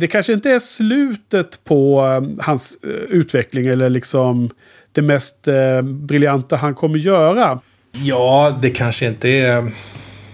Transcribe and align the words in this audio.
Det 0.00 0.06
kanske 0.06 0.32
inte 0.32 0.50
är 0.50 0.58
slutet 0.58 1.64
på 1.64 2.06
eh, 2.06 2.44
hans 2.44 2.78
eh, 2.82 2.90
utveckling 2.90 3.66
eller 3.66 3.90
liksom 3.90 4.50
det 4.92 5.02
mest 5.02 5.48
eh, 5.48 5.82
briljanta 5.82 6.56
han 6.56 6.74
kommer 6.74 6.98
göra. 6.98 7.60
Ja, 7.92 8.58
det 8.62 8.70
kanske 8.70 9.06
inte 9.06 9.28
är 9.28 9.70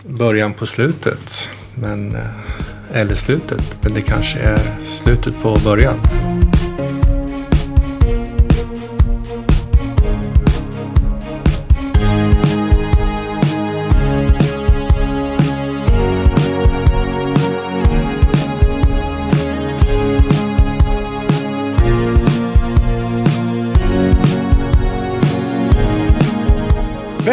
början 0.03 0.55
på 0.55 0.67
slutet. 0.67 1.51
Men, 1.75 2.15
eh, 2.15 3.01
eller 3.01 3.15
slutet. 3.15 3.79
Men 3.83 3.95
det 3.95 4.01
kanske 4.01 4.39
är 4.39 4.83
slutet 4.83 5.43
på 5.43 5.59
början. 5.65 6.01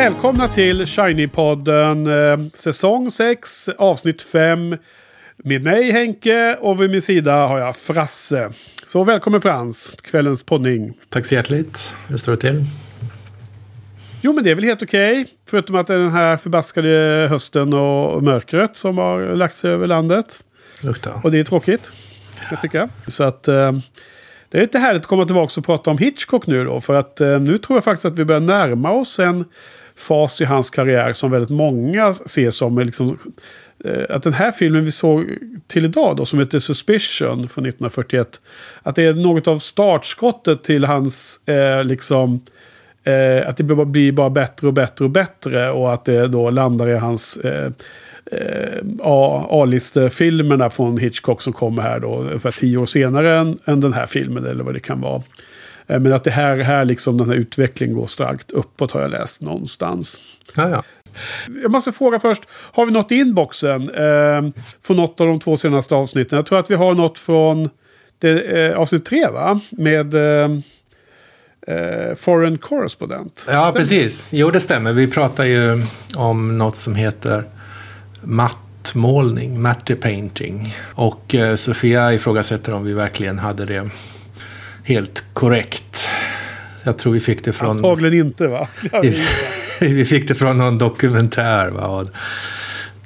Välkomna 0.04 0.48
till 0.48 0.86
Shiny-podden 0.86 2.32
eh, 2.32 2.50
säsong 2.54 3.12
6 3.12 3.70
avsnitt 3.70 4.22
5. 4.22 4.78
Med 5.38 5.64
mig 5.64 5.92
Henke 5.92 6.58
och 6.62 6.82
vid 6.82 6.90
min 6.90 7.02
sida 7.02 7.34
har 7.34 7.60
jag 7.60 7.76
Frasse. 7.76 8.54
Så 8.86 9.04
välkommen 9.04 9.42
Frans, 9.42 9.96
kvällens 10.02 10.44
poddning. 10.44 10.94
Tack 11.10 11.26
så 11.26 11.36
hjärtligt. 11.36 11.96
Hur 12.08 12.18
står 12.18 12.32
det 12.32 12.38
till? 12.38 12.66
Jo 14.22 14.34
men 14.34 14.44
det 14.44 14.52
är 14.52 14.56
väl 14.56 14.64
helt 14.64 14.84
okej. 14.84 15.12
Okay. 15.12 15.26
Förutom 15.50 15.76
att 15.76 15.88
det 15.88 15.96
är 15.96 16.00
den 16.00 16.12
här 16.12 16.38
förbaskade 16.38 17.28
hösten 17.30 17.74
och 17.74 18.24
mörkret 18.24 18.76
som 18.76 18.98
har 18.98 19.36
lagt 19.36 19.54
sig 19.54 19.72
över 19.72 19.88
landet. 19.88 20.44
Lukta. 20.82 21.22
Och 21.24 21.32
det 21.32 21.40
är 21.40 21.44
tråkigt. 21.44 21.94
Jag 22.50 22.62
tycker. 22.62 22.90
Så 23.08 23.24
att... 23.24 23.48
Eh, 23.48 23.72
det 24.50 24.60
är 24.60 24.62
lite 24.62 24.80
härligt 24.80 25.02
att 25.02 25.08
komma 25.08 25.26
tillbaka 25.26 25.60
och 25.60 25.66
prata 25.66 25.92
om 25.92 25.98
Hitchcock 25.98 26.48
nu 26.48 26.64
då. 26.64 26.82
För 26.82 26.94
att 26.94 27.22
eh, 27.22 27.40
nu 27.40 27.58
tror 27.58 27.78
jag 27.78 27.84
faktiskt 27.84 28.06
att 28.06 28.20
vi 28.20 28.26
börjar 28.26 28.42
närma 28.42 28.92
oss 28.92 29.20
en 29.20 29.46
fas 29.96 30.42
i 30.42 30.46
hans 30.46 30.70
karriär 30.70 31.14
som 31.14 31.32
väldigt 31.32 31.50
många 31.50 32.14
ser 32.14 32.50
som 32.50 32.80
liksom, 32.80 33.20
eh, 33.86 34.16
att 34.16 34.24
den 34.24 34.34
här 34.34 34.52
filmen 34.52 34.86
vi 34.86 34.92
såg 34.92 35.26
till 35.68 35.86
idag 35.86 36.18
då, 36.18 36.26
som 36.26 36.40
heter 36.40 36.60
Suspicion 36.60 37.48
från 37.48 37.66
1941, 37.66 38.42
att 38.84 38.96
det 38.96 39.04
är 39.04 39.14
något 39.14 39.48
av 39.48 39.60
startskottet 39.60 40.64
till 40.64 40.86
hans, 40.86 41.48
eh, 41.48 41.84
liksom, 41.84 42.42
eh, 43.04 43.48
att 43.48 43.58
det 43.58 43.64
blir 43.64 44.12
bara 44.12 44.30
bättre 44.30 44.68
och 44.68 44.74
bättre 44.74 45.06
och 45.06 45.12
bättre 45.12 45.72
och 45.72 45.94
att 45.94 46.06
det 46.06 46.28
då 46.28 46.50
landar 46.50 46.88
i 46.88 46.98
hans 46.98 47.38
eh, 47.38 47.72
eh 48.32 48.80
A-listefilmerna 49.02 50.70
från 50.70 50.98
Hitchcock 50.98 51.42
som 51.42 51.54
kommer 51.54 51.82
här 51.82 52.00
då 52.00 52.20
ungefär 52.20 52.52
tio 52.52 52.78
år 52.78 52.86
senare 52.86 53.40
än, 53.40 53.58
än 53.66 53.80
den 53.80 53.94
här 53.94 54.06
filmen 54.06 54.46
eller 54.46 54.64
vad 54.64 54.74
det 54.74 54.80
kan 54.80 55.02
vara. 55.02 55.22
Eh, 55.88 56.00
men 56.00 56.14
att 56.14 56.24
det 56.24 56.32
här, 56.32 56.58
här 56.58 56.86
liksom 56.86 57.18
den 57.18 57.30
här 57.30 57.36
utvecklingen 57.36 57.96
går 57.96 58.06
starkt 58.06 58.52
uppåt 58.52 58.92
har 58.92 59.02
jag 59.02 59.12
läst 59.12 59.42
någonstans. 59.42 60.20
Ja, 60.56 60.70
ja. 60.70 60.84
Jag 61.62 61.72
måste 61.72 61.92
fråga 61.92 62.20
först, 62.20 62.44
har 62.50 62.86
vi 62.86 62.92
något 62.92 63.12
i 63.12 63.16
inboxen 63.16 63.90
eh, 63.90 64.64
från 64.82 64.98
något 64.98 65.22
av 65.22 65.28
de 65.28 65.40
två 65.40 65.58
senaste 65.58 65.96
avsnitten? 65.96 66.36
Jag 66.36 66.46
tror 66.46 66.60
att 66.60 66.72
vi 66.72 66.76
har 66.76 66.94
något 66.94 67.20
från 67.20 67.70
det, 68.20 68.42
eh, 68.42 68.78
avsnitt 68.78 69.06
tre, 69.06 69.28
va? 69.28 69.60
Med 69.70 70.16
eh, 70.16 70.52
eh 71.68 72.16
Foreign 72.16 72.58
Correspondent. 72.58 73.46
Ja, 73.50 73.72
precis. 73.76 74.34
Jo, 74.34 74.52
det 74.52 74.60
stämmer. 74.60 74.94
Vi 74.94 75.08
pratar 75.08 75.44
ju 75.44 75.86
om 76.16 76.58
något 76.58 76.76
som 76.76 76.96
heter 76.96 77.44
mattmålning, 78.22 79.62
matte 79.62 79.96
painting. 79.96 80.76
Och 80.96 81.36
eh, 81.36 81.56
Sofia 81.56 82.14
ifrågasätter 82.14 82.74
om 82.74 82.84
vi 82.84 82.94
verkligen 82.94 83.40
hade 83.40 83.66
det 83.66 83.90
helt 84.84 85.24
korrekt. 85.34 86.08
Jag 86.84 86.98
tror 86.98 87.14
vi 87.14 87.20
fick 87.20 87.46
det 87.46 87.52
från... 87.52 87.70
Antagligen 87.70 88.28
inte 88.28 88.48
va? 88.48 88.68
vi 89.82 90.06
fick 90.06 90.28
det 90.28 90.36
från 90.36 90.58
någon 90.58 90.78
dokumentär. 90.78 91.70
Va? 91.70 92.06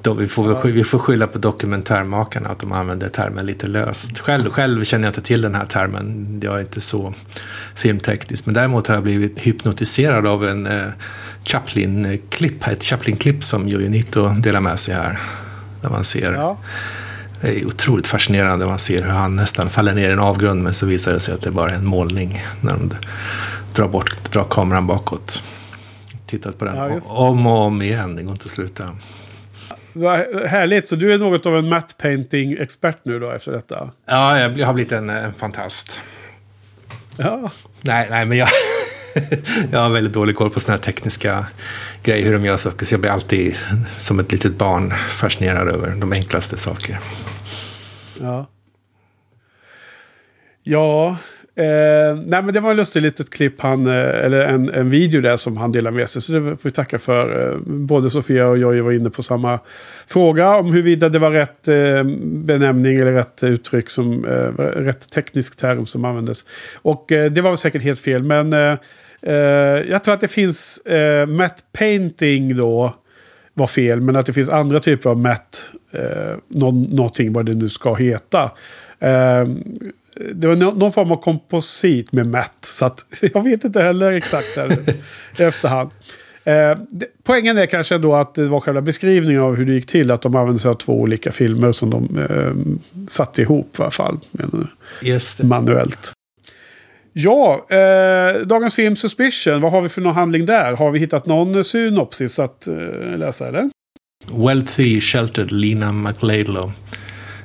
Då 0.01 0.13
vi, 0.13 0.27
får, 0.27 0.51
ja. 0.51 0.61
vi 0.63 0.83
får 0.83 0.99
skylla 0.99 1.27
på 1.27 1.37
dokumentärmakarna 1.37 2.49
att 2.49 2.59
de 2.59 2.71
använder 2.71 3.09
termen 3.09 3.45
lite 3.45 3.67
löst. 3.67 4.19
Själv, 4.19 4.49
själv 4.49 4.83
känner 4.83 5.05
jag 5.07 5.09
inte 5.09 5.21
till 5.21 5.41
den 5.41 5.55
här 5.55 5.65
termen. 5.65 6.39
Jag 6.43 6.55
är 6.55 6.61
inte 6.61 6.81
så 6.81 7.13
filmteknisk. 7.75 8.45
Men 8.45 8.55
däremot 8.55 8.87
har 8.87 8.95
jag 8.95 9.03
blivit 9.03 9.39
hypnotiserad 9.39 10.27
av 10.27 10.47
en 10.47 10.65
eh, 10.65 10.83
Chaplin-klipp. 11.43 12.67
Ett 12.67 12.83
Chaplin-klipp 12.83 13.43
som 13.43 13.67
Jojo 13.67 13.89
Nito 13.89 14.29
delar 14.29 14.61
med 14.61 14.79
sig 14.79 14.95
här. 14.95 15.19
Där 15.81 15.89
man 15.89 16.03
ser 16.03 16.33
ja. 16.33 16.57
Det 17.41 17.61
är 17.61 17.65
otroligt 17.65 18.07
fascinerande. 18.07 18.65
Man 18.65 18.79
ser 18.79 19.03
hur 19.03 19.11
han 19.11 19.35
nästan 19.35 19.69
faller 19.69 19.93
ner 19.93 20.09
i 20.09 20.13
en 20.13 20.19
avgrund 20.19 20.63
men 20.63 20.73
så 20.73 20.85
visar 20.85 21.13
det 21.13 21.19
sig 21.19 21.33
att 21.33 21.41
det 21.41 21.51
bara 21.51 21.71
är 21.71 21.75
en 21.75 21.85
målning. 21.85 22.43
När 22.61 22.71
de 22.71 22.91
drar, 23.75 23.87
bort, 23.87 24.31
drar 24.31 24.43
kameran 24.49 24.87
bakåt. 24.87 25.43
Tittat 26.25 26.59
på 26.59 26.65
den 26.65 26.75
ja, 26.75 27.01
om 27.03 27.47
och 27.47 27.57
om 27.57 27.81
igen. 27.81 28.15
Det 28.15 28.23
går 28.23 28.31
inte 28.31 28.45
att 28.45 28.51
sluta. 28.51 28.95
Vad 29.93 30.19
härligt. 30.45 30.87
Så 30.87 30.95
du 30.95 31.13
är 31.13 31.17
något 31.17 31.45
av 31.45 31.57
en 31.57 31.69
matte 31.69 31.93
painting-expert 31.97 32.97
nu 33.03 33.19
då 33.19 33.31
efter 33.31 33.51
detta? 33.51 33.89
Ja, 34.05 34.39
jag 34.39 34.67
har 34.67 34.73
blivit 34.73 34.91
en, 34.91 35.09
en 35.09 35.33
fantast. 35.33 36.01
Ja. 37.17 37.51
Nej, 37.81 38.07
nej 38.09 38.25
men 38.25 38.37
jag, 38.37 38.47
jag 39.71 39.79
har 39.79 39.89
väldigt 39.89 40.13
dålig 40.13 40.35
koll 40.35 40.49
på 40.49 40.59
sådana 40.59 40.77
här 40.77 40.83
tekniska 40.83 41.45
grej 42.07 42.21
hur 42.21 42.33
de 42.33 42.45
gör 42.45 42.57
saker. 42.57 42.85
Så 42.85 42.93
jag 42.93 43.01
blir 43.01 43.11
alltid 43.11 43.55
som 43.91 44.19
ett 44.19 44.31
litet 44.31 44.57
barn 44.57 44.93
fascinerad 45.09 45.69
över 45.69 45.95
de 45.99 46.13
enklaste 46.13 46.57
saker. 46.57 46.99
Ja. 48.21 48.47
Ja, 50.63 51.17
eh, 51.55 52.19
nej 52.25 52.43
men 52.43 52.53
det 52.53 52.59
var 52.59 52.71
en 52.71 52.77
lustig 52.77 53.01
litet 53.01 53.29
klipp, 53.29 53.61
han, 53.61 53.87
eh, 53.87 53.93
eller 53.93 54.45
en, 54.45 54.69
en 54.69 54.89
video 54.89 55.21
där 55.21 55.37
som 55.37 55.57
han 55.57 55.71
delade 55.71 55.95
med 55.95 56.09
sig. 56.09 56.21
Så 56.21 56.31
det 56.31 56.39
får 56.39 56.63
vi 56.63 56.71
tacka 56.71 56.99
för. 56.99 57.51
Eh, 57.51 57.57
både 57.65 58.09
Sofia 58.09 58.47
och 58.47 58.57
jag 58.57 58.83
var 58.83 58.91
inne 58.91 59.09
på 59.09 59.23
samma 59.23 59.59
fråga 60.07 60.55
om 60.55 60.73
huruvida 60.73 61.09
det 61.09 61.19
var 61.19 61.31
rätt 61.31 61.67
eh, 61.67 62.03
benämning 62.23 62.95
eller 62.95 63.13
rätt 63.13 63.43
uttryck, 63.43 63.89
som, 63.89 64.25
eh, 64.25 64.63
rätt 64.63 65.09
teknisk 65.09 65.57
term 65.57 65.85
som 65.85 66.05
användes. 66.05 66.45
Och 66.81 67.11
eh, 67.11 67.31
det 67.31 67.41
var 67.41 67.49
väl 67.49 67.57
säkert 67.57 67.81
helt 67.81 67.99
fel, 67.99 68.23
men 68.23 68.77
jag 69.87 70.03
tror 70.03 70.13
att 70.13 70.21
det 70.21 70.27
finns 70.27 70.81
matte 71.27 71.63
painting 71.71 72.55
då 72.55 72.93
var 73.57 73.67
fel, 73.67 74.01
men 74.01 74.15
att 74.15 74.25
det 74.25 74.33
finns 74.33 74.49
andra 74.49 74.79
typer 74.79 75.09
av 75.09 75.19
mätt, 75.19 75.71
eh, 75.91 76.37
någon, 76.47 76.83
någonting 76.83 77.33
vad 77.33 77.45
det 77.45 77.53
nu 77.53 77.69
ska 77.69 77.93
heta. 77.93 78.43
Eh, 78.99 79.45
det 80.33 80.47
var 80.47 80.55
någon 80.55 80.91
form 80.91 81.11
av 81.11 81.21
komposit 81.21 82.11
med 82.11 82.27
mätt, 82.27 82.57
så 82.61 82.85
att 82.85 83.05
jag 83.33 83.43
vet 83.43 83.63
inte 83.63 83.81
heller 83.81 84.11
exakt 84.11 84.55
där 84.55 84.95
i 85.37 85.43
efterhand. 85.43 85.89
Eh, 86.43 86.77
det, 86.89 87.05
poängen 87.23 87.57
är 87.57 87.65
kanske 87.65 87.97
då 87.97 88.15
att 88.15 88.35
det 88.35 88.47
var 88.47 88.59
själva 88.59 88.81
beskrivningen 88.81 89.41
av 89.41 89.55
hur 89.55 89.65
det 89.65 89.73
gick 89.73 89.85
till, 89.85 90.11
att 90.11 90.21
de 90.21 90.35
använde 90.35 90.59
sig 90.59 90.69
av 90.69 90.73
två 90.73 91.01
olika 91.01 91.31
filmer 91.31 91.71
som 91.71 91.89
de 91.89 92.17
eh, 92.17 92.77
satte 93.07 93.41
ihop 93.41 93.79
i 93.79 93.81
alla 93.81 93.91
fall. 93.91 94.19
Manuellt. 95.43 96.16
Ja, 97.19 97.65
eh, 97.69 98.41
dagens 98.47 98.75
film 98.75 98.95
Suspicion. 98.95 99.61
Vad 99.61 99.71
har 99.71 99.81
vi 99.81 99.89
för 99.89 100.01
någon 100.01 100.15
handling 100.15 100.45
där? 100.45 100.73
Har 100.73 100.91
vi 100.91 100.99
hittat 100.99 101.25
någon 101.25 101.63
synopsis 101.63 102.39
att 102.39 102.67
eh, 102.67 103.17
läsa 103.17 103.47
eller? 103.47 103.69
Wealthy, 104.31 105.01
sheltered 105.01 105.51
Lena 105.51 105.91
McLadlow 105.91 106.71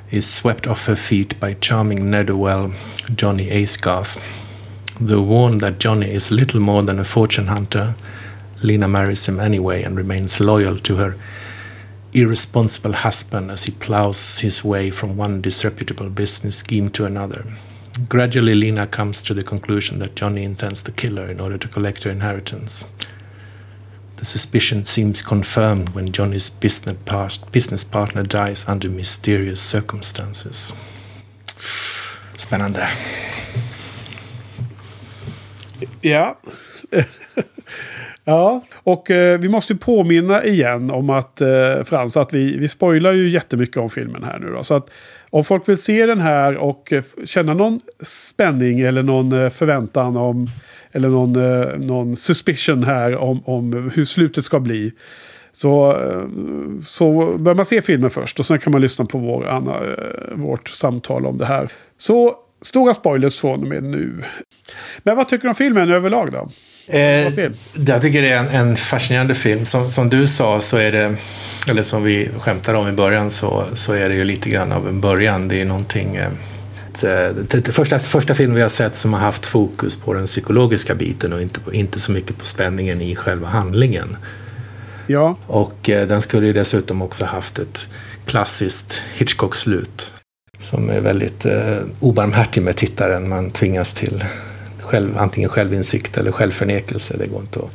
is 0.09 0.35
swept 0.35 0.67
off 0.67 0.87
her 0.87 0.95
feet 0.95 1.39
by 1.39 1.55
charming 1.61 2.11
Nedowell, 2.11 2.73
Johnny 3.17 3.49
Aesgarth. 3.49 4.19
Though 4.99 5.27
warned 5.29 5.59
that 5.59 5.83
Johnny 5.83 6.15
is 6.15 6.31
little 6.31 6.59
more 6.59 6.85
than 6.85 6.99
a 6.99 7.03
fortune 7.03 7.47
hunter, 7.47 7.93
Lena 8.61 8.87
marries 8.87 9.29
him 9.29 9.39
anyway 9.39 9.83
and 9.83 9.97
remains 9.97 10.39
loyal 10.39 10.77
to 10.77 10.95
her 10.95 11.15
irresponsible 12.11 12.93
husband 12.93 13.51
as 13.51 13.65
he 13.65 13.71
plows 13.71 14.39
his 14.39 14.63
way 14.63 14.91
from 14.91 15.17
one 15.17 15.41
disreputable 15.41 16.09
business 16.09 16.57
scheme 16.57 16.89
to 16.89 17.05
another. 17.05 17.45
Gradually, 18.09 18.55
Lena 18.55 18.87
comes 18.87 19.21
to 19.23 19.33
the 19.33 19.43
conclusion 19.43 19.99
that 19.99 20.15
Johnny 20.15 20.43
intends 20.43 20.83
to 20.83 20.91
kill 20.91 21.17
her 21.17 21.29
in 21.31 21.39
order 21.39 21.57
to 21.57 21.67
collect 21.67 22.03
her 22.03 22.11
inheritance. 22.11 22.85
The 24.15 24.25
suspicion 24.25 24.85
seems 24.85 25.21
confirmed 25.21 25.89
when 25.89 26.07
Johnny's 26.11 26.49
business, 26.49 27.37
business 27.51 27.83
partner 27.83 28.23
dies 28.23 28.67
under 28.67 28.89
mysterious 28.89 29.61
circumstances. 29.61 30.73
Spännande. 32.37 32.87
Ja. 36.01 36.37
ja, 38.25 38.63
och 38.73 39.11
eh, 39.11 39.39
vi 39.39 39.49
måste 39.49 39.75
påminna 39.75 40.45
igen 40.45 40.91
om 40.91 41.09
att 41.09 41.41
eh, 41.41 41.83
Frans, 41.83 42.17
att 42.17 42.33
vi, 42.33 42.57
vi 42.57 42.67
spoilar 42.67 43.11
ju 43.11 43.29
jättemycket 43.29 43.77
om 43.77 43.89
filmen 43.89 44.23
här 44.23 44.39
nu 44.39 44.49
då. 44.51 44.63
Så 44.63 44.75
att 44.75 44.89
om 45.33 45.43
folk 45.43 45.69
vill 45.69 45.77
se 45.77 46.05
den 46.05 46.21
här 46.21 46.55
och 46.55 46.93
eh, 46.93 47.03
känna 47.25 47.53
någon 47.53 47.79
spänning 48.01 48.79
eller 48.79 49.03
någon 49.03 49.43
eh, 49.43 49.49
förväntan 49.49 50.17
om 50.17 50.47
eller 50.91 51.09
någon, 51.09 51.35
eh, 51.35 51.77
någon 51.77 52.15
suspicion 52.15 52.83
här 52.83 53.15
om, 53.15 53.43
om 53.45 53.91
hur 53.95 54.05
slutet 54.05 54.45
ska 54.45 54.59
bli. 54.59 54.91
Så, 55.51 55.97
så 56.83 57.37
bör 57.37 57.53
man 57.53 57.65
se 57.65 57.81
filmen 57.81 58.09
först 58.09 58.39
och 58.39 58.45
sen 58.45 58.59
kan 58.59 58.71
man 58.71 58.81
lyssna 58.81 59.05
på 59.05 59.17
vår, 59.17 59.47
Anna, 59.47 59.79
vårt 60.31 60.69
samtal 60.69 61.25
om 61.25 61.37
det 61.37 61.45
här. 61.45 61.69
Så 61.97 62.35
stora 62.61 62.93
spoilers 62.93 63.39
från 63.39 63.61
och 63.61 63.67
med 63.67 63.83
nu. 63.83 64.23
Men 65.03 65.17
vad 65.17 65.29
tycker 65.29 65.43
du 65.43 65.49
om 65.49 65.55
filmen 65.55 65.91
överlag 65.91 66.31
då? 66.31 66.49
Eh, 66.87 67.51
jag 67.87 68.01
tycker 68.01 68.21
det 68.21 68.29
är 68.29 68.39
en, 68.39 68.47
en, 68.47 68.75
fascinerande 68.75 69.35
film. 69.35 69.65
Som, 69.65 69.91
som 69.91 70.09
du 70.09 70.27
sa 70.27 70.61
så 70.61 70.77
är 70.77 70.91
det, 70.91 71.15
eller 71.67 71.83
som 71.83 72.03
vi 72.03 72.29
skämtade 72.39 72.77
om 72.77 72.87
i 72.87 72.91
början, 72.91 73.31
så, 73.31 73.65
så 73.73 73.93
är 73.93 74.09
det 74.09 74.15
ju 74.15 74.23
lite 74.23 74.49
grann 74.49 74.71
av 74.71 74.87
en 74.87 75.01
början. 75.01 75.47
Det 75.47 75.61
är 75.61 75.65
någonting 75.65 76.15
eh, 76.15 76.29
det, 77.51 77.71
första, 77.71 77.99
första 77.99 78.35
filmen 78.35 78.55
vi 78.55 78.61
har 78.61 78.69
sett 78.69 78.95
som 78.95 79.13
har 79.13 79.19
haft 79.19 79.45
fokus 79.45 79.97
på 79.97 80.13
den 80.13 80.25
psykologiska 80.25 80.95
biten 80.95 81.33
och 81.33 81.41
inte, 81.41 81.59
på, 81.59 81.73
inte 81.73 81.99
så 81.99 82.11
mycket 82.11 82.37
på 82.37 82.45
spänningen 82.45 83.01
i 83.01 83.15
själva 83.15 83.47
handlingen. 83.47 84.17
Ja. 85.07 85.37
Och 85.47 85.89
eh, 85.89 86.07
den 86.07 86.21
skulle 86.21 86.47
ju 86.47 86.53
dessutom 86.53 87.01
också 87.01 87.25
haft 87.25 87.59
ett 87.59 87.89
klassiskt 88.25 89.01
Hitchcock-slut. 89.15 90.13
Som 90.59 90.89
är 90.89 91.01
väldigt 91.01 91.45
eh, 91.45 91.77
obarmhärtig 91.99 92.63
med 92.63 92.75
tittaren. 92.75 93.29
Man 93.29 93.51
tvingas 93.51 93.93
till 93.93 94.25
själv, 94.79 95.17
antingen 95.17 95.49
självinsikt 95.49 96.17
eller 96.17 96.31
självförnekelse. 96.31 97.17
Det 97.17 97.27
går 97.27 97.41
inte 97.41 97.59
att 97.59 97.71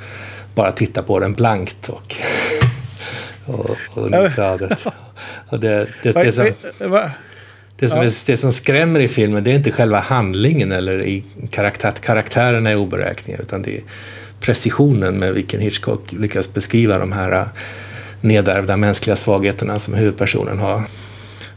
bara 0.55 0.70
titta 0.70 1.02
på 1.02 1.20
den 1.20 1.32
blankt 1.32 1.88
och, 1.88 2.17
och, 3.48 3.76
och 3.94 4.10
det. 4.58 4.76
Och 5.48 5.60
det, 5.60 5.86
det, 6.02 6.12
det, 6.12 6.32
som, 6.32 6.50
det, 7.76 7.88
som, 7.88 8.10
det 8.26 8.36
som 8.36 8.52
skrämmer 8.52 9.00
i 9.00 9.08
filmen 9.08 9.44
det 9.44 9.50
är 9.50 9.54
inte 9.54 9.72
själva 9.72 10.00
handlingen 10.00 10.72
eller 10.72 11.02
i 11.02 11.24
karaktär, 11.50 11.92
karaktärerna 12.00 12.70
är 12.70 12.76
oberäkneliga 12.76 13.42
utan 13.42 13.62
det 13.62 13.76
är 13.76 13.82
precisionen 14.40 15.18
med 15.18 15.34
vilken 15.34 15.60
Hitchcock 15.60 16.12
lyckas 16.12 16.54
beskriva 16.54 16.98
de 16.98 17.12
här 17.12 17.32
äh, 17.32 17.46
nedärvda 18.20 18.76
mänskliga 18.76 19.16
svagheterna 19.16 19.78
som 19.78 19.94
huvudpersonen 19.94 20.58
har. 20.58 20.82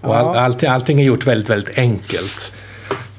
Och 0.02 0.18
all, 0.18 0.38
allting, 0.38 0.70
allting 0.70 1.02
är 1.02 1.04
gjort 1.04 1.28
väldigt, 1.28 1.50
väldigt 1.50 1.78
enkelt. 1.78 2.54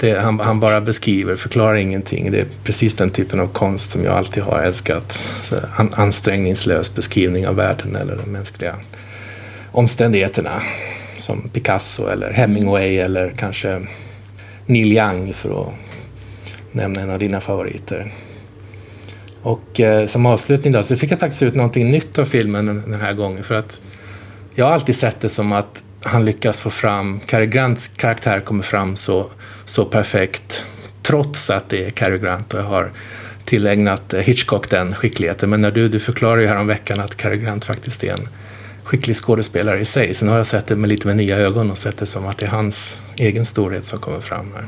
Det, 0.02 0.20
han, 0.20 0.40
han, 0.40 0.60
bara 0.60 0.80
beskriver, 0.80 1.36
förklarar 1.36 1.74
ingenting. 1.74 2.30
Det 2.32 2.40
är 2.40 2.46
precis 2.64 2.96
den 2.96 3.10
typen 3.10 3.40
av 3.40 3.46
konst 3.46 3.90
som 3.90 4.04
jag 4.04 4.14
alltid 4.14 4.42
har 4.42 4.58
älskat. 4.58 5.12
Så 5.42 5.56
an, 5.76 5.94
ansträngningslös 5.94 6.94
beskrivning 6.94 7.48
av 7.48 7.54
världen 7.54 7.96
eller 7.96 8.16
de 8.16 8.32
mänskliga 8.32 8.76
omständigheterna. 9.72 10.62
Som 11.18 11.48
Picasso 11.48 12.08
eller 12.08 12.32
Hemingway 12.32 12.98
eller 12.98 13.30
kanske 13.36 13.86
Neil 14.66 14.92
Young 14.92 15.32
för 15.32 15.62
att 15.62 15.74
nämna 16.72 17.00
en 17.00 17.10
av 17.10 17.18
dina 17.18 17.40
favoriter. 17.40 18.12
Och 19.42 19.80
eh, 19.80 20.06
som 20.06 20.26
avslutning 20.26 20.72
då 20.72 20.82
så 20.82 20.96
fick 20.96 21.12
jag 21.12 21.20
faktiskt 21.20 21.42
ut 21.42 21.54
någonting 21.54 21.88
nytt 21.88 22.18
av 22.18 22.24
filmen 22.24 22.66
den 22.66 23.00
här 23.00 23.12
gången. 23.12 23.44
För 23.44 23.54
att 23.54 23.82
jag 24.54 24.64
har 24.64 24.72
alltid 24.72 24.94
sett 24.94 25.20
det 25.20 25.28
som 25.28 25.52
att 25.52 25.84
han 26.00 26.24
lyckas 26.24 26.60
få 26.60 26.70
fram, 26.70 27.20
Cary 27.20 27.46
Grants 27.46 27.88
karaktär 27.88 28.40
kommer 28.40 28.62
fram 28.62 28.96
så, 28.96 29.30
så 29.64 29.84
perfekt. 29.84 30.66
Trots 31.02 31.50
att 31.50 31.68
det 31.68 31.86
är 31.86 31.90
Cary 31.90 32.18
Grant 32.18 32.54
och 32.54 32.60
jag 32.60 32.64
har 32.64 32.92
tillägnat 33.44 34.14
Hitchcock 34.14 34.70
den 34.70 34.94
skickligheten. 34.94 35.50
Men 35.50 35.60
när 35.60 35.70
du, 35.70 35.88
du 35.88 36.00
förklarade 36.00 36.42
ju 36.42 36.48
häromveckan 36.48 37.00
att 37.00 37.16
Cary 37.16 37.36
Grant 37.36 37.64
faktiskt 37.64 38.04
är 38.04 38.12
en 38.12 38.28
skicklig 38.84 39.16
skådespelare 39.16 39.80
i 39.80 39.84
sig. 39.84 40.14
Sen 40.14 40.28
har 40.28 40.36
jag 40.36 40.46
sett 40.46 40.66
det 40.66 40.76
med 40.76 40.88
lite 40.88 41.06
med 41.06 41.16
nya 41.16 41.36
ögon 41.36 41.70
och 41.70 41.78
sett 41.78 41.98
det 41.98 42.06
som 42.06 42.26
att 42.26 42.38
det 42.38 42.46
är 42.46 42.50
hans 42.50 43.02
egen 43.16 43.44
storhet 43.44 43.84
som 43.84 43.98
kommer 43.98 44.20
fram 44.20 44.52
här. 44.54 44.66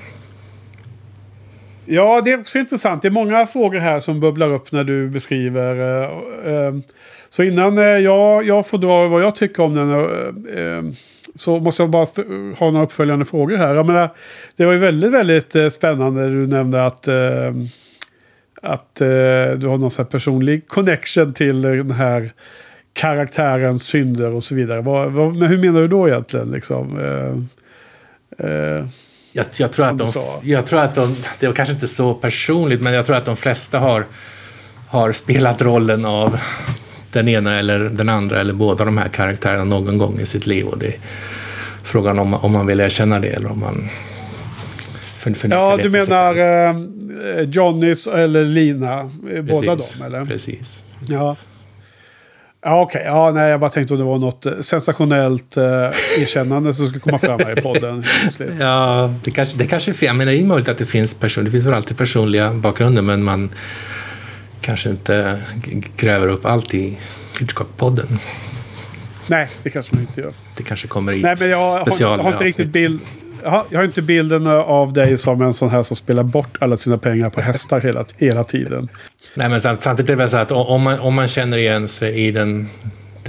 Ja, 1.86 2.20
det 2.24 2.32
är 2.32 2.40
också 2.40 2.58
intressant. 2.58 3.02
Det 3.02 3.08
är 3.08 3.10
många 3.10 3.46
frågor 3.46 3.78
här 3.78 4.00
som 4.00 4.20
bubblar 4.20 4.52
upp 4.52 4.72
när 4.72 4.84
du 4.84 5.08
beskriver. 5.08 5.80
Eh, 5.80 6.54
eh, 6.54 6.74
så 7.28 7.42
innan 7.42 7.78
eh, 7.78 7.84
jag, 7.84 8.44
jag 8.46 8.66
får 8.66 8.78
dra 8.78 9.08
vad 9.08 9.22
jag 9.22 9.34
tycker 9.34 9.62
om 9.62 9.74
den 9.74 10.96
så 11.34 11.60
måste 11.60 11.82
jag 11.82 11.90
bara 11.90 12.06
ha 12.58 12.70
några 12.70 12.84
uppföljande 12.84 13.24
frågor 13.24 13.56
här. 13.56 13.74
Jag 13.74 13.86
menar, 13.86 14.10
det 14.56 14.64
var 14.64 14.72
ju 14.72 14.78
väldigt, 14.78 15.12
väldigt 15.12 15.72
spännande. 15.72 16.30
Du 16.30 16.46
nämnde 16.46 16.86
att, 16.86 17.08
att 18.62 18.94
du 19.56 19.66
har 19.66 19.76
någon 19.76 19.90
sån 19.90 20.06
personlig 20.06 20.68
connection 20.68 21.32
till 21.32 21.62
den 21.62 21.90
här 21.90 22.32
karaktärens 22.92 23.86
synder 23.86 24.30
och 24.30 24.42
så 24.44 24.54
vidare. 24.54 24.80
Vad, 24.80 25.12
vad, 25.12 25.36
men 25.36 25.48
hur 25.48 25.58
menar 25.58 25.80
du 25.80 25.86
då 25.86 26.08
egentligen? 26.08 26.50
Liksom? 26.50 26.98
Jag, 29.36 29.46
jag, 29.58 29.72
tror 29.72 29.86
att 29.86 29.98
de, 29.98 30.12
jag 30.42 30.66
tror 30.66 30.80
att 30.80 30.94
de, 30.94 31.16
det 31.40 31.46
var 31.46 31.54
kanske 31.54 31.74
inte 31.74 31.86
så 31.86 32.14
personligt, 32.14 32.80
men 32.80 32.92
jag 32.92 33.06
tror 33.06 33.16
att 33.16 33.24
de 33.24 33.36
flesta 33.36 33.78
har, 33.78 34.06
har 34.88 35.12
spelat 35.12 35.62
rollen 35.62 36.04
av 36.04 36.38
den 37.14 37.28
ena 37.28 37.58
eller 37.58 37.78
den 37.78 38.08
andra 38.08 38.40
eller 38.40 38.52
båda 38.52 38.84
de 38.84 38.98
här 38.98 39.08
karaktärerna 39.08 39.64
någon 39.64 39.98
gång 39.98 40.18
i 40.20 40.26
sitt 40.26 40.46
liv. 40.46 40.66
Och 40.66 40.78
det 40.78 40.86
är 40.86 40.98
frågan 41.82 42.18
om, 42.18 42.34
om 42.34 42.52
man 42.52 42.66
vill 42.66 42.80
erkänna 42.80 43.20
det 43.20 43.28
eller 43.28 43.50
om 43.50 43.60
man 43.60 43.88
Ja, 45.50 45.78
du 45.82 45.90
menar 45.90 46.36
eh, 46.36 46.76
Johnnys 47.48 48.06
eller 48.06 48.44
Lina, 48.44 49.10
precis, 49.26 49.50
båda 49.50 49.76
dem 49.76 50.06
eller? 50.06 50.24
Precis. 50.24 50.84
Ja. 51.08 51.36
Ja, 52.66 52.82
okej. 52.82 53.00
Okay. 53.00 53.12
Ja, 53.12 53.30
nej, 53.30 53.50
jag 53.50 53.60
bara 53.60 53.70
tänkte 53.70 53.94
om 53.94 54.00
det 54.00 54.06
var 54.06 54.18
något 54.18 54.46
sensationellt 54.60 55.56
eh, 55.56 55.64
erkännande 56.20 56.74
som 56.74 56.86
skulle 56.86 57.00
komma 57.00 57.18
fram 57.18 57.40
här 57.40 57.58
i 57.58 57.62
podden. 57.62 58.04
ja, 58.60 59.14
det 59.24 59.30
kanske, 59.30 59.58
det 59.58 59.66
kanske 59.66 59.90
är 59.90 59.92
fel. 59.92 60.16
Men 60.16 60.26
det 60.26 60.36
är 60.36 60.44
möjligt 60.44 60.68
att 60.68 60.78
det 60.78 60.86
finns 60.86 61.14
person, 61.14 61.44
det 61.44 61.50
finns 61.50 61.64
väl 61.64 61.74
alltid 61.74 61.98
personliga 61.98 62.52
bakgrunder, 62.52 63.02
men 63.02 63.24
man 63.24 63.50
kanske 64.64 64.90
inte 64.90 65.40
gräver 65.96 66.28
upp 66.28 66.46
allt 66.46 66.74
i 66.74 66.98
Hitchcock-podden. 67.40 68.18
Nej, 69.26 69.50
det 69.62 69.70
kanske 69.70 69.94
man 69.94 70.02
inte 70.02 70.20
gör. 70.20 70.32
Det 70.56 70.62
kanske 70.62 70.88
kommer 70.88 71.12
i 71.12 71.22
Nej, 71.22 71.36
men 71.40 71.50
jag 71.50 71.56
har, 71.56 71.96
jag 72.00 72.18
har 72.18 72.32
inte 72.32 72.44
riktigt 72.44 72.68
bild 72.68 73.00
jag 73.44 73.78
har 73.78 73.84
inte 73.84 74.02
bilden 74.02 74.46
av 74.46 74.92
dig 74.92 75.16
som 75.16 75.42
en 75.42 75.54
sån 75.54 75.70
här 75.70 75.82
som 75.82 75.96
spelar 75.96 76.22
bort 76.22 76.56
alla 76.60 76.76
sina 76.76 76.98
pengar 76.98 77.30
på 77.30 77.40
hästar 77.40 77.80
hela, 77.80 78.04
hela 78.16 78.44
tiden. 78.44 78.88
Nej, 79.34 79.48
men 79.48 79.60
samtidigt 79.60 80.00
är 80.00 80.04
det 80.04 80.16
väl 80.16 80.28
så 80.28 80.36
att 80.36 80.50
om 80.50 80.82
man, 80.82 81.00
om 81.00 81.14
man 81.14 81.28
känner 81.28 81.58
igen 81.58 81.88
sig 81.88 82.26
i 82.26 82.30
den, 82.30 82.68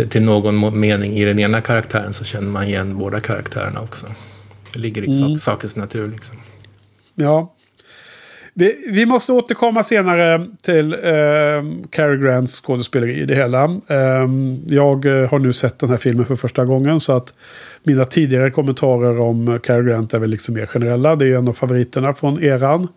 till 0.10 0.26
någon 0.26 0.80
mening 0.80 1.18
i 1.18 1.26
den 1.26 1.40
ena 1.40 1.62
karaktären 1.62 2.14
så 2.14 2.24
känner 2.24 2.48
man 2.48 2.64
igen 2.64 2.98
båda 2.98 3.20
karaktärerna 3.20 3.82
också. 3.82 4.06
Det 4.74 4.80
ligger 4.80 5.02
i 5.02 5.22
mm. 5.22 5.38
sakens 5.38 5.76
natur 5.76 6.12
liksom. 6.12 6.38
Ja. 7.16 7.54
Vi, 8.58 8.86
vi, 8.90 9.06
måste 9.06 9.32
återkomma 9.34 9.84
senare 9.84 10.46
till 10.62 10.94
eh, 10.94 11.90
Cary 11.90 12.18
Grants 12.18 12.62
skådespeleri 12.62 13.14
i 13.14 13.26
det 13.26 13.36
hela. 13.36 13.64
Ehm, 13.64 14.54
eh, 14.68 14.74
jag 14.74 15.06
har 15.06 15.40
nu 15.40 15.54
sett 15.54 15.80
den 15.80 15.90
här 15.90 15.98
filmen 15.98 16.26
för 16.26 16.36
första 16.36 16.66
gången 16.66 17.00
så 17.00 17.14
att 17.14 17.34
mina 17.84 18.06
tidigare 18.06 18.52
kommentarer 18.52 19.20
om 19.20 19.48
eh, 19.48 19.60
Cary 19.60 19.84
Grant 19.84 20.14
är 20.14 20.20
väl 20.20 20.30
liksom 20.30 20.56
mer 20.56 20.66
generella. 20.66 21.16
Det 21.16 21.26
är 21.26 21.28
ju 21.28 21.36
en 21.36 21.48
av 21.48 21.54
favoriterna 21.54 22.14
från 22.14 22.44
eran. 22.44 22.88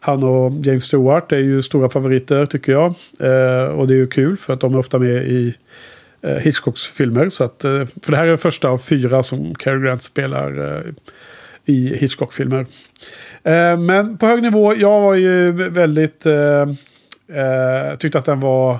Han 0.00 0.24
och 0.24 0.52
James 0.52 0.84
Stewart 0.84 1.32
är 1.32 1.38
ju 1.38 1.62
stora 1.62 1.88
favoriter 1.88 2.46
tycker 2.46 2.72
jag. 2.72 2.94
Eh, 3.20 3.68
och 3.68 3.88
det 3.88 3.94
är 3.94 3.98
ju 3.98 4.06
kul 4.06 4.36
för 4.36 4.52
att 4.52 4.60
de 4.60 4.74
är 4.74 4.78
ofta 4.78 4.98
med 4.98 5.28
i 5.28 5.54
eh, 6.22 6.36
Hitchcocks 6.36 6.88
filmer. 6.88 7.28
Så 7.28 7.44
att, 7.44 7.64
eh, 7.64 7.84
för 8.02 8.10
det 8.10 8.16
här 8.16 8.24
är 8.24 8.28
den 8.28 8.38
första 8.38 8.68
av 8.68 8.78
fyra 8.78 9.22
som 9.22 9.54
Cary 9.54 9.80
Grant 9.80 10.02
spelar 10.02 10.76
eh, 10.76 10.82
i 11.64 11.96
Hitchcock-filmer. 11.96 12.66
Eh, 13.42 13.78
men 13.78 14.18
på 14.18 14.26
hög 14.26 14.42
nivå, 14.42 14.74
jag 14.74 15.00
var 15.00 15.14
ju 15.14 15.52
väldigt... 15.52 16.26
Eh, 16.26 16.62
eh, 17.38 17.94
tyckte 17.98 18.18
att 18.18 18.24
den 18.24 18.40
var 18.40 18.78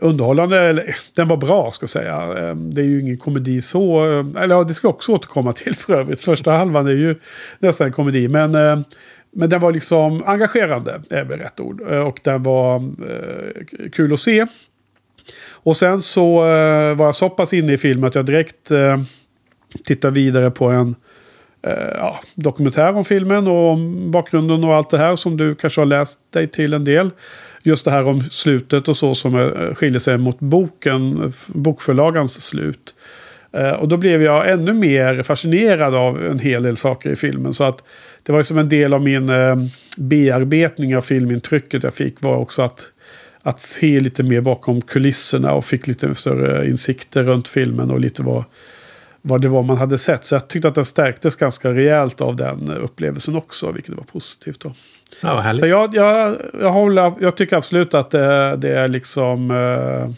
underhållande. 0.00 0.60
Eller, 0.60 0.96
den 1.14 1.28
var 1.28 1.36
bra 1.36 1.72
ska 1.72 1.84
jag 1.84 1.90
säga. 1.90 2.48
Eh, 2.48 2.54
det 2.54 2.80
är 2.80 2.84
ju 2.84 3.00
ingen 3.00 3.18
komedi 3.18 3.60
så. 3.60 4.04
Eller 4.38 4.54
ja, 4.54 4.64
det 4.64 4.74
ska 4.74 4.86
jag 4.86 4.94
också 4.94 5.12
återkomma 5.12 5.52
till 5.52 5.74
för 5.74 5.94
övrigt. 5.94 6.20
Första 6.20 6.52
halvan 6.52 6.86
är 6.86 6.90
ju 6.90 7.14
nästan 7.58 7.86
en 7.86 7.92
komedi. 7.92 8.28
Men, 8.28 8.52
men 9.30 9.50
den 9.50 9.60
var 9.60 9.72
liksom 9.72 10.22
engagerande. 10.26 11.02
är 11.10 11.24
väl 11.24 11.38
rätt 11.38 11.60
ord. 11.60 11.80
Och 11.80 12.20
den 12.22 12.42
var 12.42 12.82
kul 13.92 14.12
att 14.12 14.20
se. 14.20 14.46
Och 15.50 15.76
sen 15.76 16.00
så 16.00 16.36
var 16.96 17.04
jag 17.04 17.14
så 17.14 17.30
pass 17.30 17.54
inne 17.54 17.72
i 17.72 17.78
filmen 17.78 18.04
att 18.04 18.14
jag 18.14 18.26
direkt 18.26 18.72
tittade 19.84 20.14
vidare 20.14 20.50
på 20.50 20.68
en 20.68 20.96
Eh, 21.62 21.88
ja, 21.94 22.20
dokumentär 22.34 22.96
om 22.96 23.04
filmen 23.04 23.46
och 23.46 23.70
om 23.70 24.10
bakgrunden 24.10 24.64
och 24.64 24.74
allt 24.74 24.90
det 24.90 24.98
här 24.98 25.16
som 25.16 25.36
du 25.36 25.54
kanske 25.54 25.80
har 25.80 25.86
läst 25.86 26.18
dig 26.32 26.46
till 26.46 26.72
en 26.72 26.84
del 26.84 27.10
just 27.62 27.84
det 27.84 27.90
här 27.90 28.06
om 28.06 28.22
slutet 28.30 28.88
och 28.88 28.96
så 28.96 29.14
som 29.14 29.34
eh, 29.34 29.74
skiljer 29.74 29.98
sig 29.98 30.18
mot 30.18 30.40
boken, 30.40 31.32
bokförlagans 31.46 32.40
slut. 32.40 32.94
Eh, 33.52 33.70
och 33.70 33.88
då 33.88 33.96
blev 33.96 34.22
jag 34.22 34.50
ännu 34.50 34.72
mer 34.72 35.22
fascinerad 35.22 35.94
av 35.94 36.26
en 36.26 36.38
hel 36.38 36.62
del 36.62 36.76
saker 36.76 37.10
i 37.10 37.16
filmen. 37.16 37.54
Så 37.54 37.64
att 37.64 37.84
det 38.22 38.32
var 38.32 38.38
ju 38.38 38.44
som 38.44 38.58
en 38.58 38.68
del 38.68 38.94
av 38.94 39.02
min 39.02 39.30
bearbetning 39.96 40.96
av 40.96 41.00
filmintrycket 41.00 41.82
jag 41.82 41.94
fick 41.94 42.22
var 42.22 42.36
också 42.36 42.62
att, 42.62 42.92
att 43.42 43.60
se 43.60 44.00
lite 44.00 44.22
mer 44.22 44.40
bakom 44.40 44.80
kulisserna 44.80 45.52
och 45.52 45.64
fick 45.64 45.86
lite 45.86 46.14
större 46.14 46.68
insikter 46.68 47.22
runt 47.22 47.48
filmen 47.48 47.90
och 47.90 48.00
lite 48.00 48.22
vad, 48.22 48.44
vad 49.22 49.40
det 49.40 49.48
var 49.48 49.62
man 49.62 49.76
hade 49.76 49.98
sett. 49.98 50.24
Så 50.24 50.34
jag 50.34 50.48
tyckte 50.48 50.68
att 50.68 50.74
den 50.74 50.84
stärktes 50.84 51.36
ganska 51.36 51.70
rejält 51.70 52.20
av 52.20 52.36
den 52.36 52.70
upplevelsen 52.70 53.36
också, 53.36 53.72
vilket 53.72 53.94
var 53.94 54.04
positivt. 54.04 54.60
Då. 54.60 54.72
Ja, 55.20 55.58
Så 55.58 55.66
jag, 55.66 55.94
jag, 55.94 56.36
jag, 56.60 56.72
håller, 56.72 57.12
jag 57.20 57.36
tycker 57.36 57.56
absolut 57.56 57.94
att 57.94 58.10
det, 58.10 58.56
det 58.56 58.78
är 58.78 58.88
liksom... 58.88 59.50
Uh, 59.50 60.10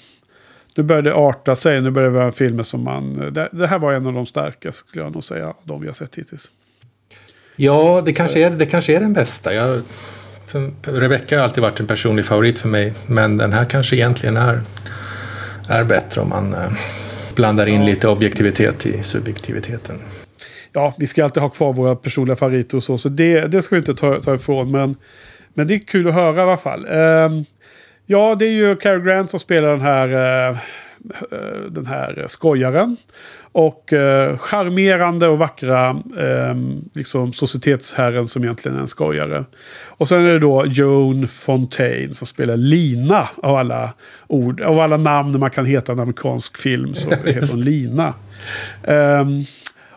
nu 0.76 0.82
börjar 0.82 1.02
det 1.02 1.14
arta 1.14 1.54
sig. 1.54 1.80
Nu 1.80 1.90
börjar 1.90 2.11
det 2.11 2.18
vara 2.18 2.32
filmer 2.32 2.62
som 2.62 2.84
man... 2.84 3.30
Det, 3.32 3.49
det 3.52 3.66
här 3.66 3.78
var 3.78 3.92
en 3.92 4.06
av 4.06 4.12
de 4.12 4.26
starkaste 4.26 4.88
skulle 4.88 5.04
jag 5.04 5.12
nog 5.12 5.25
säga. 5.25 5.54
De 5.64 5.80
vi 5.80 5.87
har 5.87 5.94
sett 5.94 6.14
hittills. 6.14 6.50
Ja, 7.56 8.02
det 8.04 8.12
kanske 8.12 8.46
är, 8.46 8.50
det 8.50 8.66
kanske 8.66 8.96
är 8.96 9.00
den 9.00 9.12
bästa. 9.12 9.54
Jag, 9.54 9.82
Rebecca 10.82 11.37
har 11.37 11.44
alltid 11.44 11.62
varit 11.62 11.80
en 11.80 11.87
personlig 11.87 12.25
favorit 12.25 12.58
för 12.58 12.68
mig. 12.68 12.94
Men 13.06 13.37
den 13.37 13.52
här 13.52 13.64
kanske 13.64 13.96
egentligen 13.96 14.37
är, 14.37 14.62
är 15.68 15.84
bättre 15.84 16.20
om 16.20 16.28
man 16.28 16.54
eh, 16.54 16.73
blandar 17.34 17.66
in 17.66 17.84
lite 17.84 18.08
objektivitet 18.08 18.86
i 18.86 19.02
subjektiviteten. 19.02 19.96
Ja, 20.72 20.94
vi 20.98 21.06
ska 21.06 21.24
alltid 21.24 21.42
ha 21.42 21.50
kvar 21.50 21.74
våra 21.74 21.96
personliga 21.96 22.36
favoriter 22.36 22.76
och 22.76 22.82
så. 22.82 22.98
Så 22.98 23.08
det, 23.08 23.40
det 23.40 23.62
ska 23.62 23.74
vi 23.74 23.78
inte 23.78 23.94
ta, 23.94 24.22
ta 24.22 24.34
ifrån. 24.34 24.70
Men, 24.70 24.96
men 25.54 25.66
det 25.66 25.74
är 25.74 25.78
kul 25.78 26.08
att 26.08 26.14
höra 26.14 26.36
i 26.36 26.40
alla 26.40 26.56
fall. 26.56 26.86
Um, 26.86 27.44
ja, 28.06 28.34
det 28.34 28.44
är 28.44 28.50
ju 28.50 28.76
Cary 28.76 29.00
Grant 29.00 29.30
som 29.30 29.40
spelar 29.40 29.70
den 29.70 29.80
här, 29.80 30.08
uh, 30.50 30.58
den 31.68 31.87
här 31.87 32.25
skojaren. 32.26 32.96
Och 33.52 33.92
eh, 33.92 34.38
charmerande 34.38 35.28
och 35.28 35.38
vackra 35.38 35.88
eh, 36.18 36.54
liksom 36.94 37.32
societetsherren 37.32 38.28
som 38.28 38.44
egentligen 38.44 38.76
är 38.76 38.80
en 38.80 38.87
skojare. 38.87 39.44
Och 39.87 40.08
sen 40.08 40.25
är 40.25 40.32
det 40.32 40.38
då 40.38 40.64
Joan 40.66 41.28
Fontaine 41.28 42.14
som 42.14 42.26
spelar 42.26 42.56
Lina 42.56 43.28
av 43.37 43.56
alla 43.56 43.92
ord. 44.26 44.61
Av 44.61 44.80
alla 44.80 44.96
namn 44.96 45.40
man 45.40 45.50
kan 45.50 45.66
heta 45.66 45.92
en 45.92 46.00
amerikansk 46.00 46.58
film 46.58 46.94
så 46.94 47.11
heter 47.26 47.49
hon 47.52 47.61
Lina. 47.61 48.14
Um, 48.82 49.44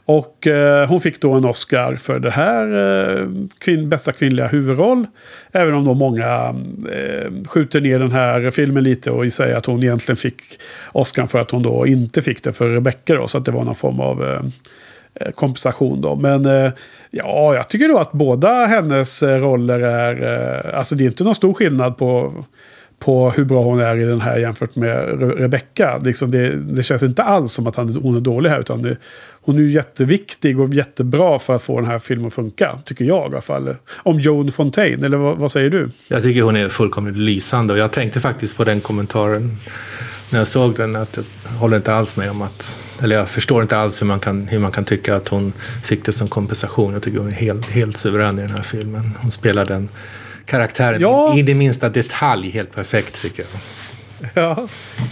och 0.07 0.47
eh, 0.47 0.87
hon 0.87 1.01
fick 1.01 1.21
då 1.21 1.33
en 1.33 1.45
Oscar 1.45 1.95
för 1.95 2.19
det 2.19 2.31
här, 2.31 2.67
eh, 2.67 3.27
kvin 3.59 3.89
bästa 3.89 4.11
kvinnliga 4.11 4.47
huvudroll. 4.47 5.05
Även 5.51 5.73
om 5.73 5.85
då 5.85 5.93
många 5.93 6.55
eh, 6.91 7.31
skjuter 7.47 7.81
ner 7.81 7.99
den 7.99 8.11
här 8.11 8.51
filmen 8.51 8.83
lite 8.83 9.11
och 9.11 9.33
säger 9.33 9.55
att 9.55 9.65
hon 9.65 9.83
egentligen 9.83 10.17
fick 10.17 10.41
Oscar 10.91 11.25
för 11.25 11.39
att 11.39 11.51
hon 11.51 11.63
då 11.63 11.87
inte 11.87 12.21
fick 12.21 12.43
det 12.43 12.53
för 12.53 12.69
Rebecca 12.69 13.15
då. 13.15 13.27
Så 13.27 13.37
att 13.37 13.45
det 13.45 13.51
var 13.51 13.63
någon 13.63 13.75
form 13.75 13.99
av 13.99 14.23
eh, 14.23 14.41
eh 15.15 15.31
kompensation 15.31 16.01
då. 16.01 16.15
Men 16.15 16.45
eh, 16.45 16.71
ja, 17.11 17.55
jag 17.55 17.69
tycker 17.69 17.87
då 17.87 17.97
att 17.97 18.11
båda 18.11 18.65
hennes 18.65 19.23
eh, 19.23 19.37
roller 19.37 19.79
är, 19.79 20.33
eh, 20.69 20.77
alltså 20.77 20.95
det 20.95 21.03
är 21.03 21.05
inte 21.05 21.23
någon 21.23 21.35
stor 21.35 21.53
skillnad 21.53 21.97
på 21.97 22.33
på 22.99 23.29
hur 23.29 23.45
bra 23.45 23.63
hon 23.63 23.79
är 23.79 23.97
i 23.97 24.03
den 24.03 24.21
här 24.21 24.37
jämfört 24.37 24.75
med 24.75 25.21
Rebecca. 25.39 25.97
Liksom 25.97 26.31
det, 26.31 26.55
det 26.55 26.83
känns 26.83 27.03
inte 27.03 27.23
alls 27.23 27.51
som 27.51 27.67
att 27.67 27.75
hon 27.75 28.15
är 28.15 28.19
dålig 28.19 28.49
här. 28.49 28.59
Utan 28.59 28.81
det, 28.81 28.97
hon 29.47 29.57
är 29.57 29.61
ju 29.61 29.71
jätteviktig 29.71 30.59
och 30.59 30.73
jättebra 30.73 31.39
för 31.39 31.55
att 31.55 31.63
få 31.63 31.79
den 31.79 31.89
här 31.89 31.99
filmen 31.99 32.27
att 32.27 32.33
funka. 32.33 32.79
Tycker 32.85 33.05
jag 33.05 33.31
i 33.31 33.33
alla 33.33 33.41
fall. 33.41 33.75
Om 33.95 34.19
Joan 34.19 34.51
Fontaine, 34.51 35.03
eller 35.03 35.17
vad, 35.17 35.37
vad, 35.37 35.51
säger 35.51 35.69
du? 35.69 35.91
Jag 36.07 36.23
tycker 36.23 36.41
hon 36.41 36.55
är 36.55 36.69
fullkomligt 36.69 37.15
lysande. 37.15 37.73
Och 37.73 37.79
jag 37.79 37.91
tänkte 37.91 38.19
faktiskt 38.19 38.57
på 38.57 38.63
den 38.63 38.81
kommentaren 38.81 39.57
när 40.29 40.39
jag 40.39 40.47
såg 40.47 40.75
den. 40.75 40.95
Att 40.95 41.19
jag 41.43 41.51
håller 41.51 41.77
inte 41.77 41.93
alls 41.93 42.17
med 42.17 42.31
om 42.31 42.41
att... 42.41 42.81
Eller 43.01 43.15
jag 43.15 43.29
förstår 43.29 43.61
inte 43.61 43.77
alls 43.77 44.01
hur 44.01 44.07
man 44.07 44.19
kan, 44.19 44.47
hur 44.47 44.59
man 44.59 44.71
kan 44.71 44.85
tycka 44.85 45.15
att 45.15 45.27
hon 45.27 45.53
fick 45.83 46.05
det 46.05 46.11
som 46.11 46.27
kompensation. 46.27 46.93
Jag 46.93 47.01
tycker 47.01 47.17
hon 47.19 47.27
är 47.27 47.31
helt, 47.31 47.69
helt 47.69 47.97
suverän 47.97 48.39
i 48.39 48.41
den 48.41 48.51
här 48.51 48.63
filmen. 48.63 49.11
Hon 49.21 49.31
spelar 49.31 49.65
den 49.65 49.89
karaktären 50.45 51.01
ja. 51.01 51.33
in 51.37 51.47
i 51.47 51.53
minsta 51.53 51.89
detalj 51.89 52.49
helt 52.49 52.75
perfekt 52.75 53.21
tycker 53.21 53.45
jag. 53.51 53.61
Ja, 54.33 54.67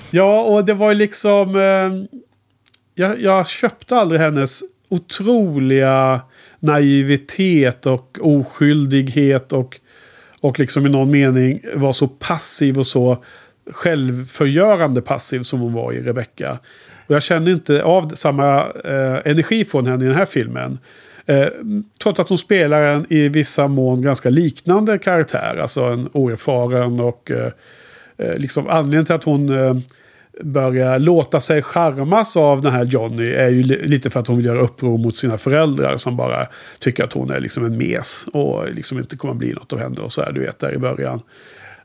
ja 0.10 0.42
och 0.42 0.66
det 0.66 0.74
var 0.74 0.90
ju 0.92 0.96
liksom... 0.96 1.56
Eh, 1.56 2.20
jag, 2.96 3.22
jag 3.22 3.48
köpte 3.48 3.96
aldrig 3.96 4.22
hennes 4.22 4.64
otroliga 4.90 6.22
naivitet 6.60 7.86
och 7.86 8.18
oskyldighet 8.22 9.54
och, 9.54 9.80
och 10.42 10.60
liksom 10.60 10.86
i 10.86 10.90
någon 10.90 11.12
mening 11.12 11.62
var 11.74 11.92
så 11.92 12.08
passiv 12.08 12.80
och 12.80 12.88
så 12.88 13.24
självförgörande 13.72 15.02
passiv 15.02 15.44
som 15.44 15.60
hon 15.60 15.74
var 15.74 15.94
i 15.94 16.02
Rebecca. 16.02 16.60
Och 17.08 17.16
jag 17.16 17.24
känner 17.24 17.52
inte 17.52 17.84
av 17.84 18.10
samma 18.10 18.60
eh, 18.84 19.32
energi 19.32 19.66
från 19.66 19.88
henne 19.88 20.06
i 20.06 20.08
den 20.08 20.18
här 20.18 20.26
filmen. 20.26 20.80
Eh, 21.26 21.48
trots 22.04 22.20
att 22.20 22.30
hon 22.30 22.38
spelar 22.38 22.82
en 22.82 23.06
i 23.10 23.28
vissa 23.28 23.68
mån 23.68 24.02
ganska 24.02 24.30
liknande 24.30 24.98
karaktär. 24.98 25.58
Alltså 25.62 25.84
en 25.84 26.10
oerfaren 26.14 27.00
och 27.00 27.32
eh, 27.32 27.52
eh 28.18 28.38
liksom 28.38 28.68
anledningen 28.68 29.06
till 29.06 29.16
att 29.16 29.24
hon 29.24 29.50
eh, 29.50 29.76
börjar 30.42 31.00
låta 31.00 31.40
sig 31.40 31.62
charmas 31.62 32.38
av 32.38 32.62
den 32.62 32.72
här 32.72 32.86
Johnny 32.86 33.30
är 33.30 33.50
ju 33.50 33.64
lite 33.64 34.10
för 34.10 34.20
att 34.20 34.28
hon 34.28 34.38
vill 34.38 34.46
göra 34.46 34.62
uppror 34.62 34.98
mot 34.98 35.16
sina 35.16 35.38
föräldrar 35.38 35.98
som 35.98 36.18
bara 36.18 36.48
tycker 36.80 37.04
att 37.04 37.14
hon 37.14 37.32
är 37.32 37.40
liksom 37.40 37.66
en 37.66 37.78
mes 37.78 38.28
och 38.34 38.74
liksom 38.74 38.98
inte 38.98 39.18
kommer 39.18 39.34
bli 39.34 39.54
något 39.54 39.74
av 39.74 39.80
henne 39.80 40.02
och 40.02 40.12
så 40.12 40.22
här, 40.22 40.32
du 40.32 40.42
vet, 40.42 40.60
där 40.60 40.74
i 40.74 40.78
början. 40.78 41.22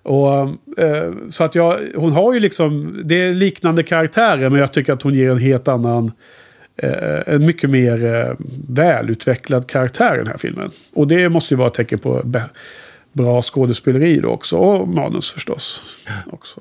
Och, 0.03 0.39
eh, 0.79 1.13
så 1.29 1.45
att 1.45 1.55
jag, 1.55 1.81
hon 1.95 2.13
har 2.13 2.35
ju 2.35 2.41
liksom, 2.41 3.01
det 3.05 3.15
är 3.15 3.35
liknande 3.35 3.83
karaktärer 3.83 4.49
men 4.49 4.61
jag 4.61 4.73
tycker 4.73 4.93
att 4.93 5.03
hon 5.03 5.15
ger 5.15 5.31
en 5.31 5.39
helt 5.39 5.69
annan 5.69 6.13
eh, 6.77 7.35
en 7.35 7.47
mycket 7.47 7.71
mer 7.71 8.05
eh, 8.05 8.35
välutvecklad 8.69 9.67
karaktär 9.67 10.15
i 10.15 10.19
den 10.19 10.27
här 10.27 10.39
filmen. 10.39 10.71
Och 10.95 11.09
det 11.09 11.29
måste 11.29 11.55
ju 11.55 11.59
vara 11.59 11.69
ett 11.69 11.75
tecken 11.75 11.99
på 11.99 12.23
bra 13.13 13.43
skådespeleri 13.43 14.21
då 14.21 14.29
också. 14.29 14.57
Och 14.57 14.89
manus 14.89 15.33
förstås. 15.33 15.97
Också. 16.27 16.61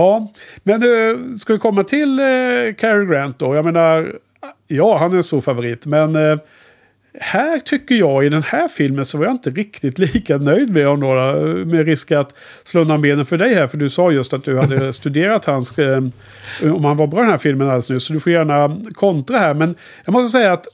Ja, 0.00 0.32
men 0.62 0.82
uh, 0.82 1.36
ska 1.36 1.52
vi 1.52 1.58
komma 1.58 1.82
till 1.82 2.20
uh, 2.20 2.74
Cary 2.74 3.06
Grant 3.06 3.38
då? 3.38 3.54
Jag 3.54 3.64
menar, 3.64 4.18
ja, 4.66 4.98
han 4.98 5.12
är 5.12 5.16
en 5.16 5.22
stor 5.22 5.40
favorit. 5.40 5.86
Men 5.86 6.16
uh, 6.16 6.38
här 7.20 7.58
tycker 7.58 7.94
jag 7.94 8.24
i 8.24 8.28
den 8.28 8.42
här 8.42 8.68
filmen 8.68 9.04
så 9.04 9.18
var 9.18 9.24
jag 9.24 9.34
inte 9.34 9.50
riktigt 9.50 9.98
lika 10.14 10.36
nöjd 10.36 10.70
med 10.70 10.86
honom. 10.86 11.00
Några, 11.00 11.34
med 11.64 11.86
risk 11.86 12.12
att 12.12 12.34
slå 12.64 12.80
undan 12.80 13.02
benen 13.02 13.26
för 13.26 13.36
dig 13.36 13.54
här. 13.54 13.66
För 13.66 13.76
du 13.76 13.90
sa 13.90 14.10
just 14.10 14.32
att 14.32 14.44
du 14.44 14.58
hade 14.58 14.92
studerat 15.00 15.44
hans... 15.44 15.78
Eh, 15.78 16.02
om 16.62 16.84
han 16.84 16.96
var 16.96 17.06
bra 17.06 17.20
i 17.20 17.22
den 17.22 17.30
här 17.30 17.38
filmen 17.38 17.66
alldeles 17.66 17.90
nyss. 17.90 18.04
Så 18.04 18.12
du 18.12 18.20
får 18.20 18.32
gärna 18.32 18.80
kontra 18.94 19.38
här. 19.38 19.54
Men 19.54 19.74
jag 20.04 20.12
måste 20.12 20.38
säga 20.38 20.52
att 20.52 20.66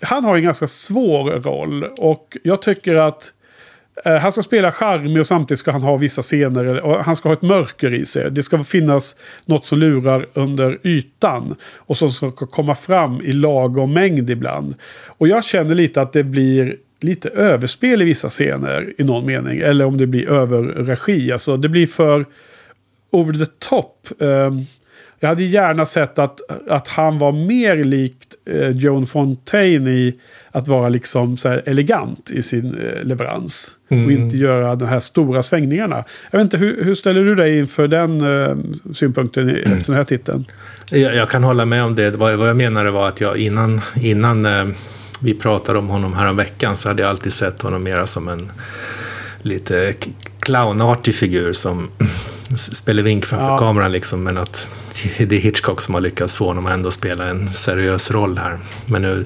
han 0.00 0.24
har 0.24 0.36
en 0.36 0.44
ganska 0.44 0.66
svår 0.66 1.30
roll. 1.30 1.84
Och 1.84 2.36
jag 2.42 2.62
tycker 2.62 2.94
att 2.94 3.32
Eh, 3.32 3.35
Eh, 4.04 4.16
han 4.16 4.32
ska 4.32 4.42
spela 4.42 4.72
charmig 4.72 5.20
och 5.20 5.26
samtidigt 5.26 5.58
ska 5.58 5.70
han 5.70 5.82
ha 5.82 5.96
vissa 5.96 6.22
scener. 6.22 6.84
Och 6.84 7.04
han 7.04 7.16
ska 7.16 7.28
ha 7.28 7.32
ett 7.32 7.42
mörker 7.42 7.94
i 7.94 8.06
sig. 8.06 8.30
Det 8.30 8.42
ska 8.42 8.64
finnas 8.64 9.16
något 9.46 9.66
som 9.66 9.78
lurar 9.78 10.26
under 10.34 10.78
ytan. 10.82 11.54
Och 11.76 11.96
som 11.96 12.10
ska 12.10 12.30
komma 12.30 12.74
fram 12.74 13.20
i 13.20 13.32
lagom 13.32 13.92
mängd 13.92 14.30
ibland. 14.30 14.74
Och 15.06 15.28
jag 15.28 15.44
känner 15.44 15.74
lite 15.74 16.02
att 16.02 16.12
det 16.12 16.24
blir 16.24 16.76
lite 17.00 17.28
överspel 17.28 18.02
i 18.02 18.04
vissa 18.04 18.28
scener 18.28 18.94
i 18.98 19.04
någon 19.04 19.26
mening. 19.26 19.58
Eller 19.58 19.84
om 19.84 19.98
det 19.98 20.06
blir 20.06 20.32
överregi. 20.32 21.32
Alltså 21.32 21.56
det 21.56 21.68
blir 21.68 21.86
för 21.86 22.26
over 23.10 23.32
the 23.32 23.52
top. 23.58 24.08
Um, 24.18 24.66
jag 25.26 25.30
hade 25.30 25.44
gärna 25.44 25.86
sett 25.86 26.18
att, 26.18 26.40
att 26.68 26.88
han 26.88 27.18
var 27.18 27.32
mer 27.32 27.84
likt 27.84 28.34
eh, 28.50 28.70
Joan 28.70 29.06
Fontaine 29.06 29.88
i 29.88 30.14
att 30.50 30.68
vara 30.68 30.88
liksom 30.88 31.36
så 31.36 31.48
elegant 31.48 32.30
i 32.30 32.42
sin 32.42 32.78
eh, 32.78 33.04
leverans. 33.04 33.74
Mm. 33.88 34.04
Och 34.04 34.12
inte 34.12 34.36
göra 34.36 34.74
de 34.74 34.88
här 34.88 35.00
stora 35.00 35.42
svängningarna. 35.42 36.04
Jag 36.30 36.38
vet 36.38 36.44
inte, 36.44 36.56
hur, 36.56 36.84
hur 36.84 36.94
ställer 36.94 37.24
du 37.24 37.34
dig 37.34 37.58
inför 37.58 37.88
den 37.88 38.20
eh, 38.20 38.56
synpunkten 38.92 39.48
mm. 39.48 39.72
efter 39.78 39.86
den 39.86 39.96
här 39.96 40.04
titeln? 40.04 40.44
Jag, 40.90 41.14
jag, 41.14 41.28
kan 41.28 41.44
hålla 41.44 41.64
med 41.64 41.84
om 41.84 41.94
det. 41.94 42.10
Vad, 42.10 42.36
vad 42.36 42.48
jag 42.48 42.56
menade 42.56 42.90
var 42.90 43.08
att 43.08 43.20
jag 43.20 43.36
innan, 43.36 43.80
innan 44.00 44.46
eh, 44.46 44.66
vi 45.20 45.34
pratade 45.34 45.78
om 45.78 45.88
honom 45.88 46.14
här 46.14 46.30
om 46.30 46.36
veckan 46.36 46.76
så 46.76 46.88
hade 46.88 47.02
jag 47.02 47.08
alltid 47.08 47.32
sett 47.32 47.62
honom 47.62 47.82
mera 47.82 48.06
som 48.06 48.28
en 48.28 48.52
lite 49.42 49.94
clownartig 50.40 51.14
figur 51.14 51.52
som 51.52 51.90
spelar 52.54 53.02
vink 53.02 53.24
framför 53.24 53.46
ja. 53.46 53.58
kameran 53.58 53.92
liksom. 53.92 54.24
Men 54.24 54.38
att 54.38 54.72
det 55.18 55.36
är 55.36 55.40
Hitchcock 55.40 55.82
som 55.82 55.94
har 55.94 56.00
lyckats 56.00 56.36
få 56.36 56.46
honom 56.46 56.66
att 56.66 56.72
ändå 56.72 56.90
spela 56.90 57.28
en 57.28 57.48
seriös 57.48 58.10
roll 58.10 58.38
här. 58.38 58.58
Men 58.86 59.02
nu, 59.02 59.24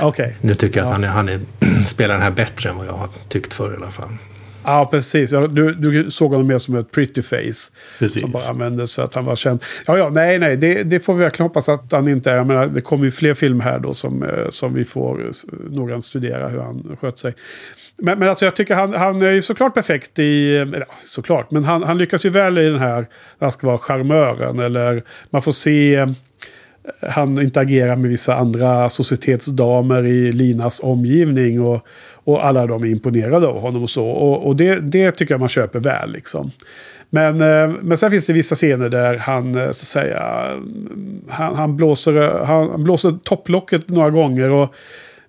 okay. 0.00 0.32
nu 0.40 0.54
tycker 0.54 0.80
jag 0.80 0.92
att 0.92 1.02
ja. 1.02 1.08
han, 1.08 1.28
är, 1.28 1.38
han 1.38 1.68
är, 1.78 1.84
spelar 1.86 2.14
den 2.14 2.22
här 2.22 2.30
bättre 2.30 2.70
än 2.70 2.76
vad 2.76 2.86
jag 2.86 2.92
har 2.92 3.08
tyckt 3.28 3.52
förr 3.52 3.72
i 3.72 3.76
alla 3.82 3.90
fall. 3.90 4.16
Ja, 4.64 4.88
precis. 4.90 5.30
Du, 5.30 5.74
du 5.74 6.10
såg 6.10 6.30
honom 6.30 6.46
mer 6.46 6.58
som 6.58 6.76
ett 6.76 6.90
pretty 6.90 7.22
face. 7.22 7.72
Precis. 7.98 8.22
Som 8.22 8.30
bara 8.30 8.50
användes 8.50 8.94
för 8.94 9.02
att 9.02 9.14
han 9.14 9.24
var 9.24 9.36
känd. 9.36 9.64
Ja, 9.86 9.98
ja, 9.98 10.08
nej, 10.08 10.38
nej. 10.38 10.56
Det, 10.56 10.82
det 10.82 11.00
får 11.00 11.14
vi 11.14 11.22
verkligen 11.22 11.48
hoppas 11.48 11.68
att 11.68 11.92
han 11.92 12.08
inte 12.08 12.30
är. 12.30 12.36
Jag 12.36 12.46
menar, 12.46 12.66
det 12.66 12.80
kommer 12.80 13.04
ju 13.04 13.10
fler 13.10 13.34
filmer 13.34 13.64
här 13.64 13.78
då 13.78 13.94
som, 13.94 14.22
eh, 14.22 14.48
som 14.48 14.74
vi 14.74 14.84
får 14.84 15.24
eh, 15.24 15.30
noggrant 15.70 16.04
studera 16.04 16.48
hur 16.48 16.60
han 16.60 16.96
sköt 17.00 17.18
sig. 17.18 17.34
Men, 18.02 18.18
men 18.18 18.28
alltså 18.28 18.44
jag 18.44 18.56
tycker 18.56 18.74
han, 18.74 18.94
han 18.94 19.22
är 19.22 19.30
ju 19.30 19.42
såklart 19.42 19.74
perfekt 19.74 20.18
i... 20.18 20.56
Eh, 20.56 20.62
eller, 20.62 20.84
såklart, 21.02 21.50
men 21.50 21.64
han, 21.64 21.82
han 21.82 21.98
lyckas 21.98 22.26
ju 22.26 22.30
väl 22.30 22.58
i 22.58 22.64
den 22.64 22.78
här... 22.78 23.06
Han 23.40 23.52
ska 23.52 23.66
vara 23.66 23.78
charmören 23.78 24.58
eller 24.58 25.02
man 25.30 25.42
får 25.42 25.52
se... 25.52 25.94
Eh, 25.94 26.08
han 27.10 27.42
interagerar 27.42 27.96
med 27.96 28.10
vissa 28.10 28.34
andra 28.36 28.88
societetsdamer 28.88 30.06
i 30.06 30.32
Linas 30.32 30.80
omgivning. 30.80 31.60
Och, 31.60 31.86
och 32.24 32.46
alla 32.46 32.66
de 32.66 32.82
är 32.82 32.88
imponerade 32.88 33.46
av 33.46 33.60
honom 33.60 33.82
och 33.82 33.90
så. 33.90 34.08
Och, 34.08 34.46
och 34.46 34.56
det, 34.56 34.80
det 34.80 35.10
tycker 35.10 35.34
jag 35.34 35.40
man 35.40 35.48
köper 35.48 35.80
väl 35.80 36.12
liksom. 36.12 36.50
Men, 37.10 37.40
eh, 37.40 37.76
men 37.82 37.96
sen 37.96 38.10
finns 38.10 38.26
det 38.26 38.32
vissa 38.32 38.54
scener 38.54 38.88
där 38.88 39.16
han, 39.16 39.54
så 39.54 39.60
att 39.60 39.76
säga, 39.76 40.46
mm, 40.52 41.20
han, 41.28 41.54
han, 41.56 41.76
blåser, 41.76 42.44
han 42.44 42.82
blåser 42.84 43.10
topplocket 43.24 43.88
några 43.88 44.10
gånger. 44.10 44.52
och 44.52 44.74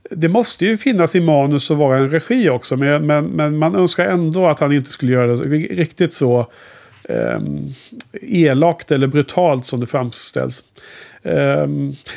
det 0.10 0.28
måste 0.28 0.66
ju 0.66 0.78
finnas 0.78 1.16
i 1.16 1.20
manus 1.20 1.72
och 1.72 1.78
vara 1.78 1.98
en 1.98 2.10
regi 2.10 2.50
också. 2.50 2.78
Men, 2.78 3.06
men, 3.06 3.26
men 3.26 3.58
man 3.58 3.76
önskar 3.76 4.06
ändå 4.06 4.48
att 4.48 4.60
han 4.60 4.74
inte 4.74 4.90
skulle 4.90 5.12
göra 5.12 5.36
det 5.36 5.44
riktigt 5.56 6.14
så 6.14 6.48
eh, 7.04 7.40
elakt 8.22 8.92
eller 8.92 9.08
brutalt 9.08 9.66
som 9.66 9.80
det 9.80 9.88
framställs. 9.88 10.64
Eh, 11.24 11.68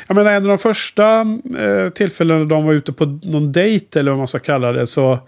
jag 0.07 0.15
menar, 0.15 0.31
en 0.31 0.43
av 0.43 0.47
de 0.49 0.57
första 0.57 1.21
eh, 1.59 1.89
tillfällena 1.89 2.45
de 2.45 2.65
var 2.65 2.73
ute 2.73 2.93
på 2.93 3.19
någon 3.23 3.51
dejt 3.51 3.99
eller 3.99 4.11
vad 4.11 4.17
man 4.17 4.27
ska 4.27 4.39
kalla 4.39 4.71
det 4.71 4.87
så 4.87 5.19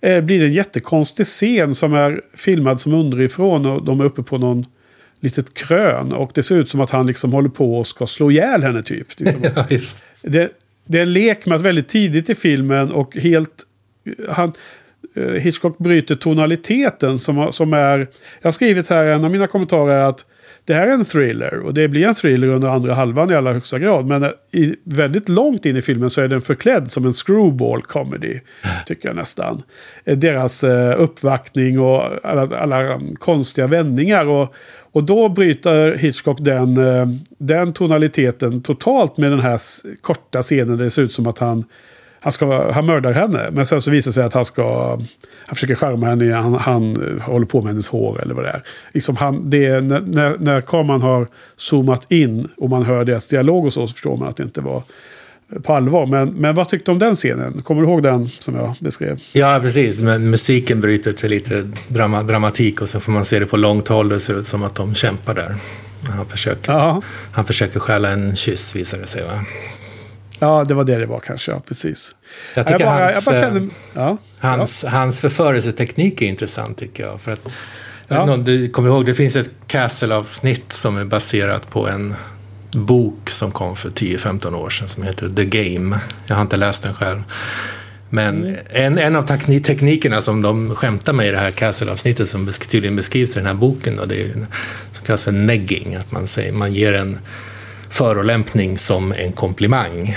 eh, 0.00 0.20
blir 0.20 0.40
det 0.40 0.46
en 0.46 0.52
jättekonstig 0.52 1.26
scen 1.26 1.74
som 1.74 1.94
är 1.94 2.20
filmad 2.34 2.80
som 2.80 2.94
underifrån 2.94 3.66
och 3.66 3.84
de 3.84 4.00
är 4.00 4.04
uppe 4.04 4.22
på 4.22 4.38
någon 4.38 4.64
litet 5.20 5.54
krön. 5.54 6.12
Och 6.12 6.30
det 6.34 6.42
ser 6.42 6.56
ut 6.56 6.70
som 6.70 6.80
att 6.80 6.90
han 6.90 7.06
liksom 7.06 7.32
håller 7.32 7.48
på 7.48 7.78
och 7.78 7.86
ska 7.86 8.06
slå 8.06 8.30
ihjäl 8.30 8.62
henne 8.62 8.82
typ. 8.82 9.06
ja, 9.56 9.66
just. 9.70 10.04
Det, 10.22 10.50
det 10.86 10.98
är 10.98 11.02
en 11.02 11.12
lek 11.12 11.46
med 11.46 11.56
att 11.56 11.62
väldigt 11.62 11.88
tidigt 11.88 12.30
i 12.30 12.34
filmen 12.34 12.92
och 12.92 13.16
helt... 13.16 13.62
Han, 14.28 14.52
eh, 15.14 15.32
Hitchcock 15.32 15.78
bryter 15.78 16.14
tonaliteten 16.14 17.18
som, 17.18 17.52
som 17.52 17.72
är... 17.72 17.98
Jag 18.40 18.46
har 18.46 18.50
skrivit 18.52 18.90
här, 18.90 19.04
en 19.04 19.24
av 19.24 19.30
mina 19.30 19.46
kommentarer 19.46 19.94
är 19.94 20.04
att 20.04 20.26
det 20.66 20.74
här 20.74 20.86
är 20.86 20.92
en 20.92 21.04
thriller 21.04 21.58
och 21.58 21.74
det 21.74 21.88
blir 21.88 22.06
en 22.06 22.14
thriller 22.14 22.48
under 22.48 22.68
andra 22.68 22.94
halvan 22.94 23.30
i 23.30 23.34
allra 23.34 23.52
högsta 23.52 23.78
grad. 23.78 24.06
Men 24.06 24.22
eh, 24.22 24.30
i, 24.52 24.76
väldigt 24.84 25.28
långt 25.28 25.66
in 25.66 25.76
i 25.76 25.82
filmen 25.82 26.10
så 26.10 26.22
är 26.22 26.28
den 26.28 26.40
förklädd 26.40 26.90
som 26.90 27.06
en 27.06 27.12
screwball 27.12 27.82
comedy. 27.82 28.40
Tycker 28.86 29.08
jag 29.08 29.16
nästan. 29.16 29.62
Eh, 30.04 30.18
deras 30.18 30.64
eh, 30.64 31.00
uppvaktning 31.00 31.80
och 31.80 32.26
alla, 32.26 32.58
alla 32.58 33.00
konstiga 33.18 33.66
vändningar. 33.66 34.26
Och, 34.26 34.54
och 34.96 35.04
då 35.04 35.28
bryter 35.28 35.96
Hitchcock 35.96 36.38
den, 36.40 36.76
eh, 36.76 37.06
den 37.38 37.72
tonaliteten 37.72 38.62
totalt 38.62 39.16
med 39.16 39.30
den 39.30 39.40
här 39.40 39.60
korta 40.00 40.42
scenen 40.42 40.76
där 40.78 40.84
det 40.84 40.90
ser 40.90 41.02
ut 41.02 41.12
som 41.12 41.26
att 41.26 41.38
han 41.38 41.64
han, 42.20 42.32
ska, 42.32 42.72
han 42.72 42.86
mördar 42.86 43.12
henne. 43.12 43.48
Men 43.52 43.66
sen 43.66 43.80
så 43.80 43.90
visar 43.90 44.10
det 44.10 44.14
sig 44.14 44.24
att 44.24 44.34
han 44.34 44.44
ska... 44.44 44.90
Han 45.46 45.54
försöker 45.54 45.74
charma 45.74 46.06
henne. 46.06 46.34
Han, 46.34 46.54
han 46.54 47.16
eh, 47.16 47.22
håller 47.22 47.46
på 47.46 47.62
med 47.62 47.68
hennes 47.68 47.88
hår 47.88 48.22
eller 48.22 48.34
vad 48.34 48.44
det 48.44 48.50
är. 48.50 48.62
Liksom 48.92 49.16
han, 49.16 49.50
det 49.50 49.66
är 49.66 49.80
när, 49.80 50.36
när 50.38 50.60
kameran 50.60 51.02
har 51.02 51.28
zoomat 51.56 52.12
in 52.12 52.48
och 52.56 52.70
man 52.70 52.82
hör 52.82 53.04
deras 53.04 53.26
dialog 53.26 53.64
och 53.66 53.72
så, 53.72 53.86
så 53.86 53.92
förstår 53.92 54.16
man 54.16 54.28
att 54.28 54.36
det 54.36 54.42
inte 54.42 54.60
var 54.60 54.82
på 55.62 55.74
allvar. 55.74 56.06
Men, 56.06 56.28
men 56.28 56.54
vad 56.54 56.68
tyckte 56.68 56.90
du 56.90 56.92
om 56.92 56.98
den 56.98 57.14
scenen? 57.14 57.62
Kommer 57.62 57.82
du 57.82 57.88
ihåg 57.88 58.02
den 58.02 58.28
som 58.38 58.56
jag 58.56 58.74
beskrev? 58.78 59.20
Ja, 59.32 59.58
precis. 59.62 60.02
Men 60.02 60.30
musiken 60.30 60.80
bryter 60.80 61.12
till 61.12 61.30
lite 61.30 61.70
drama, 61.88 62.22
dramatik 62.22 62.80
och 62.80 62.88
så 62.88 63.00
får 63.00 63.12
man 63.12 63.24
se 63.24 63.38
det 63.38 63.46
på 63.46 63.56
långt 63.56 63.88
håll. 63.88 64.08
Det 64.08 64.20
ser 64.20 64.38
ut 64.38 64.46
som 64.46 64.62
att 64.62 64.74
de 64.74 64.94
kämpar 64.94 65.34
där. 65.34 65.56
Han 66.08 66.26
försöker, 66.26 67.02
han 67.32 67.44
försöker 67.44 67.80
stjäla 67.80 68.08
en 68.08 68.36
kyss 68.36 68.76
visar 68.76 68.98
det 68.98 69.06
sig. 69.06 69.24
Va? 69.24 69.44
Ja, 70.38 70.64
det 70.64 70.74
var 70.74 70.84
det 70.84 70.98
det 70.98 71.06
var 71.06 71.20
kanske. 71.20 71.50
Ja, 71.50 71.62
precis. 71.68 72.14
Jag 72.54 72.66
tycker 72.66 72.80
jag 72.80 72.88
bara, 72.88 73.04
hans, 73.04 73.26
jag 73.26 73.34
bara 73.34 73.42
kände, 73.42 73.74
ja, 73.94 74.18
hans, 74.38 74.84
ja. 74.84 74.90
hans 74.90 75.20
förförelseteknik 75.20 76.22
är 76.22 76.26
intressant 76.26 76.78
tycker 76.78 77.04
jag. 77.04 77.20
För 77.20 77.32
att, 77.32 77.48
ja. 78.08 78.26
någon, 78.26 78.44
du 78.44 78.68
kommer 78.68 78.88
ihåg, 78.88 79.06
det 79.06 79.14
finns 79.14 79.36
ett 79.36 79.50
Castle-avsnitt 79.66 80.72
som 80.72 80.96
är 80.96 81.04
baserat 81.04 81.70
på 81.70 81.88
en 81.88 82.14
bok 82.76 83.30
som 83.30 83.52
kom 83.52 83.76
för 83.76 83.90
10-15 83.90 84.54
år 84.54 84.70
sedan 84.70 84.88
som 84.88 85.02
heter 85.02 85.28
The 85.28 85.44
Game. 85.44 86.00
Jag 86.26 86.34
har 86.34 86.42
inte 86.42 86.56
läst 86.56 86.82
den 86.82 86.94
själv. 86.94 87.22
Men 88.08 88.44
mm. 88.44 88.56
en, 88.70 88.98
en 88.98 89.16
av 89.16 89.22
teknikerna 89.22 90.20
som 90.20 90.42
de 90.42 90.74
skämtar 90.74 91.12
med 91.12 91.28
i 91.28 91.30
det 91.30 91.38
här 91.38 91.50
Castle-avsnittet 91.50 92.28
som 92.28 92.50
tydligen 92.68 92.96
beskrivs 92.96 93.36
i 93.36 93.38
den 93.38 93.46
här 93.46 93.54
boken, 93.54 93.96
då, 93.96 94.04
det 94.04 94.22
är, 94.22 94.32
som 94.92 95.04
kallas 95.06 95.22
för 95.22 95.32
negging. 95.32 95.94
Att 95.94 96.12
man, 96.12 96.26
säger, 96.26 96.52
man 96.52 96.72
ger 96.72 96.92
en 96.92 97.18
förolämpning 97.90 98.78
som 98.78 99.12
en 99.12 99.32
komplimang. 99.32 100.16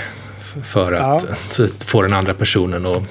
För 0.64 0.92
att 0.92 1.26
ja. 1.58 1.66
få 1.84 2.02
den 2.02 2.12
andra 2.12 2.34
personen 2.34 2.86
att 2.86 3.02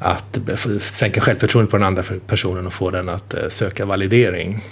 att 0.00 0.38
sänka 0.80 1.20
självförtroendet 1.20 1.70
på 1.70 1.76
den 1.76 1.86
andra 1.86 2.02
personen 2.26 2.66
och 2.66 2.72
få 2.72 2.90
den 2.90 3.08
att 3.08 3.34
eh, 3.34 3.48
söka 3.48 3.86
validering. 3.86 4.64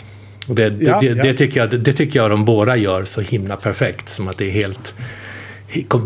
Och 0.49 0.55
det, 0.55 0.75
ja, 0.81 1.01
det, 1.01 1.07
ja. 1.07 1.23
det, 1.23 1.35
tycker 1.35 1.61
jag, 1.61 1.81
det 1.81 1.93
tycker 1.93 2.19
jag 2.19 2.31
de 2.31 2.45
båda 2.45 2.77
gör 2.77 3.05
så 3.05 3.21
himla 3.21 3.57
perfekt. 3.57 4.09
Som 4.09 4.29
att 4.29 4.39
det 4.39 4.47
är 4.47 4.51
helt, 4.51 4.95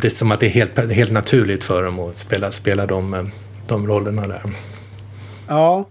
det 0.00 0.04
är 0.04 0.08
som 0.08 0.32
att 0.32 0.40
det 0.40 0.46
är 0.46 0.50
helt, 0.50 0.92
helt 0.92 1.12
naturligt 1.12 1.64
för 1.64 1.82
dem 1.82 1.98
att 1.98 2.18
spela, 2.18 2.50
spela 2.50 2.86
de, 2.86 3.14
eh, 3.14 3.24
de 3.68 3.86
rollerna 3.86 4.26
där. 4.26 4.42
Ja, 5.48 5.88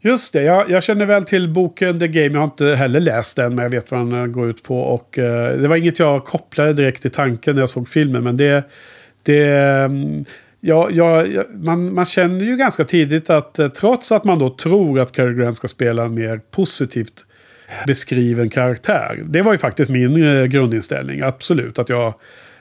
Just 0.00 0.32
det, 0.32 0.42
jag, 0.42 0.70
jag, 0.70 0.82
känner 0.82 1.06
väl 1.06 1.24
till 1.24 1.48
boken 1.48 2.00
The 2.00 2.08
Game. 2.08 2.26
Jag 2.26 2.38
har 2.38 2.44
inte 2.44 2.66
heller 2.66 3.00
läst 3.00 3.36
den, 3.36 3.54
men 3.54 3.62
jag 3.62 3.70
vet 3.70 3.90
vad 3.90 4.00
den 4.00 4.12
eh, 4.12 4.26
går 4.26 4.48
ut 4.48 4.62
på. 4.62 4.80
Och, 4.80 5.18
uh, 5.18 5.24
det 5.60 5.68
var 5.68 5.76
inget 5.76 5.98
jag 5.98 6.24
kopplade 6.24 6.72
direkt 6.72 7.02
till 7.02 7.10
tanken 7.10 7.54
när 7.54 7.62
jag 7.62 7.68
såg 7.68 7.88
filmen, 7.88 8.24
men 8.24 8.36
det... 8.36 8.64
det 9.22 9.84
um, 9.84 10.24
ja, 10.60 10.88
ja, 10.90 11.24
man, 11.54 11.94
man 11.94 12.06
känner 12.06 12.44
ju 12.44 12.56
ganska 12.56 12.84
tidigt 12.84 13.30
att 13.30 13.58
uh, 13.58 13.68
trots 13.68 14.12
att 14.12 14.24
man 14.24 14.38
då 14.38 14.48
tror 14.48 15.00
att 15.00 15.12
Cary 15.12 15.34
Grant 15.34 15.56
ska 15.56 15.68
spela 15.68 16.04
en 16.04 16.14
mer 16.14 16.40
positivt 16.50 17.26
beskriven 17.86 18.50
karaktär. 18.50 19.22
Det 19.26 19.42
var 19.42 19.52
ju 19.52 19.58
faktiskt 19.58 19.90
min 19.90 20.16
uh, 20.16 20.46
grundinställning, 20.46 21.20
absolut. 21.22 21.78
Att 21.78 21.88
jag 21.88 22.14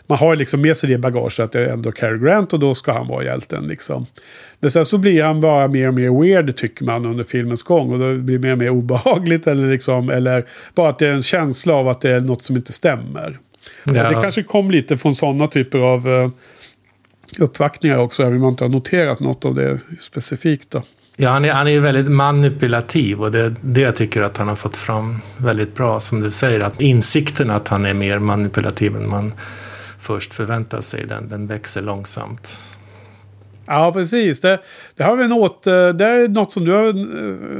man 0.08 0.18
har 0.18 0.36
liksom 0.36 0.62
med 0.62 0.78
sig 0.78 0.90
det 0.90 0.98
bagaget 0.98 1.40
att 1.40 1.52
det 1.52 1.66
är 1.66 1.70
ändå 1.70 1.92
Cary 1.92 2.18
Grant 2.18 2.54
och 2.54 2.60
då 2.60 2.76
ska 2.76 2.94
han 2.94 3.08
vara 3.08 3.24
hjälten. 3.24 3.68
Liksom. 3.68 4.06
Men 4.60 4.72
sen 4.72 4.86
så 4.86 4.98
blir 4.98 5.24
han 5.24 5.42
bara 5.42 5.68
mer 5.68 5.88
och 5.88 5.94
mer 5.94 6.22
weird 6.22 6.56
tycker 6.56 6.86
man 6.86 7.06
under 7.06 7.24
filmens 7.24 7.64
gång. 7.64 7.92
Och 7.92 8.00
då 8.00 8.16
blir 8.16 8.38
det 8.38 8.42
mer 8.48 8.52
och 8.52 8.58
mer 8.58 8.70
obehagligt. 8.70 9.48
Eller, 9.48 9.72
liksom, 9.72 10.10
eller 10.10 10.46
bara 10.76 10.90
att 10.90 11.00
det 11.00 11.08
är 11.08 11.14
en 11.14 11.22
känsla 11.22 11.74
av 11.74 11.90
att 11.90 12.02
det 12.02 12.12
är 12.12 12.20
något 12.20 12.44
som 12.44 12.56
inte 12.56 12.74
stämmer. 12.74 13.38
Ja. 13.84 14.10
Det 14.10 14.14
kanske 14.22 14.44
kom 14.44 14.72
lite 14.72 14.98
från 14.98 15.16
sådana 15.16 15.48
typer 15.48 15.80
av 15.80 16.08
uh, 16.08 16.30
uppvaktningar 17.40 17.98
också. 17.98 18.24
Även 18.24 18.36
om 18.36 18.42
man 18.42 18.50
inte 18.50 18.64
har 18.64 18.70
noterat 18.70 19.20
något 19.20 19.46
av 19.46 19.56
det 19.56 19.80
specifikt. 20.00 20.72
Då. 20.72 20.82
Ja, 21.18 21.30
han 21.30 21.46
är, 21.46 21.54
han 21.54 21.68
är 21.68 21.80
väldigt 21.80 22.12
manipulativ 22.12 23.22
och 23.22 23.32
det 23.32 23.40
är 23.40 23.56
det 23.62 23.82
jag 23.82 23.96
tycker 23.96 24.22
att 24.22 24.38
han 24.38 24.48
har 24.48 24.56
fått 24.56 24.78
fram 24.78 25.22
väldigt 25.38 25.76
bra. 25.76 26.00
Som 26.00 26.22
du 26.22 26.32
säger, 26.32 26.62
att 26.62 26.82
insikten 26.82 27.50
att 27.50 27.68
han 27.68 27.86
är 27.86 27.94
mer 27.94 28.20
manipulativ 28.20 28.96
än 28.96 29.10
man 29.10 29.34
först 30.00 30.34
förväntar 30.34 30.82
sig, 30.82 31.06
den, 31.06 31.30
den 31.30 31.48
växer 31.48 31.82
långsamt. 31.82 32.58
Ja, 33.68 33.92
precis. 33.94 34.42
Det, 34.42 34.60
det, 34.96 35.04
har 35.04 35.16
vi 35.16 35.24
en 35.24 35.32
eh, 35.32 35.96
det 35.96 36.06
är 36.06 36.28
något 36.28 36.52
som 36.52 36.66
du 36.66 36.72
har 36.72 36.88
eh, 36.88 36.96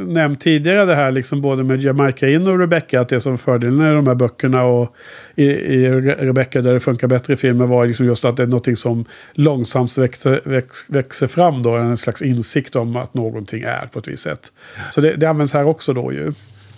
nämnt 0.08 0.42
tidigare, 0.42 0.86
det 0.86 0.96
här 0.96 1.12
liksom 1.12 1.42
både 1.42 1.64
med 1.64 1.82
Jamaica 1.82 2.28
In 2.28 2.48
och 2.48 2.60
Rebecca, 2.60 3.02
att 3.02 3.10
det 3.10 3.20
som 3.20 3.38
fördelen 3.38 3.92
i 3.92 3.96
de 3.96 4.08
här 4.08 4.16
böckerna 4.16 4.64
och 4.64 4.96
i, 5.36 5.46
i 5.46 5.92
Rebecca 6.02 6.62
där 6.62 6.74
det 6.74 6.80
funkar 6.80 7.08
bättre 7.08 7.34
i 7.34 7.38
filmen 7.38 7.70
var 7.70 7.86
liksom 7.86 8.06
just 8.06 8.26
att 8.26 8.38
det 8.38 8.44
är 8.44 8.48
något 8.48 8.78
som 8.78 9.06
långsamt 9.34 9.98
växer, 9.98 10.42
väx, 10.44 10.90
växer 10.90 11.28
fram 11.28 11.64
då, 11.64 11.76
en 11.76 11.98
slags 11.98 12.22
insikt 12.22 12.76
om 12.76 12.96
att 12.96 13.14
någonting 13.14 13.64
är 13.64 13.86
på 13.86 14.00
ett 14.00 14.08
visst 14.08 14.24
sätt. 14.24 14.54
Så 14.92 15.02
det, 15.02 15.16
det 15.16 15.26
används 15.26 15.54
här 15.54 15.66
också 15.66 15.94
då 15.94 16.14
ju. 16.14 16.34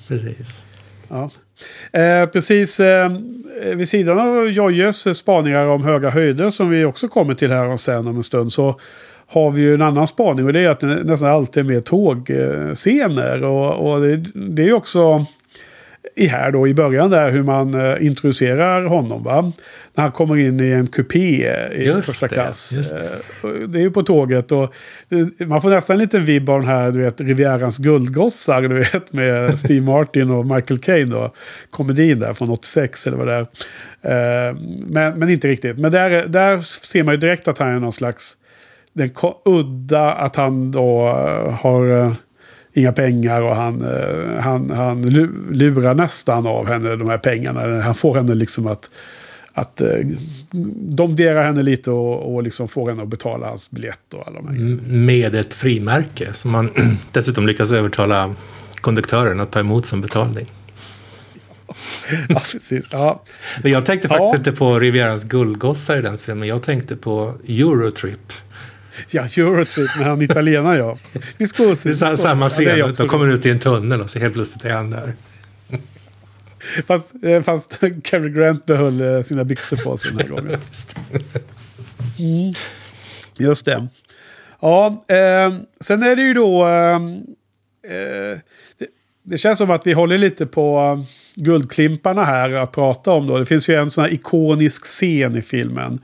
Precis. 0.08 0.66
Ja. 1.08 1.30
Eh, 1.92 2.26
precis 2.26 2.80
eh, 2.80 3.12
vid 3.76 3.90
sidan 3.90 4.20
av 4.20 4.50
Jojjes 4.50 5.18
spaningar 5.18 5.66
om 5.66 5.84
höga 5.84 6.10
höjder 6.10 6.50
som 6.50 6.70
vi 6.70 6.86
också 6.86 7.08
kommer 7.08 7.34
till 7.34 7.52
här 7.52 7.78
sen 7.78 8.08
om 8.08 8.18
en 8.18 8.24
stund 8.24 8.54
så 8.54 8.80
har 9.28 9.52
vi 9.52 9.62
ju 9.62 9.74
en 9.74 9.82
annan 9.82 10.08
spaning 10.08 10.46
och 10.46 10.54
det 10.54 10.60
är 10.60 10.70
att 10.70 10.80
det 10.80 11.04
nästan 11.04 11.30
alltid 11.30 11.66
är 11.66 11.70
mer 11.70 11.80
tågscener. 11.80 13.44
Och, 13.44 13.92
och 13.92 14.02
det, 14.02 14.18
det, 14.34 14.62
är 14.62 14.66
ju 14.66 14.74
också 14.74 15.26
i 16.18 16.28
här 16.28 16.52
då 16.52 16.68
i 16.68 16.74
början 16.74 17.10
där 17.10 17.32
hur 17.32 17.44
man 17.44 17.76
uh, 17.76 18.06
introducerar 18.06 18.84
honom. 18.86 19.24
Va? 19.24 19.52
När 19.94 20.02
han 20.02 20.12
kommer 20.12 20.38
in 20.38 20.64
i 20.64 20.72
en 20.72 20.88
kupé 20.88 21.50
i 21.76 21.86
just 21.86 22.06
första 22.06 22.28
det, 22.28 22.34
klass. 22.34 22.70
Det. 22.70 23.48
Uh, 23.48 23.68
det. 23.68 23.80
är 23.80 23.82
ju 23.82 23.92
på 23.92 24.04
tåget 24.04 24.52
och 24.52 24.74
man 25.38 25.62
får 25.62 25.70
nästan 25.70 25.94
en 25.94 26.00
liten 26.00 26.26
vibb 26.26 26.50
av 26.50 26.60
den 26.60 26.70
här 26.70 26.92
du 26.92 27.00
vet 27.00 27.22
Rivierans 27.22 27.78
guldgossar 27.78 28.62
du 28.62 28.80
vet 28.80 29.14
med 29.14 29.60
Steve 29.60 29.86
Martin 29.86 30.30
och 30.30 30.46
Michael 30.46 30.80
Caine 30.80 31.10
då. 31.10 31.34
Komedin 31.70 32.20
där 32.20 32.34
från 32.34 32.50
86 32.50 33.08
eller 33.08 33.18
vad 33.18 33.28
det 33.28 33.48
är. 34.02 34.54
men, 34.88 35.20
men 35.20 35.30
inte 35.30 35.48
riktigt. 35.48 35.78
Men 35.78 35.92
där, 35.92 36.28
där 36.28 36.60
ser 36.60 37.04
man 37.04 37.14
ju 37.14 37.20
direkt 37.20 37.48
att 37.48 37.58
han 37.58 37.68
är 37.68 37.80
någon 37.80 37.92
slags 37.92 38.38
den 38.94 39.12
udda 39.46 40.14
att 40.14 40.36
han 40.36 40.72
då 40.72 41.08
har 41.60 42.16
inga 42.78 42.92
pengar 42.92 43.42
och 43.42 43.56
han, 43.56 43.82
eh, 43.82 44.42
han, 44.42 44.70
han 44.70 45.02
lurar 45.52 45.94
nästan 45.94 46.48
av 46.48 46.68
henne 46.68 46.96
de 46.96 47.10
här 47.10 47.18
pengarna. 47.18 47.82
Han 47.82 47.96
får 47.96 48.16
henne 48.16 48.36
liksom 48.36 48.68
att, 48.68 48.92
att 49.54 49.82
eh, 49.82 50.00
domdera 50.76 51.44
henne 51.44 51.64
lite 51.64 51.92
och, 51.92 52.36
och 52.36 52.44
liksom 52.44 52.68
får 52.68 52.90
henne 52.90 53.04
att 53.04 53.10
betala 53.10 53.48
hans 53.48 53.72
biljett 53.72 54.14
och 54.14 54.28
alla 54.28 54.42
de 54.42 54.48
här 54.48 54.56
Med 54.92 55.36
ett 55.36 55.54
frimärke 55.54 56.34
som 56.34 56.52
man 56.52 56.70
dessutom 57.12 57.48
lyckas 57.48 57.72
övertala 57.72 58.36
konduktören 58.82 59.40
att 59.40 59.52
ta 59.52 59.60
emot 59.60 59.86
som 59.86 60.02
betalning. 60.02 60.46
ja, 62.30 62.42
precis. 62.52 62.88
Ja. 62.92 63.24
Men 63.64 63.72
jag 63.72 63.86
tänkte 63.86 64.08
faktiskt 64.08 64.34
ja. 64.34 64.38
inte 64.38 64.52
på 64.52 64.80
Rivierans 64.80 65.24
guldgossar 65.24 65.98
i 65.98 66.02
den 66.02 66.18
filmen. 66.18 66.48
Jag 66.48 66.64
tänkte 66.64 66.96
på 66.96 67.34
Eurotrip. 67.48 68.34
Ja, 69.10 69.22
Eurotrip 69.22 69.98
med 69.98 70.08
han 70.08 70.22
italienaren 70.22 70.78
ja. 70.78 70.98
Vi 71.38 71.48
ska 71.48 71.64
det 71.64 71.86
är 71.86 72.16
samma 72.16 72.50
scen. 72.50 72.78
Ja, 72.78 72.88
de 72.88 73.08
kommer 73.08 73.28
ut 73.28 73.46
i 73.46 73.50
en 73.50 73.60
tunnel 73.60 74.02
och 74.02 74.10
så 74.10 74.20
helt 74.20 74.34
plötsligt 74.34 74.66
är 74.66 74.74
han 74.74 74.90
där. 74.90 75.14
Fast, 76.88 77.14
eh, 77.24 77.42
fast 77.42 77.80
Cary 78.04 78.30
Grant 78.30 78.66
behöll 78.66 79.02
eh, 79.02 79.22
sina 79.22 79.44
byxor 79.44 79.78
på 79.90 79.98
sig 79.98 80.12
den 80.12 80.20
här 80.20 80.28
gången. 80.28 80.60
Mm. 82.20 82.54
Just 83.38 83.66
det. 83.66 83.88
Ja, 84.60 85.04
eh, 85.08 85.54
sen 85.80 86.04
är 86.04 86.16
det 86.16 86.22
ju 86.22 86.34
då... 86.34 86.68
Eh, 86.68 86.96
eh 86.96 88.38
det, 88.78 88.88
det 89.24 89.38
känns 89.38 89.58
som 89.58 89.72
att 89.72 89.88
vi 89.88 89.94
håller 89.94 90.18
lite 90.18 90.46
på 90.46 91.06
guldklimparna 91.36 92.24
här 92.24 92.52
att 92.52 92.72
prata 92.72 93.12
om 93.12 93.28
då. 93.28 93.38
Det 93.40 93.46
finns 93.46 93.70
ju 93.70 93.76
en 93.76 93.90
sån 93.90 94.04
här 94.04 94.14
ikonisk 94.14 94.84
scen 94.84 95.38
i 95.38 95.42
filmen. 95.42 96.00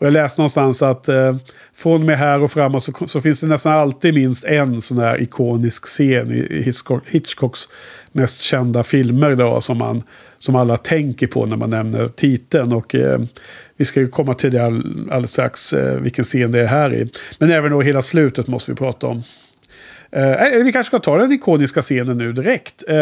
Och 0.00 0.06
jag 0.06 0.12
läste 0.12 0.40
någonstans 0.40 0.82
att 0.82 1.08
eh, 1.08 1.36
från 1.74 2.00
och 2.00 2.06
med 2.06 2.18
här 2.18 2.42
och 2.42 2.52
framåt 2.52 2.84
så, 2.84 2.92
så, 3.06 3.20
finns 3.20 3.40
det 3.40 3.46
nästan 3.46 3.72
alltid 3.72 4.14
minst 4.14 4.44
en 4.44 4.80
sån 4.80 4.98
här 4.98 5.22
ikonisk 5.22 5.84
scen 5.84 6.30
i 6.30 6.62
Hitchcock, 6.64 7.02
Hitchcocks 7.06 7.68
mest 8.12 8.40
kända 8.40 8.82
filmer 8.82 9.34
då 9.34 9.60
som, 9.60 9.78
man, 9.78 10.02
som 10.38 10.56
alla 10.56 10.76
tänker 10.76 11.26
på 11.26 11.46
när 11.46 11.56
man 11.56 11.70
nämner 11.70 12.06
titeln. 12.06 12.72
Och 12.72 12.94
eh, 12.94 13.20
vi 13.76 13.84
ska 13.84 14.00
ju 14.00 14.08
komma 14.08 14.34
till 14.34 14.52
det 14.52 14.64
alldeles 14.64 15.32
strax 15.32 15.72
eh, 15.72 16.00
vilken 16.00 16.24
scen 16.24 16.52
det 16.52 16.60
är 16.60 16.66
här 16.66 16.94
i. 16.94 17.08
Men 17.38 17.50
även 17.50 17.70
då 17.70 17.80
hela 17.80 18.02
slutet 18.02 18.46
måste 18.46 18.70
vi 18.70 18.76
prata 18.76 19.06
om. 19.06 19.22
Eh, 20.12 20.64
vi 20.64 20.72
kanske 20.72 20.90
ska 20.90 20.98
ta 20.98 21.18
den 21.18 21.32
ikoniska 21.32 21.82
scenen 21.82 22.18
nu 22.18 22.32
direkt. 22.32 22.84
Eh, 22.88 22.96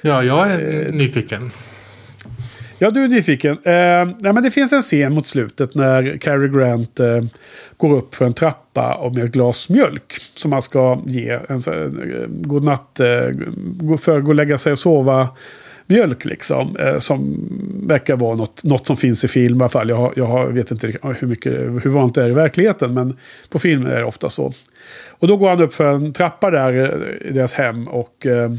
ja, 0.00 0.22
jag 0.22 0.50
är 0.50 0.92
nyfiken. 0.92 1.50
Ja, 2.78 2.90
du 2.90 3.04
är 3.04 3.08
nyfiken. 3.08 3.52
Eh, 3.52 3.62
nej, 4.18 4.32
men 4.32 4.42
det 4.42 4.50
finns 4.50 4.72
en 4.72 4.82
scen 4.82 5.14
mot 5.14 5.26
slutet 5.26 5.74
när 5.74 6.18
Cary 6.18 6.48
Grant 6.48 7.00
eh, 7.00 7.24
går 7.76 7.96
upp 7.96 8.14
för 8.14 8.24
en 8.24 8.34
trappa 8.34 9.10
med 9.14 9.24
ett 9.24 9.32
glas 9.32 9.68
mjölk. 9.68 10.14
Som 10.34 10.52
han 10.52 10.62
ska 10.62 11.02
ge 11.06 11.38
en 11.48 11.58
eh, 11.72 12.26
godnatt, 12.28 13.00
eh, 13.00 13.06
för 14.00 14.18
att 14.18 14.24
gå 14.24 14.28
och 14.28 14.34
lägga 14.34 14.58
sig 14.58 14.72
och 14.72 14.78
sova 14.78 15.28
mjölk 15.86 16.24
liksom. 16.24 16.76
Eh, 16.76 16.98
som 16.98 17.48
verkar 17.86 18.16
vara 18.16 18.36
något, 18.36 18.64
något 18.64 18.86
som 18.86 18.96
finns 18.96 19.24
i 19.24 19.28
film 19.28 19.58
i 19.58 19.62
alla 19.62 19.68
fall. 19.68 19.88
Jag, 19.88 20.12
jag 20.16 20.46
vet 20.46 20.70
inte 20.70 20.86
hur, 21.02 21.26
mycket, 21.26 21.52
hur 21.52 21.90
vanligt 21.90 22.14
det 22.14 22.22
är 22.22 22.28
i 22.28 22.32
verkligheten. 22.32 22.94
Men 22.94 23.16
på 23.48 23.58
film 23.58 23.86
är 23.86 23.96
det 23.96 24.04
ofta 24.04 24.28
så. 24.28 24.52
Och 25.08 25.28
då 25.28 25.36
går 25.36 25.50
han 25.50 25.62
upp 25.62 25.74
för 25.74 25.84
en 25.84 26.12
trappa 26.12 26.50
där 26.50 26.72
eh, 26.72 27.28
i 27.28 27.32
deras 27.32 27.54
hem. 27.54 27.88
Och 27.88 28.26
eh, 28.26 28.50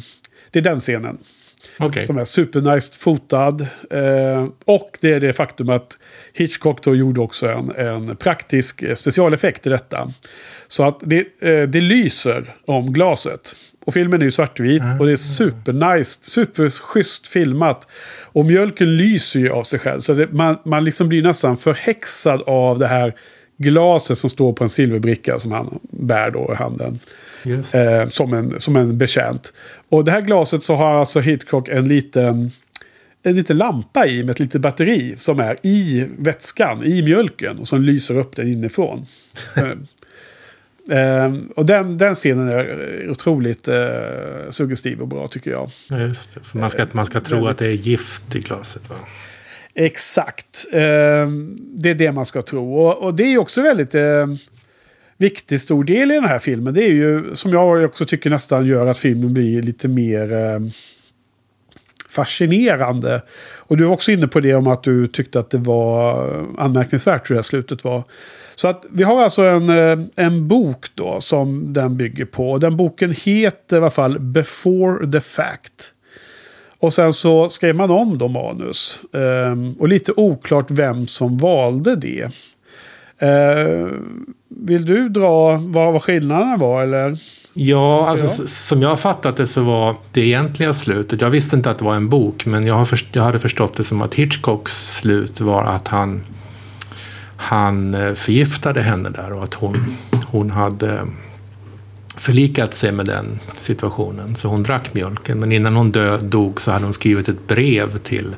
det 0.52 0.60
är 0.60 0.64
den 0.64 0.80
scenen. 0.80 1.18
Okay. 1.80 2.06
Som 2.06 2.18
är 2.18 2.26
supernice 2.26 2.94
fotad. 2.94 3.68
Eh, 3.90 4.48
och 4.66 4.98
det 5.02 5.14
är 5.14 5.20
det 5.20 5.34
faktum 5.34 5.70
att 5.70 5.98
Hitchcock 6.34 6.84
då 6.84 6.96
gjorde 6.96 7.22
också 7.22 7.48
en, 7.48 7.72
en 7.72 8.16
praktisk 8.16 8.98
specialeffekt 8.98 9.68
i 9.68 9.70
detta. 9.70 10.12
Så 10.68 10.84
att 10.84 11.00
det, 11.04 11.20
eh, 11.40 11.62
det 11.62 11.82
lyser 11.82 12.44
om 12.66 12.94
glaset. 12.94 13.56
Och 13.86 13.94
filmen 13.94 14.22
är 14.22 14.26
ju 14.26 14.32
svartvit 14.32 14.82
mm. 14.82 15.00
och 15.00 15.06
det 15.06 15.12
är 15.12 15.16
supernice, 15.16 16.20
superschysst 16.22 17.28
filmat. 17.28 17.88
Och 18.24 18.46
mjölken 18.46 18.98
lyser 18.98 19.40
ju 19.40 19.50
av 19.50 19.64
sig 19.64 19.80
själv. 19.80 20.00
Så 20.00 20.14
det, 20.14 20.32
man, 20.32 20.58
man 20.66 20.84
liksom 20.84 21.10
blir 21.10 21.24
nästan 21.24 21.58
förhäxad 21.58 22.42
av 22.42 22.80
det 22.80 22.88
här 22.88 23.16
glaset 23.58 24.18
som 24.18 24.30
står 24.30 24.54
på 24.54 24.64
en 24.64 24.70
silverbricka 24.70 25.40
som 25.40 25.52
han 25.52 25.80
bär 25.82 26.32
då 26.32 26.50
i 26.54 26.56
handen. 26.56 26.98
Eh, 27.74 28.08
som, 28.08 28.34
en, 28.34 28.60
som 28.60 28.76
en 28.76 28.98
betjänt. 28.98 29.54
Och 29.90 30.06
det 30.06 30.12
här 30.12 30.22
glaset 30.22 30.64
så 30.64 30.76
har 30.76 30.94
alltså 30.94 31.20
Hitchcock 31.20 31.70
en 31.70 31.88
liten, 31.88 32.52
en 33.24 33.36
liten 33.36 33.58
lampa 33.58 34.08
i 34.08 34.24
med 34.24 34.30
ett 34.30 34.40
litet 34.40 34.62
batteri 34.62 35.16
som 35.18 35.40
är 35.40 35.58
i 35.62 36.08
vätskan, 36.18 36.84
i 36.84 37.02
mjölken. 37.02 37.60
Och 37.60 37.68
som 37.68 37.82
lyser 37.82 38.18
upp 38.18 38.36
den 38.36 38.48
inifrån. 38.48 39.06
Eh, 40.92 41.34
och 41.56 41.66
den, 41.66 41.98
den 41.98 42.16
scenen 42.16 42.48
är 42.48 43.10
otroligt 43.10 43.68
eh, 43.68 43.76
suggestiv 44.50 45.02
och 45.02 45.08
bra 45.08 45.28
tycker 45.28 45.52
jag. 45.52 45.70
Just 46.02 46.34
det, 46.34 46.40
för 46.44 46.60
man 46.60 46.70
ska, 46.70 46.86
man 46.92 47.06
ska 47.06 47.22
tro 47.22 47.48
att 47.48 47.58
det 47.58 47.68
är 47.68 47.72
gift 47.72 48.36
i 48.36 48.40
glaset 48.40 48.90
va? 48.90 48.96
Exakt. 49.76 50.66
Eh, 50.72 51.28
det 51.78 51.90
är 51.90 51.96
det 51.96 52.12
man 52.12 52.26
ska 52.26 52.42
tro. 52.42 52.76
Och, 52.76 52.98
och 52.98 53.14
det 53.14 53.24
är 53.24 53.38
också 53.38 53.62
väldigt 53.62 53.96
eh, 53.96 54.26
viktig 55.18 55.62
stor 55.62 55.84
del 55.84 56.12
i 56.12 56.16
den 56.16 56.26
här 56.26 56.40
filmen. 56.40 56.74
Det 56.74 56.84
är 56.84 56.92
ju 56.92 57.36
som 57.36 57.52
jag 57.52 57.86
också 57.86 58.06
tycker 58.06 58.30
nästan 58.30 58.66
gör 58.66 58.88
att 58.88 58.98
filmen 58.98 59.34
blir 59.34 59.62
lite 59.62 59.88
mer 59.88 60.34
eh, 60.34 60.60
fascinerande. 62.10 63.22
Och 63.56 63.78
du 63.78 63.84
var 63.84 63.94
också 63.94 64.12
inne 64.12 64.28
på 64.28 64.40
det 64.40 64.56
om 64.56 64.68
att 64.68 64.84
du 64.84 65.08
tyckte 65.08 65.40
att 65.40 65.50
det 65.50 65.58
var 65.58 66.30
anmärkningsvärt 66.58 67.30
hur 67.30 67.36
det 67.36 67.38
här 67.38 67.44
slutet 67.44 67.84
var. 67.84 68.04
Så 68.56 68.68
att 68.68 68.86
vi 68.90 69.04
har 69.04 69.24
alltså 69.24 69.44
en, 69.44 69.70
eh, 69.70 70.00
en 70.16 70.48
bok 70.48 70.86
då 70.96 71.22
som 71.22 71.74
den 71.74 71.98
bygger 71.98 72.26
på. 72.26 72.58
Den 72.58 72.78
boken 72.78 73.16
heter 73.24 73.76
i 73.76 73.80
alla 73.80 73.90
fall 73.90 74.20
Before 74.20 75.12
the 75.12 75.22
Fact. 75.22 75.92
Och 76.86 76.94
sen 76.94 77.14
så 77.14 77.50
skrev 77.50 77.76
man 77.76 77.92
om 77.92 78.18
då 78.18 78.28
manus. 78.28 79.02
Um, 79.12 79.74
och 79.80 79.88
lite 79.88 80.12
oklart 80.16 80.72
vem 80.72 81.08
som 81.08 81.38
valde 81.38 81.96
det. 81.96 82.30
Uh, 83.24 83.92
vill 84.50 84.86
du 84.86 85.10
dra 85.10 85.52
vad, 85.52 85.94
vad 85.94 86.04
skillnaderna 86.04 86.58
var 86.58 86.84
eller? 86.84 87.18
Ja, 87.54 88.08
alltså 88.08 88.42
ja. 88.44 88.48
som 88.48 88.82
jag 88.82 88.90
har 88.90 88.98
fattat 88.98 89.36
det 89.38 89.48
så 89.48 89.64
var 89.64 89.96
det 90.12 90.22
egentliga 90.22 90.74
slutet. 90.74 91.22
Jag 91.22 91.30
visste 91.30 91.56
inte 91.56 91.72
att 91.72 91.78
det 91.78 91.86
var 91.86 91.96
en 91.96 92.10
bok, 92.10 92.46
men 92.46 92.68
jag, 92.68 92.76
har 92.76 92.86
först, 92.86 93.08
jag 93.12 93.24
hade 93.24 93.40
förstått 93.40 93.74
det 93.78 93.84
som 93.84 94.02
att 94.02 94.14
Hitchcocks 94.14 94.98
slut 94.98 95.42
var 95.42 95.64
att 95.64 95.88
han, 95.88 96.22
han 97.38 97.94
eh, 97.94 98.14
förgiftade 98.14 98.82
henne 98.82 99.10
där 99.10 99.32
och 99.32 99.44
att 99.44 99.54
hon, 99.54 99.98
hon 100.26 100.52
hade 100.52 101.00
förlikat 102.18 102.74
sig 102.74 102.92
med 102.92 103.06
den 103.06 103.40
situationen. 103.58 104.36
Så 104.36 104.48
hon 104.48 104.64
drack 104.64 104.94
mjölken. 104.94 105.40
Men 105.40 105.52
innan 105.52 105.76
hon 105.76 105.92
dö, 105.92 106.18
dog 106.18 106.62
så 106.62 106.72
hade 106.72 106.86
hon 106.86 106.94
skrivit 106.94 107.30
ett 107.30 107.48
brev 107.48 107.98
till 107.98 108.36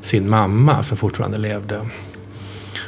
sin 0.00 0.30
mamma 0.30 0.82
som 0.82 0.96
fortfarande 0.96 1.38
levde. 1.38 1.88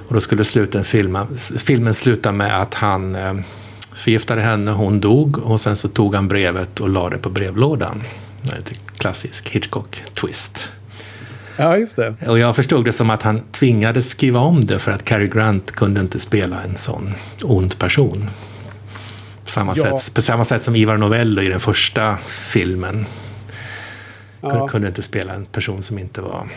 Och 0.09 0.14
då 0.14 0.20
skulle 0.20 0.44
sluten 0.44 0.85
filma, 0.85 1.26
filmen 1.59 1.94
sluta 1.94 2.33
med 2.33 2.61
att 2.61 2.74
han 2.74 3.14
eh, 3.14 3.35
förgiftade 3.94 4.42
henne, 4.42 4.70
hon 4.70 5.00
dog 5.00 5.38
och 5.38 5.61
sen 5.61 5.76
så 5.76 5.88
tog 5.88 6.14
han 6.14 6.28
brevet 6.28 6.80
och 6.80 6.88
lade 6.88 7.16
det 7.16 7.22
på 7.22 7.30
brevlådan. 7.30 8.02
En 8.42 8.62
klassisk 8.98 9.50
Hitchcock-twist. 9.50 10.70
Ja, 11.57 11.76
just 11.76 11.96
det. 11.96 12.14
Och 12.26 12.38
jag 12.38 12.57
förstod 12.57 12.85
det 12.85 12.92
som 12.92 13.11
att 13.11 13.22
han 13.22 13.40
tvingades 13.52 14.11
skriva 14.11 14.40
om 14.40 14.64
det 14.64 14.78
för 14.78 14.92
att 14.92 15.04
Cary 15.04 15.28
Grant 15.28 15.72
kunde 15.72 16.00
inte 16.00 16.18
spela 16.18 16.62
en 16.62 16.76
sån 16.76 17.14
ond 17.42 17.78
person. 17.78 18.30
På 19.44 19.50
samma, 19.50 19.72
ja. 19.76 19.98
sätt, 19.98 20.14
på 20.14 20.22
samma 20.22 20.44
sätt 20.44 20.62
som 20.62 20.76
Ivar 20.76 20.96
Novello 20.96 21.42
i 21.42 21.48
den 21.48 21.61
första 21.61 22.16
filmen. 22.52 23.07
Ja. 24.40 24.68
Kunde 24.68 24.88
inte 24.88 25.02
spela 25.02 25.35
en 25.35 25.44
person 25.44 25.83
som 25.83 25.98
inte 25.98 26.20
var 26.20 26.48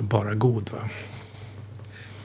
bara 0.00 0.34
god. 0.34 0.70
Va? 0.72 0.90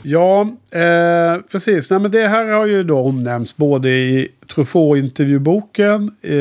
Ja, 0.02 0.42
eh, 0.72 1.42
precis. 1.52 1.92
Nej, 1.92 2.00
men 2.00 2.12
det 2.12 2.28
här 2.28 2.46
har 2.46 2.66
ju 2.66 2.84
då 2.84 3.00
omnämnts 3.00 3.58
både 3.58 3.90
i 3.90 4.28
Truffaut-intervjuboken, 4.48 6.12
eh, 6.22 6.36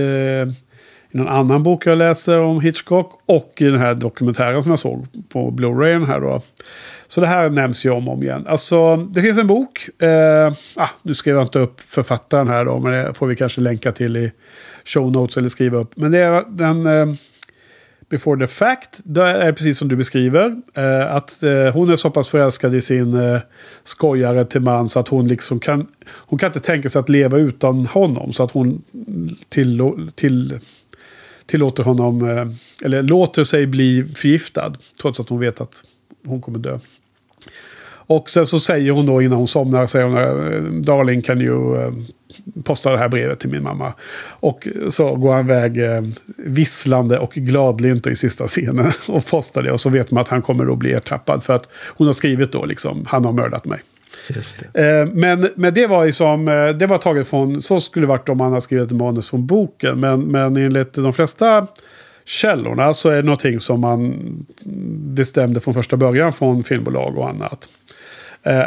i 1.10 1.16
någon 1.16 1.28
annan 1.28 1.62
bok 1.62 1.86
jag 1.86 1.98
läste 1.98 2.36
om 2.36 2.60
Hitchcock 2.60 3.20
och 3.26 3.54
i 3.56 3.64
den 3.64 3.78
här 3.78 3.94
dokumentären 3.94 4.62
som 4.62 4.70
jag 4.70 4.78
såg 4.78 5.06
på 5.28 5.50
Blu-rayen 5.50 6.06
här 6.06 6.20
då. 6.20 6.42
Så 7.08 7.20
det 7.20 7.26
här 7.26 7.50
nämns 7.50 7.86
ju 7.86 7.90
om 7.90 8.08
och 8.08 8.14
om 8.14 8.22
igen. 8.22 8.44
Alltså, 8.48 8.96
det 8.96 9.22
finns 9.22 9.38
en 9.38 9.46
bok. 9.46 10.02
Eh, 10.02 10.52
ah, 10.74 10.88
nu 11.02 11.14
skrev 11.14 11.36
jag 11.36 11.44
inte 11.44 11.58
upp 11.58 11.80
författaren 11.80 12.48
här 12.48 12.64
då, 12.64 12.78
men 12.78 12.92
det 12.92 13.14
får 13.14 13.26
vi 13.26 13.36
kanske 13.36 13.60
länka 13.60 13.92
till 13.92 14.16
i 14.16 14.32
show 14.84 15.12
notes 15.12 15.36
eller 15.36 15.48
skriva 15.48 15.78
upp. 15.78 15.96
Men 15.96 16.10
det 16.10 16.18
är 16.18 16.44
den... 16.48 16.86
Eh, 16.86 17.14
Before 18.10 18.46
the 18.46 18.46
fact, 18.46 19.00
det 19.04 19.22
är 19.22 19.52
precis 19.52 19.78
som 19.78 19.88
du 19.88 19.96
beskriver. 19.96 20.56
Eh, 20.74 21.14
att 21.14 21.42
eh, 21.42 21.72
hon 21.72 21.90
är 21.90 21.96
så 21.96 22.10
pass 22.10 22.28
förälskad 22.28 22.74
i 22.74 22.80
sin 22.80 23.14
eh, 23.14 23.38
skojare 23.82 24.44
till 24.44 24.60
man 24.60 24.88
så 24.88 25.00
att 25.00 25.08
hon 25.08 25.28
liksom 25.28 25.60
kan... 25.60 25.86
Hon 26.06 26.38
kan 26.38 26.46
inte 26.46 26.60
tänka 26.60 26.88
sig 26.88 27.00
att 27.00 27.08
leva 27.08 27.38
utan 27.38 27.86
honom. 27.86 28.32
Så 28.32 28.42
att 28.42 28.50
hon 28.50 28.82
till, 29.48 29.92
till, 30.14 30.58
tillåter 31.46 31.82
honom... 31.82 32.28
Eh, 32.28 32.46
eller 32.84 33.02
låter 33.02 33.44
sig 33.44 33.66
bli 33.66 34.04
förgiftad. 34.16 34.72
Trots 35.00 35.20
att 35.20 35.28
hon 35.28 35.40
vet 35.40 35.60
att 35.60 35.84
hon 36.28 36.40
kommer 36.40 36.58
dö. 36.58 36.78
Och 38.08 38.30
sen 38.30 38.46
så 38.46 38.60
säger 38.60 38.92
hon 38.92 39.06
då 39.06 39.22
innan 39.22 39.38
hon 39.38 39.48
somnar, 39.48 39.86
säger 39.86 40.06
hon, 40.06 40.16
eh, 40.16 40.62
Darling 40.62 41.22
kan 41.22 41.40
you 41.40 41.82
eh, 41.82 41.92
posta 42.64 42.92
det 42.92 42.98
här 42.98 43.08
brevet 43.08 43.40
till 43.40 43.50
min 43.50 43.62
mamma. 43.62 43.92
Och 44.28 44.68
så 44.88 45.14
går 45.14 45.34
han 45.34 45.44
iväg 45.44 45.78
eh, 45.78 46.02
visslande 46.36 47.18
och 47.18 47.32
gladlynt 47.32 48.06
i 48.06 48.14
sista 48.14 48.46
scenen 48.46 48.92
och 49.08 49.26
postar 49.26 49.62
det. 49.62 49.72
Och 49.72 49.80
så 49.80 49.90
vet 49.90 50.10
man 50.10 50.20
att 50.20 50.28
han 50.28 50.42
kommer 50.42 50.64
då 50.64 50.76
bli 50.76 50.92
ertappad 50.92 51.44
för 51.44 51.54
att 51.54 51.68
hon 51.96 52.06
har 52.06 52.14
skrivit 52.14 52.52
då 52.52 52.64
liksom, 52.64 53.04
han 53.06 53.24
har 53.24 53.32
mördat 53.32 53.64
mig. 53.64 53.80
Men, 55.12 55.48
men 55.54 55.74
det 55.74 55.86
var 55.86 56.04
ju 56.04 56.12
som, 56.12 56.44
det 56.78 56.86
var 56.86 56.98
taget 56.98 57.28
från, 57.28 57.62
så 57.62 57.80
skulle 57.80 58.06
det 58.06 58.10
varit 58.10 58.28
om 58.28 58.40
han 58.40 58.50
hade 58.50 58.60
skrivit 58.60 58.90
manus 58.90 59.30
från 59.30 59.46
boken. 59.46 60.00
Men, 60.00 60.20
men 60.20 60.56
enligt 60.56 60.94
de 60.94 61.12
flesta 61.12 61.66
källorna 62.28 62.92
så 62.92 63.08
är 63.08 63.16
det 63.16 63.22
någonting 63.22 63.60
som 63.60 63.80
man 63.80 64.16
bestämde 65.14 65.60
från 65.60 65.74
första 65.74 65.96
början 65.96 66.32
från 66.32 66.64
filmbolag 66.64 67.18
och 67.18 67.28
annat. 67.28 67.68
Eh, 68.42 68.64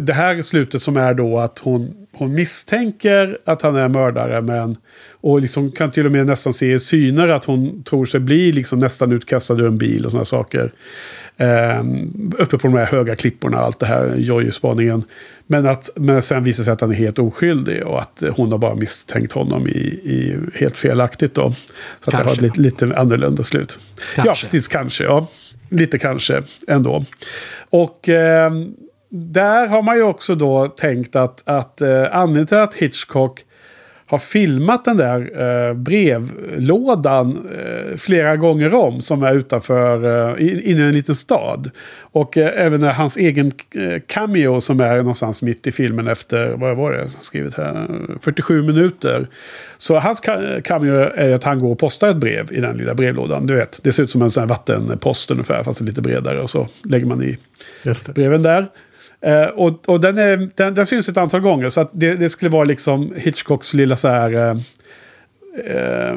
det 0.00 0.12
här 0.12 0.42
slutet 0.42 0.82
som 0.82 0.96
är 0.96 1.14
då 1.14 1.38
att 1.38 1.58
hon, 1.58 2.06
hon 2.12 2.34
misstänker 2.34 3.38
att 3.44 3.62
han 3.62 3.76
är 3.76 3.88
mördare. 3.88 4.40
Men, 4.40 4.76
och 5.10 5.40
liksom 5.40 5.72
kan 5.72 5.90
till 5.90 6.06
och 6.06 6.12
med 6.12 6.26
nästan 6.26 6.52
se 6.52 6.72
i 6.72 6.78
syner 6.78 7.28
att 7.28 7.44
hon 7.44 7.82
tror 7.82 8.04
sig 8.04 8.20
bli 8.20 8.52
liksom 8.52 8.78
nästan 8.78 9.12
utkastad 9.12 9.54
ur 9.54 9.66
en 9.66 9.78
bil 9.78 10.04
och 10.04 10.10
sådana 10.10 10.24
saker. 10.24 10.72
Eh, 11.36 11.84
uppe 12.38 12.58
på 12.58 12.68
de 12.68 12.74
här 12.74 12.86
höga 12.86 13.16
klipporna, 13.16 13.58
allt 13.58 13.78
det 13.78 13.86
här 13.86 14.14
Joy-spaningen. 14.16 15.02
Men, 15.46 15.66
att, 15.66 15.90
men 15.96 16.22
sen 16.22 16.44
visar 16.44 16.64
sig 16.64 16.72
att 16.72 16.80
han 16.80 16.90
är 16.90 16.94
helt 16.94 17.18
oskyldig 17.18 17.86
och 17.86 18.00
att 18.00 18.22
hon 18.36 18.52
har 18.52 18.58
bara 18.58 18.74
misstänkt 18.74 19.32
honom 19.32 19.68
i, 19.68 19.80
i 20.04 20.36
helt 20.54 20.76
felaktigt 20.76 21.34
då. 21.34 21.54
Så 22.00 22.10
att 22.10 22.16
det 22.16 22.24
har 22.24 22.32
ett 22.32 22.42
lite, 22.42 22.60
lite 22.60 22.92
annorlunda 22.96 23.42
slut. 23.42 23.78
Kanske. 24.14 24.28
Ja, 24.28 24.34
precis, 24.34 24.68
kanske. 24.68 25.04
Ja. 25.04 25.26
Lite 25.68 25.98
kanske 25.98 26.42
ändå. 26.68 27.04
Och 27.70 28.08
eh, 28.08 28.50
där 29.08 29.66
har 29.66 29.82
man 29.82 29.96
ju 29.96 30.02
också 30.02 30.34
då 30.34 30.66
tänkt 30.68 31.16
att, 31.16 31.42
att 31.44 31.80
eh, 31.80 32.04
anledningen 32.10 32.46
till 32.46 32.58
att 32.58 32.74
Hitchcock 32.74 33.44
har 34.08 34.18
filmat 34.18 34.84
den 34.84 34.96
där 34.96 35.40
eh, 35.40 35.74
brevlådan 35.74 37.48
eh, 37.58 37.96
flera 37.96 38.36
gånger 38.36 38.74
om 38.74 39.00
som 39.00 39.22
är 39.22 39.34
utanför, 39.34 40.04
eh, 40.38 40.70
inne 40.70 40.84
i 40.84 40.88
en 40.88 40.92
liten 40.92 41.14
stad. 41.14 41.70
Och 42.00 42.38
eh, 42.38 42.66
även 42.66 42.82
hans 42.82 43.16
egen 43.16 43.52
eh, 43.74 44.00
cameo 44.06 44.60
som 44.60 44.80
är 44.80 44.96
någonstans 44.96 45.42
mitt 45.42 45.66
i 45.66 45.72
filmen 45.72 46.08
efter, 46.08 46.48
vad 46.48 46.76
var 46.76 46.92
det 46.92 47.10
skrivit 47.10 47.54
här, 47.54 47.88
47 48.20 48.62
minuter. 48.62 49.26
Så 49.78 49.98
hans 49.98 50.20
cameo 50.64 50.94
är 51.14 51.34
att 51.34 51.44
han 51.44 51.58
går 51.58 51.72
och 51.72 51.78
postar 51.78 52.08
ett 52.08 52.16
brev 52.16 52.52
i 52.52 52.60
den 52.60 52.76
lilla 52.76 52.94
brevlådan. 52.94 53.46
Du 53.46 53.54
vet, 53.54 53.80
det 53.84 53.92
ser 53.92 54.02
ut 54.02 54.10
som 54.10 54.22
en 54.22 54.30
sån 54.30 54.40
här 54.40 54.48
vattenpost 54.48 55.30
ungefär, 55.30 55.62
fast 55.62 55.80
lite 55.80 56.02
bredare. 56.02 56.40
Och 56.40 56.50
så 56.50 56.68
lägger 56.84 57.06
man 57.06 57.22
i 57.22 57.38
breven 58.14 58.42
där. 58.42 58.66
Eh, 59.26 59.46
och 59.46 59.88
och 59.88 60.00
den, 60.00 60.18
är, 60.18 60.48
den, 60.54 60.74
den, 60.74 60.86
syns 60.86 61.08
ett 61.08 61.16
antal 61.16 61.40
gånger. 61.40 61.70
Så 61.70 61.80
att 61.80 61.90
det, 61.92 62.14
det 62.14 62.28
skulle 62.28 62.50
vara 62.50 62.64
liksom 62.64 63.12
Hitchcocks 63.16 63.74
lilla 63.74 63.96
så 63.96 64.08
här... 64.08 64.32
Eh, 64.32 64.56
eh 65.64 66.16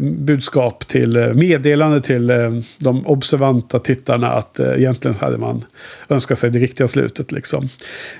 budskap 0.00 0.88
till 0.88 1.16
eh, 1.16 1.34
meddelande 1.34 2.00
till 2.00 2.30
eh, 2.30 2.50
de 2.78 3.06
observanta 3.06 3.78
tittarna 3.78 4.32
att 4.32 4.60
egentligen 4.60 5.14
så 5.14 5.24
hade 5.24 5.36
man 5.36 5.64
önskat 6.08 6.38
sig 6.38 6.50
det 6.50 6.58
riktiga 6.58 6.88
slutet. 6.88 7.32
Liksom. 7.32 7.68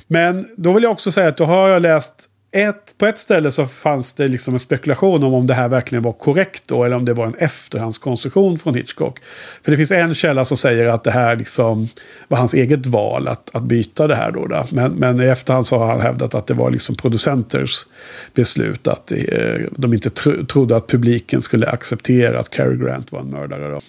Men 0.07 0.47
då 0.57 0.73
vill 0.73 0.83
jag 0.83 0.93
också 0.93 1.13
säga 1.13 1.29
att 1.29 1.37
då 1.37 1.45
har 1.45 1.69
jag 1.69 1.83
läst 1.83 2.29
ett, 2.51 2.95
på 2.99 3.07
ett 3.07 3.19
ställe 3.19 3.51
så 3.51 3.67
fanns 3.67 4.13
det 4.13 4.29
liksom 4.29 4.55
en 4.55 4.61
spekulation 4.61 5.23
om 5.25 5.35
om 5.35 5.47
det 5.47 5.55
här 5.55 5.69
verkligen 5.69 6.03
var 6.03 6.13
korrekt 6.13 6.63
då, 6.67 6.85
eller 6.85 6.97
om 6.97 7.05
det 7.05 7.15
var 7.15 7.27
en 7.27 7.35
efterhandskonstruktion 7.35 8.59
från 8.59 8.75
Hitchcock. 8.75 9.19
För 9.63 9.71
det 9.71 9.77
finns 9.77 9.93
en 9.93 10.15
källa 10.15 10.45
som 10.45 10.57
säger 10.57 10.87
att 10.87 11.05
det 11.05 11.11
här 11.11 11.37
liksom 11.37 11.89
var 12.29 12.39
hans 12.39 12.55
eget 12.55 12.87
val 12.87 13.29
att, 13.29 13.55
att 13.55 13.63
byta 13.63 14.07
det 14.07 14.15
här 14.15 14.31
då. 14.31 14.47
då. 14.47 14.67
Men, 14.71 14.93
men 14.93 15.21
i 15.21 15.25
efterhand 15.25 15.67
så 15.67 15.79
har 15.79 15.87
han 15.87 16.01
hävdat 16.01 16.35
att 16.35 16.47
det 16.47 16.55
var 16.55 16.71
liksom 16.71 16.97
producenters 16.97 17.87
beslut 18.35 18.89
att 18.89 19.07
det, 19.07 19.69
de 19.77 19.93
inte 19.93 20.11
tro, 20.11 20.47
trodde 20.47 20.77
att 20.77 20.87
publiken 20.87 21.43
skulle 21.43 21.69
acceptera 21.69 22.39
att 22.39 22.51
Cary 22.51 22.77
Grant 22.77 23.13
var 23.13 23.21
en 23.21 23.31
mördare. 23.31 23.71
Då. 23.71 23.81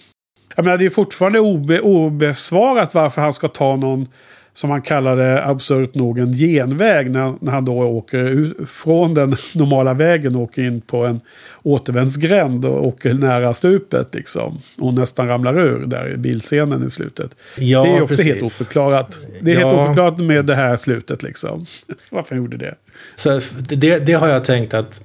Jag 0.56 0.64
menar, 0.64 0.78
det 0.78 0.86
är 0.86 0.90
fortfarande 0.90 1.40
obe, 1.40 1.80
obesvarat 1.80 2.94
varför 2.94 3.22
han 3.22 3.32
ska 3.32 3.48
ta 3.48 3.76
någon 3.76 4.08
som 4.54 4.70
han 4.70 4.82
kallade 4.82 5.44
absurt 5.44 5.94
nog 5.94 6.18
en 6.18 6.32
genväg 6.32 7.10
när, 7.10 7.34
när 7.40 7.52
han 7.52 7.64
då 7.64 7.82
åker 7.82 8.66
från 8.66 9.14
den 9.14 9.36
normala 9.54 9.94
vägen 9.94 10.36
och 10.36 10.42
åker 10.42 10.62
in 10.62 10.80
på 10.80 11.06
en 11.06 11.20
återvändsgränd 11.62 12.64
och 12.64 12.86
åker 12.86 13.14
nära 13.14 13.54
stupet 13.54 14.14
liksom. 14.14 14.62
Och 14.78 14.94
nästan 14.94 15.28
ramlar 15.28 15.58
ur 15.58 15.86
där 15.86 16.12
i 16.14 16.16
bilscenen 16.16 16.86
i 16.86 16.90
slutet. 16.90 17.36
Ja, 17.58 17.82
det 17.82 17.88
är 17.88 18.02
också 18.02 18.06
precis. 18.06 18.26
helt 18.26 18.42
oförklarat. 18.42 19.20
Det 19.40 19.52
är 19.52 19.60
ja. 19.60 19.66
helt 19.68 19.80
oförklarat 19.80 20.18
med 20.18 20.46
det 20.46 20.54
här 20.54 20.76
slutet 20.76 21.22
liksom. 21.22 21.66
Varför 22.10 22.34
han 22.34 22.44
gjorde 22.44 22.56
det. 22.56 22.74
Så 23.14 23.40
det, 23.68 23.98
det 23.98 24.12
har 24.12 24.28
jag 24.28 24.44
tänkt 24.44 24.74
att, 24.74 25.02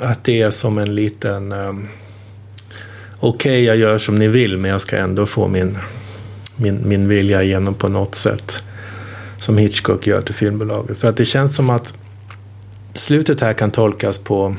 att 0.00 0.24
det 0.24 0.42
är 0.42 0.50
som 0.50 0.78
en 0.78 0.94
liten... 0.94 1.52
Um, 1.52 1.88
Okej, 3.24 3.52
okay, 3.52 3.64
jag 3.64 3.76
gör 3.76 3.98
som 3.98 4.14
ni 4.14 4.28
vill, 4.28 4.56
men 4.56 4.70
jag 4.70 4.80
ska 4.80 4.96
ändå 4.96 5.26
få 5.26 5.48
min 5.48 5.78
min, 6.62 6.88
min 6.88 7.08
vilja 7.08 7.42
igenom 7.42 7.74
på 7.74 7.88
något 7.88 8.14
sätt. 8.14 8.62
Som 9.38 9.58
Hitchcock 9.58 10.06
gör 10.06 10.20
till 10.20 10.34
filmbolaget. 10.34 10.98
För 10.98 11.08
att 11.08 11.16
det 11.16 11.24
känns 11.24 11.56
som 11.56 11.70
att 11.70 11.94
slutet 12.94 13.40
här 13.40 13.52
kan 13.52 13.70
tolkas 13.70 14.18
på 14.18 14.56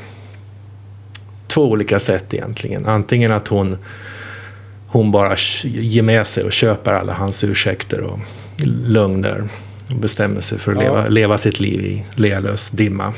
två 1.46 1.64
olika 1.70 1.98
sätt 1.98 2.34
egentligen. 2.34 2.86
Antingen 2.86 3.32
att 3.32 3.48
hon, 3.48 3.76
hon 4.86 5.12
bara 5.12 5.36
ger 5.64 6.02
med 6.02 6.26
sig 6.26 6.44
och 6.44 6.52
köper 6.52 6.92
alla 6.92 7.12
hans 7.12 7.44
ursäkter 7.44 8.00
och 8.00 8.18
lögner. 8.66 9.48
Och 9.90 9.96
bestämmer 9.96 10.40
sig 10.40 10.58
för 10.58 10.72
att 10.72 10.82
ja. 10.82 10.84
leva, 10.84 11.08
leva 11.08 11.38
sitt 11.38 11.60
liv 11.60 11.80
i 11.80 12.04
lealös 12.14 12.70
dimma. 12.70 13.12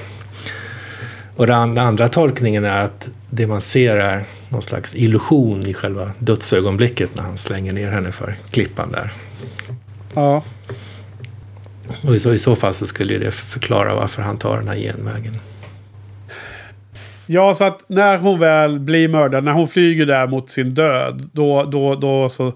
Och 1.37 1.46
den 1.46 1.79
andra 1.79 2.09
tolkningen 2.09 2.64
är 2.64 2.79
att 2.79 3.09
det 3.31 3.46
man 3.46 3.61
ser 3.61 3.96
är 3.96 4.25
någon 4.49 4.62
slags 4.62 4.94
illusion 4.94 5.66
i 5.66 5.75
själva 5.75 6.11
dödsögonblicket 6.18 7.11
när 7.14 7.22
han 7.22 7.37
slänger 7.37 7.72
ner 7.72 7.90
henne 7.90 8.12
för 8.12 8.37
klippan 8.51 8.90
där. 8.90 9.12
Ja. 10.14 10.42
Och 12.07 12.14
i 12.14 12.18
så, 12.18 12.33
i 12.33 12.38
så 12.38 12.57
fall 12.57 12.75
så 12.75 12.87
skulle 12.87 13.18
det 13.18 13.31
förklara 13.31 13.94
varför 13.94 14.22
han 14.22 14.38
tar 14.38 14.57
den 14.57 14.68
här 14.68 14.77
genvägen. 14.77 15.38
Ja, 17.27 17.55
så 17.55 17.64
att 17.64 17.85
när 17.88 18.18
hon 18.18 18.38
väl 18.38 18.81
blir 18.81 19.09
mördad, 19.09 19.44
när 19.44 19.53
hon 19.53 19.68
flyger 19.68 20.07
där 20.07 20.27
mot 20.27 20.51
sin 20.51 20.75
död, 20.75 21.31
då, 21.33 21.64
då, 21.64 21.94
då 21.94 22.29
så 22.29 22.53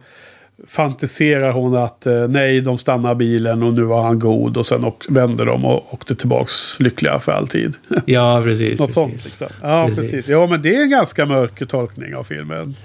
fantiserar 0.67 1.53
hon 1.53 1.77
att 1.77 2.07
eh, 2.07 2.29
nej, 2.29 2.61
de 2.61 2.79
stannar 2.79 3.15
bilen 3.15 3.63
och 3.63 3.73
nu 3.73 3.83
var 3.83 4.03
han 4.03 4.19
god 4.19 4.57
och 4.57 4.67
sen 4.67 4.85
och, 4.85 5.07
vände 5.09 5.45
de 5.45 5.65
och 5.65 5.95
åkte 5.95 6.15
tillbaks 6.15 6.81
lyckliga 6.81 7.19
för 7.19 7.33
alltid. 7.33 7.75
Ja, 8.07 8.43
precis. 8.45 8.79
Något 8.79 8.89
precis. 8.89 8.95
sånt. 8.95 9.13
Liksom. 9.13 9.49
Ja, 9.63 9.87
precis. 9.87 10.11
precis. 10.11 10.29
Ja, 10.29 10.47
men 10.47 10.63
det 10.63 10.77
är 10.77 10.83
en 10.83 10.91
ganska 10.91 11.27
mörk 11.27 11.69
tolkning 11.69 12.15
av 12.15 12.23
filmen. 12.23 12.77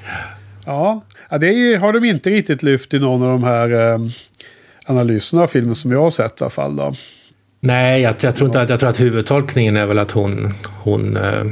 Ja, 0.66 1.04
ja 1.30 1.38
det 1.38 1.48
är, 1.48 1.78
har 1.78 1.94
de 1.94 2.06
inte 2.06 2.30
riktigt 2.30 2.64
lyft 2.64 2.94
i 2.94 3.00
någon 3.00 3.24
av 3.24 3.30
de 3.30 3.44
här 3.44 3.94
eh, 3.94 4.00
analyserna 4.86 5.44
av 5.44 5.48
filmen 5.48 5.76
som 5.76 5.92
jag 5.92 6.02
har 6.02 6.10
sett 6.10 6.42
i 6.42 6.44
alla 6.44 6.50
fall. 6.50 6.76
Då. 6.76 6.94
Nej, 7.60 8.02
jag, 8.02 8.16
jag, 8.22 8.36
tror 8.36 8.50
inte 8.50 8.62
att, 8.62 8.70
jag 8.70 8.80
tror 8.80 8.90
att 8.90 9.00
huvudtolkningen 9.00 9.78
är 9.78 9.86
väl 9.86 10.00
att 10.00 10.12
hon, 10.12 10.54
hon 10.84 11.18
eh, 11.18 11.46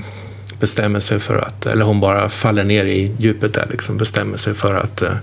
bestämmer 0.64 1.00
sig 1.00 1.20
för 1.20 1.38
att, 1.38 1.66
eller 1.66 1.86
hon 1.86 2.00
bara 2.00 2.30
faller 2.30 2.64
ner 2.64 2.86
i 2.86 3.12
djupet 3.18 3.54
där, 3.54 3.68
liksom 3.72 3.98
bestämmer 3.98 4.38
sig 4.38 4.54
för 4.54 4.76
att, 4.76 5.02
eh, 5.02 5.16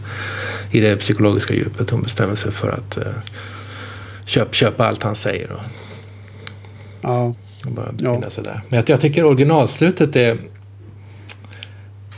i 0.70 0.81
det 0.81 0.96
psykologiska 0.96 1.55
djupet, 1.55 1.90
hon 1.90 2.03
bestämmer 2.03 2.35
sig 2.35 2.53
för 2.53 2.70
att 2.70 2.96
eh, 2.96 3.12
köp, 4.26 4.55
köpa 4.55 4.87
allt 4.87 5.03
han 5.03 5.16
säger. 5.16 5.53
Och, 5.53 5.61
ja. 7.00 7.35
och 7.64 7.72
bara 7.72 7.92
befinna 7.92 8.18
ja. 8.22 8.31
sig 8.31 8.44
där. 8.44 8.62
Men 8.68 8.76
jag, 8.76 8.90
jag 8.90 9.00
tycker 9.00 9.24
originalslutet 9.24 10.16
är, 10.16 10.38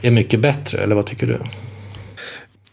är 0.03 0.11
mycket 0.11 0.41
bättre, 0.41 0.79
eller 0.79 0.95
vad 0.95 1.07
tycker 1.07 1.27
du? 1.27 1.39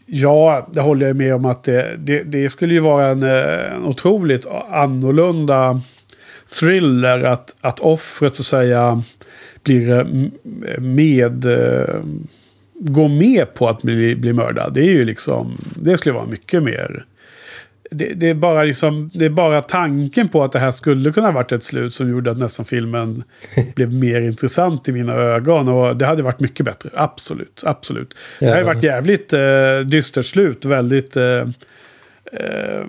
Ja, 0.06 0.68
det 0.72 0.80
håller 0.80 1.06
jag 1.06 1.16
med 1.16 1.34
om 1.34 1.44
att 1.44 1.62
det, 1.62 1.96
det, 1.98 2.22
det 2.22 2.48
skulle 2.48 2.74
ju 2.74 2.80
vara 2.80 3.10
en, 3.10 3.22
eh, 3.22 3.74
en 3.74 3.84
otroligt 3.84 4.46
annorlunda 4.70 5.80
thriller 6.58 7.22
att, 7.22 7.54
att 7.60 7.80
offret 7.80 8.36
så 8.36 8.42
att 8.42 8.46
säga 8.46 9.02
blir 9.62 10.04
med... 10.80 11.44
Eh, 11.44 12.02
går 12.80 13.08
med 13.08 13.54
på 13.54 13.68
att 13.68 13.82
bli, 13.82 14.16
bli 14.16 14.32
mördad. 14.32 14.74
Det 14.74 14.80
är 14.80 14.92
ju 14.92 15.04
liksom... 15.04 15.58
Det 15.74 15.96
skulle 15.96 16.14
vara 16.14 16.26
mycket 16.26 16.62
mer... 16.62 17.04
Det, 17.90 18.12
det, 18.14 18.28
är 18.28 18.34
bara 18.34 18.64
liksom, 18.64 19.10
det 19.14 19.24
är 19.24 19.30
bara 19.30 19.60
tanken 19.60 20.28
på 20.28 20.44
att 20.44 20.52
det 20.52 20.58
här 20.58 20.70
skulle 20.70 21.12
kunna 21.12 21.30
varit 21.30 21.52
ett 21.52 21.62
slut 21.62 21.94
som 21.94 22.10
gjorde 22.10 22.30
att 22.30 22.38
nästan 22.38 22.64
filmen 22.64 23.24
blev 23.74 23.92
mer 23.92 24.20
intressant 24.20 24.88
i 24.88 24.92
mina 24.92 25.14
ögon. 25.14 25.68
Och 25.68 25.96
det 25.96 26.06
hade 26.06 26.22
varit 26.22 26.40
mycket 26.40 26.66
bättre. 26.66 26.90
Absolut. 26.94 27.62
absolut. 27.64 28.14
Ja. 28.38 28.46
Det 28.46 28.52
hade 28.52 28.64
varit 28.64 28.82
jävligt 28.82 29.32
eh, 29.32 29.78
dystert 29.86 30.26
slut. 30.26 30.64
Väldigt... 30.64 31.16
Eh, 31.16 31.48
eh, 32.32 32.84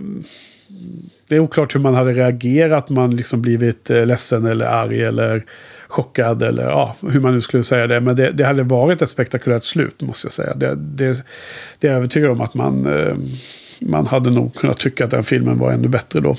det 1.27 1.35
är 1.35 1.39
oklart 1.39 1.75
hur 1.75 1.79
man 1.79 1.95
hade 1.95 2.13
reagerat. 2.13 2.89
Man 2.89 3.15
liksom 3.15 3.41
blivit 3.41 3.89
eh, 3.89 4.05
ledsen 4.05 4.45
eller 4.45 4.65
arg 4.65 5.03
eller 5.03 5.45
chockad 5.91 6.43
eller 6.43 6.63
ja, 6.63 6.95
hur 7.01 7.19
man 7.19 7.33
nu 7.33 7.41
skulle 7.41 7.63
säga 7.63 7.87
det. 7.87 7.99
Men 7.99 8.15
det, 8.15 8.31
det 8.31 8.43
hade 8.43 8.63
varit 8.63 9.01
ett 9.01 9.09
spektakulärt 9.09 9.63
slut 9.63 10.01
måste 10.01 10.25
jag 10.25 10.33
säga. 10.33 10.53
Det, 10.53 10.75
det, 10.75 11.23
det 11.79 11.87
är 11.87 11.91
jag 11.91 11.97
övertygad 11.97 12.31
om 12.31 12.41
att 12.41 12.53
man, 12.53 12.85
eh, 12.85 13.15
man 13.79 14.07
hade 14.07 14.31
nog 14.31 14.55
kunnat 14.55 14.79
tycka 14.79 15.05
att 15.05 15.11
den 15.11 15.23
filmen 15.23 15.59
var 15.59 15.71
ännu 15.71 15.87
bättre 15.87 16.19
då. 16.19 16.35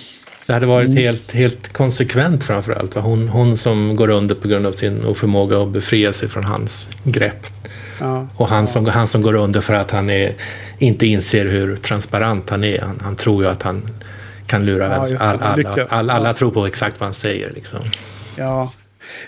Det 0.46 0.52
hade 0.52 0.66
varit 0.66 0.86
mm. 0.86 0.96
helt, 0.96 1.32
helt 1.32 1.72
konsekvent 1.72 2.44
framförallt. 2.44 2.94
Hon, 2.94 3.28
hon 3.28 3.56
som 3.56 3.96
går 3.96 4.10
under 4.10 4.34
på 4.34 4.48
grund 4.48 4.66
av 4.66 4.72
sin 4.72 5.04
oförmåga 5.04 5.62
att 5.62 5.68
befria 5.68 6.12
sig 6.12 6.28
från 6.28 6.44
hans 6.44 6.90
grepp. 7.04 7.46
Ja, 8.00 8.28
och 8.36 8.48
han, 8.48 8.60
ja. 8.60 8.66
som, 8.66 8.86
han 8.86 9.06
som 9.06 9.22
går 9.22 9.34
under 9.34 9.60
för 9.60 9.74
att 9.74 9.90
han 9.90 10.10
är, 10.10 10.34
inte 10.78 11.06
inser 11.06 11.46
hur 11.46 11.76
transparent 11.76 12.50
han 12.50 12.64
är. 12.64 12.80
Han, 12.80 13.00
han 13.02 13.16
tror 13.16 13.44
ju 13.44 13.50
att 13.50 13.62
han 13.62 13.82
kan 14.46 14.66
lura 14.66 14.84
ja, 14.84 15.16
all, 15.18 15.42
alla, 15.42 15.86
alla, 15.88 16.12
alla, 16.12 16.32
tror 16.32 16.50
på 16.50 16.66
exakt 16.66 17.00
vad 17.00 17.06
han 17.06 17.14
säger. 17.14 17.52
Liksom. 17.54 17.80
Ja, 18.36 18.72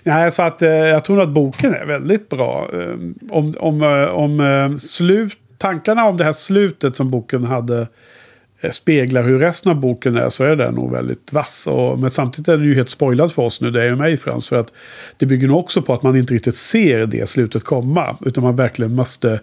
Nej, 0.03 0.31
så 0.31 0.43
att 0.43 0.63
eh, 0.63 0.71
jag 0.71 1.05
tror 1.05 1.23
att 1.23 1.29
boken 1.29 1.75
är 1.75 1.87
väldigt 1.87 2.29
bra. 2.29 2.71
Eh, 2.73 2.95
om, 3.31 3.55
om, 3.59 3.83
eh, 3.83 4.05
om 4.05 4.41
eh, 4.41 4.77
slut, 4.77 5.39
tankarna 5.59 6.05
om 6.05 6.17
det 6.17 6.25
här 6.25 6.33
slutet 6.33 6.97
som 6.97 7.11
boken 7.11 7.45
hade 7.45 7.87
speglar 8.71 9.23
hur 9.23 9.39
resten 9.39 9.71
av 9.71 9.81
boken 9.81 10.17
är 10.17 10.29
så 10.29 10.45
är 10.45 10.57
den 10.57 10.75
nog 10.75 10.93
väldigt 10.93 11.33
vass. 11.33 11.67
Och, 11.67 11.99
men 11.99 12.11
samtidigt 12.11 12.49
är 12.49 12.57
den 12.57 12.67
ju 12.67 12.75
helt 12.75 12.89
spoilad 12.89 13.33
för 13.33 13.43
oss 13.43 13.61
nu, 13.61 13.71
det 13.71 13.81
är 13.81 13.87
ju 13.87 13.95
mig 13.95 14.17
Frans. 14.17 14.49
För 14.49 14.57
att 14.57 14.73
det 15.19 15.27
bygger 15.27 15.49
nog 15.49 15.59
också 15.59 15.83
på 15.83 15.93
att 15.93 16.03
man 16.03 16.17
inte 16.17 16.35
riktigt 16.35 16.57
ser 16.57 17.07
det 17.07 17.29
slutet 17.29 17.65
komma. 17.65 18.17
Utan 18.21 18.45
man 18.45 18.57
verkligen 18.57 18.95
måste 18.95 19.41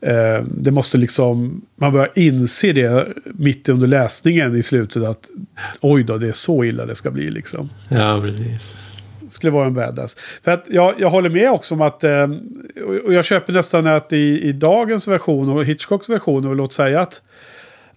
Eh, 0.00 0.44
det 0.44 0.70
måste 0.70 0.98
liksom, 0.98 1.60
man 1.76 1.92
börjar 1.92 2.10
inse 2.14 2.72
det 2.72 3.08
mitt 3.24 3.68
under 3.68 3.86
läsningen 3.86 4.56
i 4.56 4.62
slutet 4.62 5.02
att 5.02 5.30
oj 5.80 6.04
då, 6.04 6.18
det 6.18 6.28
är 6.28 6.32
så 6.32 6.64
illa 6.64 6.86
det 6.86 6.94
ska 6.94 7.10
bli 7.10 7.30
liksom. 7.30 7.70
Ja, 7.88 8.20
precis. 8.22 8.76
Skulle 9.28 9.52
vara 9.52 9.66
en 9.66 9.74
badass. 9.74 10.16
För 10.44 10.50
att 10.50 10.64
jag, 10.70 10.94
jag 10.98 11.10
håller 11.10 11.30
med 11.30 11.50
också 11.50 11.74
om 11.74 11.80
att, 11.80 12.04
eh, 12.04 12.26
och 13.04 13.14
jag 13.14 13.24
köper 13.24 13.52
nästan 13.52 13.86
att 13.86 14.12
i, 14.12 14.40
i 14.42 14.52
dagens 14.52 15.08
version 15.08 15.48
och 15.48 15.64
Hitchcocks 15.64 16.08
version, 16.08 16.46
och 16.46 16.56
låt 16.56 16.72
säga 16.72 17.00
att 17.00 17.22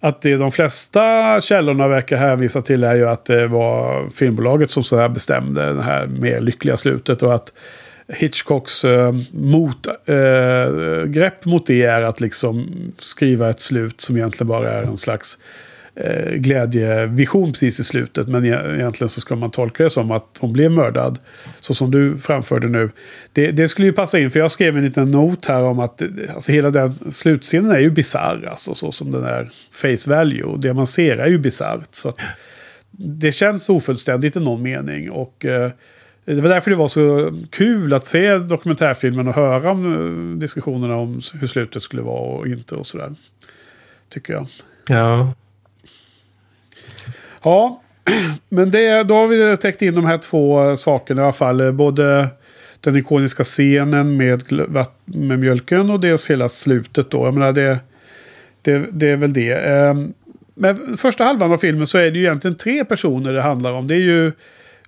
att 0.04 0.22
det 0.22 0.36
de 0.36 0.52
flesta 0.52 1.40
källorna 1.40 1.88
verkar 1.88 2.16
hänvisa 2.16 2.60
till 2.60 2.84
är 2.84 2.94
ju 2.94 3.08
att 3.08 3.24
det 3.24 3.46
var 3.46 4.08
filmbolaget 4.10 4.70
som 4.70 4.82
så 4.82 4.98
här 4.98 5.08
bestämde 5.08 5.72
det 5.72 5.82
här 5.82 6.06
mer 6.06 6.40
lyckliga 6.40 6.76
slutet. 6.76 7.22
Och 7.22 7.34
att 7.34 7.52
Hitchcocks 8.08 8.84
eh, 8.84 9.14
motgrepp 9.30 10.06
eh, 11.46 11.50
mot 11.50 11.66
det 11.66 11.82
är 11.82 12.02
att 12.02 12.20
liksom 12.20 12.66
skriva 12.98 13.50
ett 13.50 13.60
slut 13.60 14.00
som 14.00 14.16
egentligen 14.16 14.48
bara 14.48 14.72
är 14.72 14.82
en 14.82 14.96
slags 14.96 15.38
Eh, 15.94 16.34
glädjevision 16.34 17.52
precis 17.52 17.80
i 17.80 17.84
slutet. 17.84 18.28
Men 18.28 18.44
e- 18.44 18.74
egentligen 18.74 19.08
så 19.08 19.20
ska 19.20 19.36
man 19.36 19.50
tolka 19.50 19.82
det 19.82 19.90
som 19.90 20.10
att 20.10 20.38
hon 20.40 20.52
blev 20.52 20.70
mördad. 20.70 21.18
Så 21.60 21.74
som 21.74 21.90
du 21.90 22.18
framförde 22.18 22.68
nu. 22.68 22.90
Det, 23.32 23.50
det 23.50 23.68
skulle 23.68 23.86
ju 23.86 23.92
passa 23.92 24.18
in, 24.18 24.30
för 24.30 24.40
jag 24.40 24.50
skrev 24.50 24.76
en 24.76 24.84
liten 24.84 25.10
not 25.10 25.46
här 25.46 25.62
om 25.62 25.78
att 25.78 26.02
alltså, 26.34 26.52
hela 26.52 26.70
den 26.70 27.12
slutscenen 27.12 27.70
är 27.70 27.78
ju 27.78 27.90
bisarr. 27.90 28.46
Alltså 28.50 28.74
så 28.74 28.92
som 28.92 29.12
den 29.12 29.24
är 29.24 29.50
face 29.70 30.10
value. 30.10 30.56
Det 30.58 30.74
man 30.74 30.86
ser 30.86 31.16
är 31.16 31.28
ju 31.28 31.38
bisarrt. 31.38 32.16
det 32.90 33.32
känns 33.32 33.68
ofullständigt 33.68 34.36
i 34.36 34.40
någon 34.40 34.62
mening. 34.62 35.10
Och... 35.10 35.44
Eh, 35.44 35.70
det 36.24 36.40
var 36.40 36.48
därför 36.48 36.70
det 36.70 36.76
var 36.76 36.88
så 36.88 37.32
kul 37.50 37.94
att 37.94 38.06
se 38.06 38.38
dokumentärfilmen 38.38 39.28
och 39.28 39.34
höra 39.34 39.70
om 39.70 39.92
eh, 40.32 40.38
diskussionerna 40.38 40.96
om 40.96 41.20
hur 41.40 41.46
slutet 41.46 41.82
skulle 41.82 42.02
vara 42.02 42.38
och 42.38 42.46
inte 42.46 42.74
och 42.74 42.86
sådär. 42.86 43.14
Tycker 44.08 44.32
jag. 44.32 44.46
Ja. 44.88 45.34
Ja, 47.42 47.82
men 48.48 48.70
det, 48.70 49.02
då 49.02 49.14
har 49.14 49.26
vi 49.26 49.56
täckt 49.56 49.82
in 49.82 49.94
de 49.94 50.04
här 50.04 50.18
två 50.18 50.76
sakerna 50.76 51.22
i 51.22 51.24
alla 51.24 51.32
fall. 51.32 51.72
Både 51.72 52.28
den 52.80 52.96
ikoniska 52.96 53.44
scenen 53.44 54.16
med, 54.16 54.42
med 55.04 55.38
mjölken 55.38 55.90
och 55.90 56.00
dels 56.00 56.30
hela 56.30 56.48
slutet 56.48 57.10
då. 57.10 57.26
Jag 57.26 57.34
menar 57.34 57.52
det, 57.52 57.78
det, 58.62 58.86
det 58.92 59.08
är 59.08 59.16
väl 59.16 59.32
det. 59.32 59.52
Ehm, 59.52 60.12
men 60.54 60.96
första 60.96 61.24
halvan 61.24 61.52
av 61.52 61.58
filmen 61.58 61.86
så 61.86 61.98
är 61.98 62.10
det 62.10 62.18
ju 62.18 62.24
egentligen 62.24 62.56
tre 62.56 62.84
personer 62.84 63.32
det 63.32 63.42
handlar 63.42 63.72
om. 63.72 63.88
Det 63.88 63.94
är 63.94 63.98
ju 63.98 64.32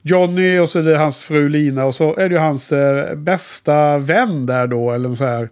Johnny 0.03 0.59
och 0.59 0.69
så 0.69 0.79
är 0.79 0.83
det 0.83 0.97
hans 0.99 1.25
fru 1.25 1.49
Lina 1.49 1.85
och 1.85 1.95
så 1.95 2.17
är 2.17 2.29
det 2.29 2.35
ju 2.35 2.41
hans 2.41 2.73
eh, 2.73 3.15
bästa 3.15 3.99
vän 3.99 4.47
där 4.47 4.67
då. 4.67 4.93
Eller 4.93 5.15
så 5.15 5.25
här, 5.25 5.49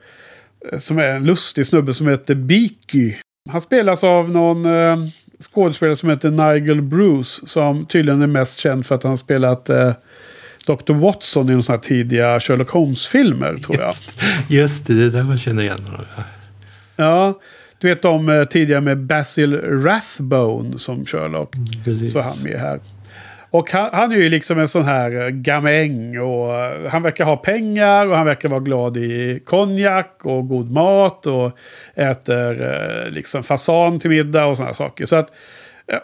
eh, 0.73 0.79
som 0.79 0.99
är 0.99 1.09
en 1.09 1.25
lustig 1.25 1.67
snubbe 1.67 1.95
som 1.95 2.09
heter 2.09 2.35
Beaky. 2.35 3.15
Han 3.51 3.61
spelas 3.61 4.05
av 4.05 4.31
någon 4.31 4.67
eh, 4.67 4.97
skådespelare 5.43 5.97
som 5.97 6.11
heter 6.11 6.31
Nigel 6.31 6.83
Bruce. 6.83 7.47
Som 7.47 7.87
tydligen 7.87 8.23
är 8.23 8.27
mest 8.27 8.59
känd 8.59 8.87
för 8.87 8.95
att 8.95 9.03
han 9.03 9.17
spelat 9.17 9.71
eh, 9.71 9.93
Dr. 10.67 10.93
Watson 10.93 11.51
i 11.51 11.63
de 11.63 11.79
tidiga 11.79 12.41
Sherlock 12.41 12.71
Holmes-filmer 12.71 13.57
tror 13.57 13.77
jag. 13.79 13.87
Just, 13.87 14.15
just 14.49 14.87
det, 14.87 14.95
det 14.95 15.05
är 15.05 15.11
där 15.11 15.23
man 15.23 15.39
känner 15.39 15.63
igen 15.63 15.81
honom. 15.87 16.05
Ja, 16.97 17.41
du 17.79 17.89
vet 17.89 18.03
de 18.03 18.29
eh, 18.29 18.45
tidigare 18.45 18.81
med 18.81 18.99
Basil 18.99 19.61
Rathbone 19.61 20.79
som 20.79 21.07
Sherlock. 21.07 21.55
Mm, 21.55 22.11
så 22.11 22.19
är 22.19 22.23
han 22.23 22.35
med 22.45 22.61
här. 22.61 22.81
Och 23.53 23.71
han, 23.71 23.91
han, 23.93 24.13
är 24.13 24.17
ju 24.17 24.29
liksom 24.29 24.59
en 24.59 24.69
sån 24.69 24.85
här 24.85 25.25
eh, 25.25 25.29
gamäng 25.29 26.19
och 26.19 26.55
eh, 26.55 26.91
han 26.91 27.03
verkar 27.03 27.25
ha 27.25 27.37
pengar 27.37 28.07
och 28.07 28.17
han 28.17 28.27
verkar 28.27 28.49
vara 28.49 28.61
glad 28.61 28.97
i 28.97 29.41
konjak 29.45 30.21
och 30.23 30.49
god 30.49 30.71
mat 30.71 31.27
och 31.27 31.59
äter 31.95 32.63
eh, 32.63 33.11
liksom 33.11 33.43
fasan 33.43 34.01
till 34.01 34.11
middag 34.11 34.47
och 34.47 34.57
sådana 34.57 34.75
saker. 34.75 35.07
Så 35.07 35.17
att, 35.17 35.33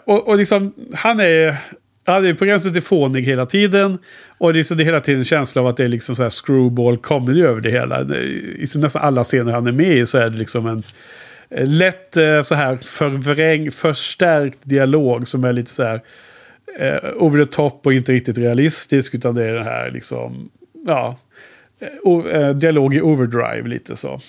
och, 0.05 0.27
och 0.27 0.37
liksom, 0.37 0.73
han 0.93 1.19
är, 1.19 1.57
han 2.05 2.25
är 2.25 2.33
på 2.33 2.45
gränsen 2.45 2.73
till 2.73 2.81
fånig 2.81 3.23
hela 3.23 3.45
tiden. 3.45 3.97
Och 4.37 4.53
liksom 4.53 4.77
det 4.77 4.83
är 4.83 4.85
hela 4.85 5.01
tiden 5.01 5.19
en 5.19 5.25
känsla 5.25 5.61
av 5.61 5.67
att 5.67 5.77
det 5.77 5.83
är 5.83 5.87
liksom 5.87 6.15
så 6.15 6.23
här 6.23 6.29
screwball 6.29 6.97
comedy 6.97 7.41
över 7.41 7.61
det 7.61 7.71
hela. 7.71 8.01
I 8.01 8.55
liksom 8.59 8.81
nästan 8.81 9.01
alla 9.01 9.23
scener 9.23 9.51
han 9.51 9.67
är 9.67 9.71
med 9.71 9.97
i 9.97 10.05
så 10.05 10.17
är 10.17 10.29
det 10.29 10.37
liksom 10.37 10.67
en 10.67 10.81
lätt 11.77 12.17
så 12.43 12.55
här 12.55 12.77
förvräng, 12.81 13.71
förstärkt 13.71 14.59
dialog 14.63 15.27
som 15.27 15.43
är 15.43 15.53
lite 15.53 15.71
så 15.71 15.83
här 15.83 16.01
eh, 16.79 17.09
over 17.15 17.43
the 17.43 17.51
top 17.51 17.85
och 17.85 17.93
inte 17.93 18.11
riktigt 18.11 18.37
realistisk. 18.37 19.15
Utan 19.15 19.35
det 19.35 19.45
är 19.45 19.53
den 19.53 19.65
här 19.65 19.91
liksom, 19.91 20.49
ja, 20.87 21.17
eh, 22.31 22.49
dialog 22.49 22.95
i 22.95 23.01
overdrive 23.01 23.67
lite 23.67 23.95
så. 23.95 24.21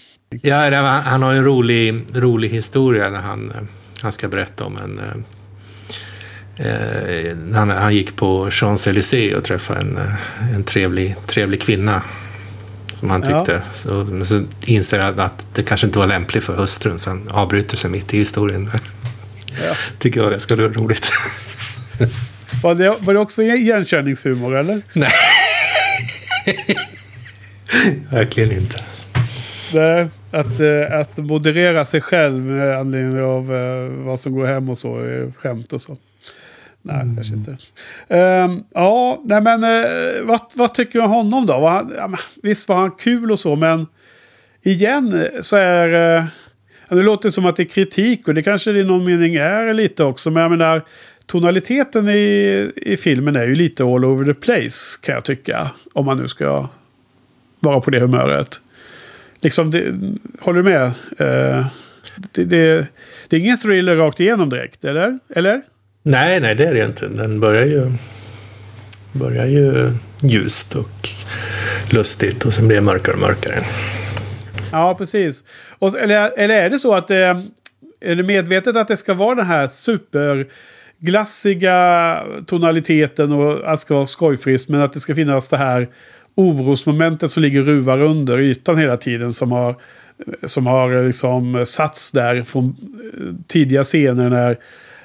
Ja, 0.43 0.71
han, 0.71 1.05
han 1.05 1.23
har 1.23 1.35
en 1.35 1.45
rolig, 1.45 2.05
rolig 2.15 2.49
historia 2.49 3.11
när 3.11 3.19
han, 3.19 3.51
eh, 3.51 3.63
han 4.03 4.13
ska 4.13 4.29
berätta 4.29 4.65
om 4.65 4.77
en... 4.77 4.99
Eh, 4.99 6.67
eh, 6.67 7.37
han, 7.55 7.71
han 7.71 7.95
gick 7.95 8.17
på 8.17 8.51
Champs-Élysées 8.51 9.35
och 9.35 9.45
träffade 9.45 9.81
en, 9.81 9.99
en 10.55 10.65
trevlig, 10.65 11.17
trevlig 11.27 11.61
kvinna. 11.61 12.03
Som 12.95 13.11
han 13.11 13.23
tyckte. 13.23 13.53
Ja. 13.53 13.73
Så, 13.73 13.91
men 13.91 14.25
så 14.25 14.43
inser 14.67 14.99
han 14.99 15.21
att 15.21 15.47
det 15.55 15.63
kanske 15.63 15.87
inte 15.87 15.99
var 15.99 16.07
lämpligt 16.07 16.45
för 16.45 16.57
hustrun. 16.57 16.99
Så 16.99 17.11
han 17.11 17.29
avbryter 17.31 17.77
sig 17.77 17.91
mitt 17.91 18.15
i 18.15 18.19
historien. 18.19 18.71
Ja. 19.65 19.75
Tycker 19.99 20.21
jag 20.21 20.25
var 20.25 20.31
ganska 20.31 20.57
roligt. 20.57 21.13
Var 22.63 22.75
det, 22.75 22.97
var 23.01 23.15
det 23.15 23.21
också 23.21 23.43
igenkänningshumor 23.43 24.57
eller? 24.57 24.83
Nej. 24.93 25.11
Verkligen 28.11 28.53
inte. 28.53 28.85
Det, 29.73 30.09
att, 30.31 30.61
eh, 30.61 30.99
att 31.01 31.17
moderera 31.17 31.85
sig 31.85 32.01
själv 32.01 32.45
med 32.45 32.79
anledning 32.79 33.23
av 33.23 33.53
uh, 33.53 33.91
vad 34.05 34.21
som 34.21 34.33
går 34.35 34.47
hem 34.47 34.71
och 34.71 34.79
så. 34.79 34.99
Är 34.99 35.33
skämt 35.33 35.73
och 35.73 35.83
så. 35.83 35.97
Nej, 36.83 37.01
mm. 37.03 37.17
kanske 37.17 37.35
inte. 37.35 37.57
Um, 38.15 38.65
ja, 38.75 39.21
nej 39.25 39.41
men 39.41 39.65
uh, 39.65 40.23
vad, 40.23 40.41
vad 40.55 40.75
tycker 40.75 40.99
du 40.99 41.05
om 41.05 41.11
honom 41.11 41.47
då? 41.47 41.61
Var 41.61 41.71
han, 41.71 41.93
ja, 41.99 42.11
visst 42.43 42.69
var 42.69 42.77
han 42.77 42.91
kul 42.91 43.31
och 43.31 43.39
så, 43.39 43.57
men 43.57 43.87
igen 44.63 45.27
så 45.41 45.57
är... 45.57 46.17
Uh, 46.19 46.25
det 46.89 47.03
låter 47.03 47.31
som 47.31 47.47
att 47.47 47.57
det 47.57 47.63
är 47.63 47.65
kritik 47.65 48.29
och 48.29 48.35
det 48.35 48.43
kanske 48.43 48.71
i 48.71 48.85
någon 48.85 49.05
mening 49.05 49.35
är 49.35 49.75
lite 49.75 50.05
också. 50.05 50.31
Men 50.31 50.43
jag 50.43 50.51
menar, 50.51 50.83
tonaliteten 51.31 52.09
i, 52.09 52.73
i 52.77 52.97
filmen 52.97 53.37
är 53.37 53.47
ju 53.47 53.55
lite 53.55 53.85
all 53.85 54.05
over 54.05 54.25
the 54.25 54.35
place 54.35 55.01
kan 55.03 55.15
jag 55.15 55.25
tycka. 55.25 55.71
Om 55.93 56.07
man 56.07 56.17
nu 56.17 56.29
ska 56.29 56.69
vara 57.61 57.81
på 57.81 57.91
det 57.91 58.01
humöret. 58.01 58.61
Liksom, 59.41 59.71
det, 59.71 59.95
håller 60.41 60.63
du 60.63 60.71
med? 60.71 60.87
Uh, 61.21 61.67
det, 62.17 62.45
det, 62.45 62.87
det, 63.29 63.37
är 63.37 63.41
ingen 63.41 63.59
thriller 63.59 63.97
rakt 63.97 64.21
igenom 64.21 64.51
direkt, 64.51 64.85
eller? 64.85 65.19
eller? 65.35 65.63
Nej, 66.03 66.41
nej, 66.41 66.55
det 66.55 66.65
är 66.65 66.75
det 66.75 66.85
inte. 66.85 67.09
Den 67.09 67.41
börjar 67.41 67.67
ju, 67.67 67.93
börjar 69.13 69.47
ju 69.47 69.93
ljust 70.21 70.77
och 70.77 71.09
lustigt 71.91 72.45
och 72.45 72.53
sen 72.53 72.67
blir 72.67 72.77
det 72.77 72.83
mörkare 72.83 73.15
och 73.15 73.21
mörkare. 73.21 73.59
Ja, 74.73 74.95
precis. 74.95 75.45
Och, 75.79 75.99
eller, 75.99 76.39
eller 76.39 76.63
är 76.63 76.71
det 76.71 76.79
så 76.79 76.95
att 76.95 77.09
det, 77.09 77.27
eh, 77.27 77.41
är 78.01 78.17
det 78.17 78.23
medvetet 78.23 78.77
att 78.77 78.89
det 78.89 78.97
ska 78.97 79.15
vara 79.15 79.35
den 79.35 79.47
här 79.47 79.67
super 79.67 80.47
glassiga 81.01 82.23
tonaliteten 82.47 83.33
och 83.33 83.73
att 83.73 83.79
det 83.79 83.81
ska 83.81 83.95
vara 83.95 84.07
skojfriskt. 84.07 84.69
Men 84.69 84.83
att 84.83 84.93
det 84.93 85.01
ska 85.01 85.15
finnas 85.15 85.49
det 85.49 85.57
här 85.57 85.89
orosmomentet 86.35 87.31
som 87.31 87.43
ligger 87.43 87.63
ruvar 87.63 88.03
under 88.03 88.41
ytan 88.41 88.79
hela 88.79 88.97
tiden. 88.97 89.33
Som 89.33 89.53
har, 89.53 89.77
som 90.45 90.67
har 90.67 91.07
liksom 91.07 91.67
satts 91.67 92.11
där 92.11 92.43
från 92.43 92.77
tidiga 93.47 93.85
scener 93.85 94.31
när, 94.31 94.57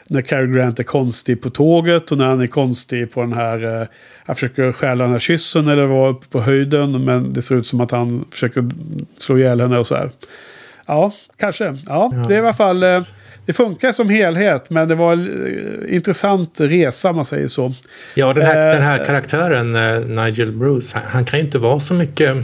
när 0.08 0.22
Cary 0.22 0.48
Grant 0.48 0.80
är 0.80 0.84
konstig 0.84 1.42
på 1.42 1.50
tåget. 1.50 2.12
Och 2.12 2.18
när 2.18 2.26
han 2.26 2.42
är 2.42 2.48
konstig 2.48 3.12
på 3.12 3.22
den 3.22 3.34
här... 3.34 3.82
Eh, 3.82 3.88
han 4.26 4.36
försöker 4.36 4.72
stjäla 4.72 5.04
den 5.04 5.12
här 5.12 5.20
kyssen 5.20 5.68
eller 5.68 5.86
vara 5.86 6.10
uppe 6.10 6.28
på 6.28 6.42
höjden. 6.42 7.06
Men 7.06 7.34
det 7.34 7.42
ser 7.42 7.56
ut 7.56 7.68
som 7.68 7.82
att 7.82 7.92
han 7.92 8.26
försöker 8.32 8.72
slå 9.18 9.38
ihjäl 9.38 9.62
henne 9.62 9.78
och 9.78 9.88
så 9.88 9.96
här. 9.96 10.10
Ja, 10.86 11.14
kanske. 11.38 11.66
Ja, 11.66 12.12
ja. 12.14 12.26
det 12.28 12.34
är 12.34 12.38
i 12.38 12.42
alla 12.42 12.54
fall... 12.54 12.84
Eh, 12.84 13.00
det 13.46 13.54
funkar 13.54 13.92
som 13.92 14.10
helhet, 14.10 14.70
men 14.70 14.88
det 14.88 14.96
var 14.96 15.14
en 15.14 15.46
eh, 15.88 15.96
intressant 15.96 16.62
resa, 16.62 17.10
om 17.10 17.16
man 17.16 17.26
säger 17.26 17.48
så. 17.48 17.74
Ja, 18.16 18.34
den 18.34 18.46
här, 18.46 18.74
den 18.74 18.82
här 18.82 19.00
eh, 19.00 19.06
karaktären, 19.06 19.76
eh, 19.76 20.24
Nigel 20.26 20.52
Bruce, 20.52 20.98
han, 20.98 21.04
han, 21.12 21.26
kan 21.26 21.40
ju 21.40 21.46
inte 21.46 21.60
vara 21.60 21.80
så 21.80 21.94
mycket 21.94 22.38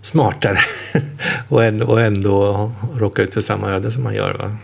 smartare 0.00 0.58
och, 1.48 1.64
ändå, 1.64 1.86
och 1.86 2.00
ändå 2.00 2.72
råka 2.98 3.22
ut 3.22 3.34
för 3.34 3.40
samma 3.40 3.70
öde 3.70 3.90
som 3.90 4.06
han 4.06 4.14
gör, 4.14 4.34
va? 4.34 4.56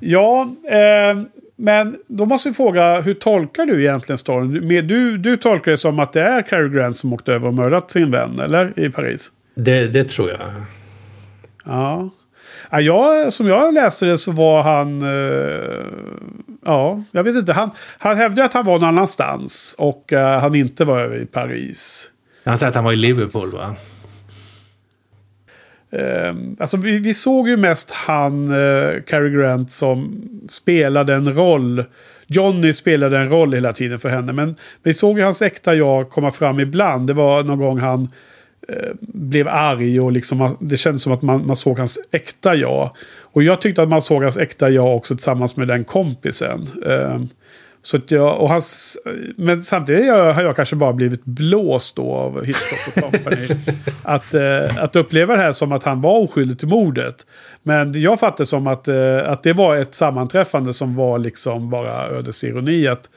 Ja, 0.00 0.48
eh, 0.70 1.22
men 1.56 1.96
då 2.06 2.26
måste 2.26 2.48
vi 2.48 2.54
fråga, 2.54 3.00
hur 3.00 3.14
tolkar 3.14 3.66
du 3.66 3.82
egentligen 3.82 4.18
storyn? 4.18 4.86
Du, 4.86 5.18
du 5.18 5.36
tolkar 5.36 5.70
det 5.70 5.78
som 5.78 5.98
att 5.98 6.12
det 6.12 6.22
är 6.22 6.42
Cary 6.42 6.68
Grant 6.68 6.96
som 6.96 7.12
åkte 7.12 7.32
över 7.32 7.46
och 7.48 7.54
mördat 7.54 7.90
sin 7.90 8.10
vän, 8.10 8.38
eller? 8.38 8.78
I 8.78 8.90
Paris? 8.90 9.30
Det, 9.54 9.86
det 9.86 10.04
tror 10.04 10.30
jag. 10.30 10.38
Ja. 11.64 12.10
Ja, 12.74 12.80
jag, 12.80 13.32
som 13.32 13.48
jag 13.48 13.74
läste 13.74 14.06
det 14.06 14.18
så 14.18 14.30
var 14.30 14.62
han... 14.62 15.02
Eh, 15.02 15.86
ja, 16.64 17.02
jag 17.10 17.24
vet 17.24 17.36
inte. 17.36 17.52
Han, 17.52 17.70
han 17.98 18.16
hävdade 18.16 18.44
att 18.44 18.54
han 18.54 18.64
var 18.64 18.78
någon 18.78 18.88
annanstans. 18.88 19.74
Och 19.78 20.12
eh, 20.12 20.40
han 20.40 20.54
inte 20.54 20.84
var 20.84 21.16
i 21.16 21.26
Paris. 21.26 22.10
Han 22.44 22.58
säger 22.58 22.70
att 22.70 22.74
han 22.74 22.84
var 22.84 22.92
i 22.92 22.96
Liverpool 22.96 23.48
va? 23.52 23.74
Eh, 25.90 26.34
alltså 26.58 26.76
vi, 26.76 26.98
vi, 26.98 27.14
såg 27.14 27.48
ju 27.48 27.56
mest 27.56 27.90
han, 27.90 28.50
eh, 28.50 29.00
Cary 29.02 29.30
Grant, 29.30 29.70
som 29.70 30.22
spelade 30.48 31.14
en 31.14 31.34
roll. 31.34 31.84
Johnny 32.26 32.72
spelade 32.72 33.18
en 33.18 33.28
roll 33.28 33.52
hela 33.52 33.72
tiden 33.72 33.98
för 33.98 34.08
henne. 34.08 34.32
Men 34.32 34.56
vi 34.82 34.94
såg 34.94 35.18
ju 35.18 35.24
hans 35.24 35.42
äkta 35.42 35.74
jag 35.74 36.10
komma 36.10 36.30
fram 36.30 36.60
ibland. 36.60 37.06
Det 37.06 37.12
var 37.12 37.42
någon 37.42 37.58
gång 37.58 37.78
han 37.78 38.08
blev 39.00 39.48
arg 39.48 40.00
och 40.00 40.12
liksom, 40.12 40.56
det 40.60 40.76
kändes 40.76 41.02
som 41.02 41.12
att 41.12 41.22
man, 41.22 41.46
man 41.46 41.56
såg 41.56 41.78
hans 41.78 41.98
äkta 42.10 42.54
jag. 42.54 42.96
Och 43.20 43.42
jag 43.42 43.60
tyckte 43.60 43.82
att 43.82 43.88
man 43.88 44.02
såg 44.02 44.22
hans 44.22 44.38
äkta 44.38 44.70
jag 44.70 44.96
också 44.96 45.16
tillsammans 45.16 45.56
med 45.56 45.68
den 45.68 45.84
kompisen. 45.84 46.66
Eh, 46.86 47.20
så 47.84 47.96
att 47.96 48.10
jag, 48.10 48.40
och 48.40 48.48
hans, 48.48 48.98
men 49.36 49.62
samtidigt 49.62 50.10
har 50.10 50.42
jag 50.42 50.56
kanske 50.56 50.76
bara 50.76 50.92
blivit 50.92 51.24
blåst 51.24 51.96
då 51.96 52.14
av 52.14 52.44
Hitchcock 52.44 52.96
och 52.96 53.12
Company. 53.12 53.46
att, 54.02 54.34
eh, 54.34 54.82
att 54.82 54.96
uppleva 54.96 55.36
det 55.36 55.42
här 55.42 55.52
som 55.52 55.72
att 55.72 55.84
han 55.84 56.00
var 56.00 56.18
oskyldig 56.18 56.58
till 56.58 56.68
mordet. 56.68 57.26
Men 57.62 58.00
jag 58.00 58.20
fattar 58.20 58.44
som 58.44 58.66
att, 58.66 58.88
eh, 58.88 59.18
att 59.26 59.42
det 59.42 59.52
var 59.52 59.76
ett 59.76 59.94
sammanträffande 59.94 60.72
som 60.72 60.96
var 60.96 61.18
liksom 61.18 61.70
bara 61.70 62.08
ödesironi. 62.08 62.88
Att 62.88 63.10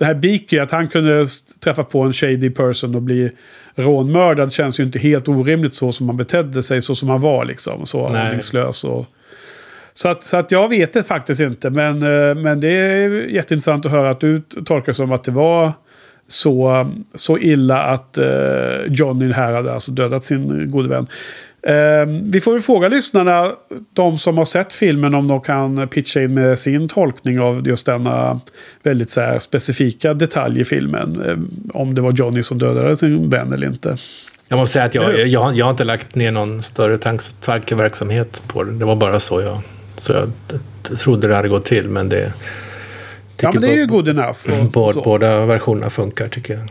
det 0.00 0.06
här 0.06 0.14
Beaky, 0.14 0.58
att 0.58 0.70
han 0.70 0.88
kunde 0.88 1.26
träffa 1.60 1.82
på 1.82 2.02
en 2.02 2.12
shady 2.12 2.50
person 2.50 2.94
och 2.94 3.02
bli 3.02 3.30
rånmördad 3.74 4.52
känns 4.52 4.80
ju 4.80 4.84
inte 4.84 4.98
helt 4.98 5.28
orimligt 5.28 5.74
så 5.74 5.92
som 5.92 6.08
han 6.08 6.16
betedde 6.16 6.62
sig, 6.62 6.82
så 6.82 6.94
som 6.94 7.08
han 7.08 7.20
var 7.20 7.44
liksom. 7.44 7.86
Så 7.86 8.06
aningslös 8.06 8.84
och 8.84 9.06
så 9.94 10.08
att, 10.08 10.24
så 10.24 10.36
att 10.36 10.52
jag 10.52 10.68
vet 10.68 10.92
det 10.92 11.02
faktiskt 11.02 11.40
inte. 11.40 11.70
Men, 11.70 12.02
eh, 12.02 12.34
men 12.34 12.60
det 12.60 12.68
är 12.68 13.08
jätteintressant 13.10 13.86
att 13.86 13.92
höra 13.92 14.10
att 14.10 14.20
du 14.20 14.40
tolkar 14.64 14.92
som 14.92 15.12
att 15.12 15.24
det 15.24 15.32
var 15.32 15.72
så, 16.28 16.90
så 17.14 17.38
illa 17.38 17.82
att 17.82 18.18
uh, 18.20 18.92
Johnny 18.92 19.32
här 19.32 19.52
hade 19.52 19.72
alltså 19.72 19.90
dödat 19.90 20.24
sin 20.24 20.70
gode 20.70 20.88
vän. 20.88 21.06
Uh, 21.68 22.20
vi 22.22 22.40
får 22.40 22.58
fråga 22.58 22.88
lyssnarna, 22.88 23.52
de 23.92 24.18
som 24.18 24.38
har 24.38 24.44
sett 24.44 24.74
filmen, 24.74 25.14
om 25.14 25.28
de 25.28 25.40
kan 25.40 25.88
pitcha 25.88 26.22
in 26.22 26.34
med 26.34 26.58
sin 26.58 26.88
tolkning 26.88 27.40
av 27.40 27.68
just 27.68 27.86
denna 27.86 28.40
väldigt 28.82 29.10
så 29.10 29.20
här, 29.20 29.38
specifika 29.38 30.14
detalj 30.14 30.60
i 30.60 30.64
filmen. 30.64 31.22
Uh, 31.26 31.38
om 31.74 31.94
det 31.94 32.00
var 32.00 32.12
Johnny 32.12 32.42
som 32.42 32.58
dödade 32.58 32.96
sin 32.96 33.30
vän 33.30 33.52
eller 33.52 33.66
inte. 33.66 33.96
Jag 34.48 34.58
måste 34.58 34.72
säga 34.72 34.84
att 34.84 34.94
jag, 34.94 35.26
jag, 35.26 35.56
jag 35.56 35.64
har 35.64 35.70
inte 35.70 35.84
lagt 35.84 36.14
ner 36.14 36.32
någon 36.32 36.62
större 36.62 36.98
tankeverksamhet 37.40 38.42
på 38.46 38.64
det. 38.64 38.72
Det 38.72 38.84
var 38.84 38.96
bara 38.96 39.20
så 39.20 39.40
jag 39.40 39.58
så 40.00 40.12
jag 40.12 40.30
trodde 40.98 41.28
det 41.28 41.34
hade 41.34 41.48
gått 41.48 41.64
till, 41.64 41.88
men 41.88 42.08
det... 42.08 42.32
Ja, 43.40 43.50
men 43.52 43.62
det 43.62 43.68
är 43.68 43.76
ju 43.76 43.86
good 43.86 44.08
enough. 44.08 44.38
Båda, 44.72 45.00
båda 45.02 45.46
versionerna 45.46 45.90
funkar, 45.90 46.28
tycker 46.28 46.54
jag. 46.54 46.68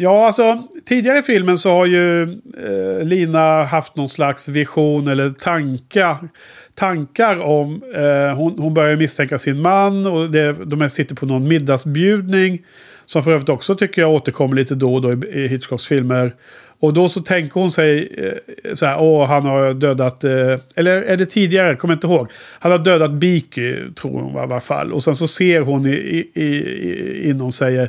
Ja, 0.00 0.26
alltså 0.26 0.62
tidigare 0.84 1.18
i 1.18 1.22
filmen 1.22 1.58
så 1.58 1.70
har 1.70 1.86
ju 1.86 2.22
eh, 2.22 3.04
Lina 3.04 3.64
haft 3.64 3.96
någon 3.96 4.08
slags 4.08 4.48
vision 4.48 5.08
eller 5.08 5.30
tankar. 5.30 6.28
Tankar 6.74 7.40
om, 7.40 7.82
eh, 7.94 8.36
hon, 8.36 8.58
hon 8.58 8.74
börjar 8.74 8.96
misstänka 8.96 9.38
sin 9.38 9.62
man 9.62 10.06
och 10.06 10.30
det, 10.30 10.52
de 10.52 10.90
sitter 10.90 11.14
på 11.14 11.26
någon 11.26 11.48
middagsbjudning. 11.48 12.64
Som 13.06 13.22
för 13.22 13.30
övrigt 13.30 13.48
också 13.48 13.74
tycker 13.74 14.02
jag 14.02 14.10
återkommer 14.10 14.56
lite 14.56 14.74
då 14.74 14.94
och 14.94 15.02
då 15.02 15.12
i, 15.12 15.44
i 15.44 15.48
Hitchcocks 15.48 15.86
filmer. 15.86 16.32
Och 16.80 16.94
då 16.94 17.08
så 17.08 17.22
tänker 17.22 17.60
hon 17.60 17.70
sig 17.70 18.08
eh, 18.16 18.74
så 18.74 18.86
här, 18.86 19.00
åh 19.00 19.26
han 19.26 19.46
har 19.46 19.74
dödat, 19.74 20.24
eh, 20.24 20.58
eller 20.76 21.02
är 21.02 21.16
det 21.16 21.26
tidigare, 21.26 21.76
kommer 21.76 21.94
inte 21.94 22.06
ihåg. 22.06 22.28
Han 22.58 22.72
har 22.72 22.78
dödat 22.78 23.12
Biki 23.12 23.76
tror 24.00 24.20
hon 24.20 24.34
i 24.34 24.38
alla 24.38 24.60
fall. 24.60 24.92
Och 24.92 25.02
sen 25.02 25.14
så 25.14 25.28
ser 25.28 25.60
hon 25.60 25.86
i, 25.86 26.26
i, 26.34 26.44
i, 26.44 27.30
inom 27.30 27.52
sig 27.52 27.78
eh, 27.78 27.88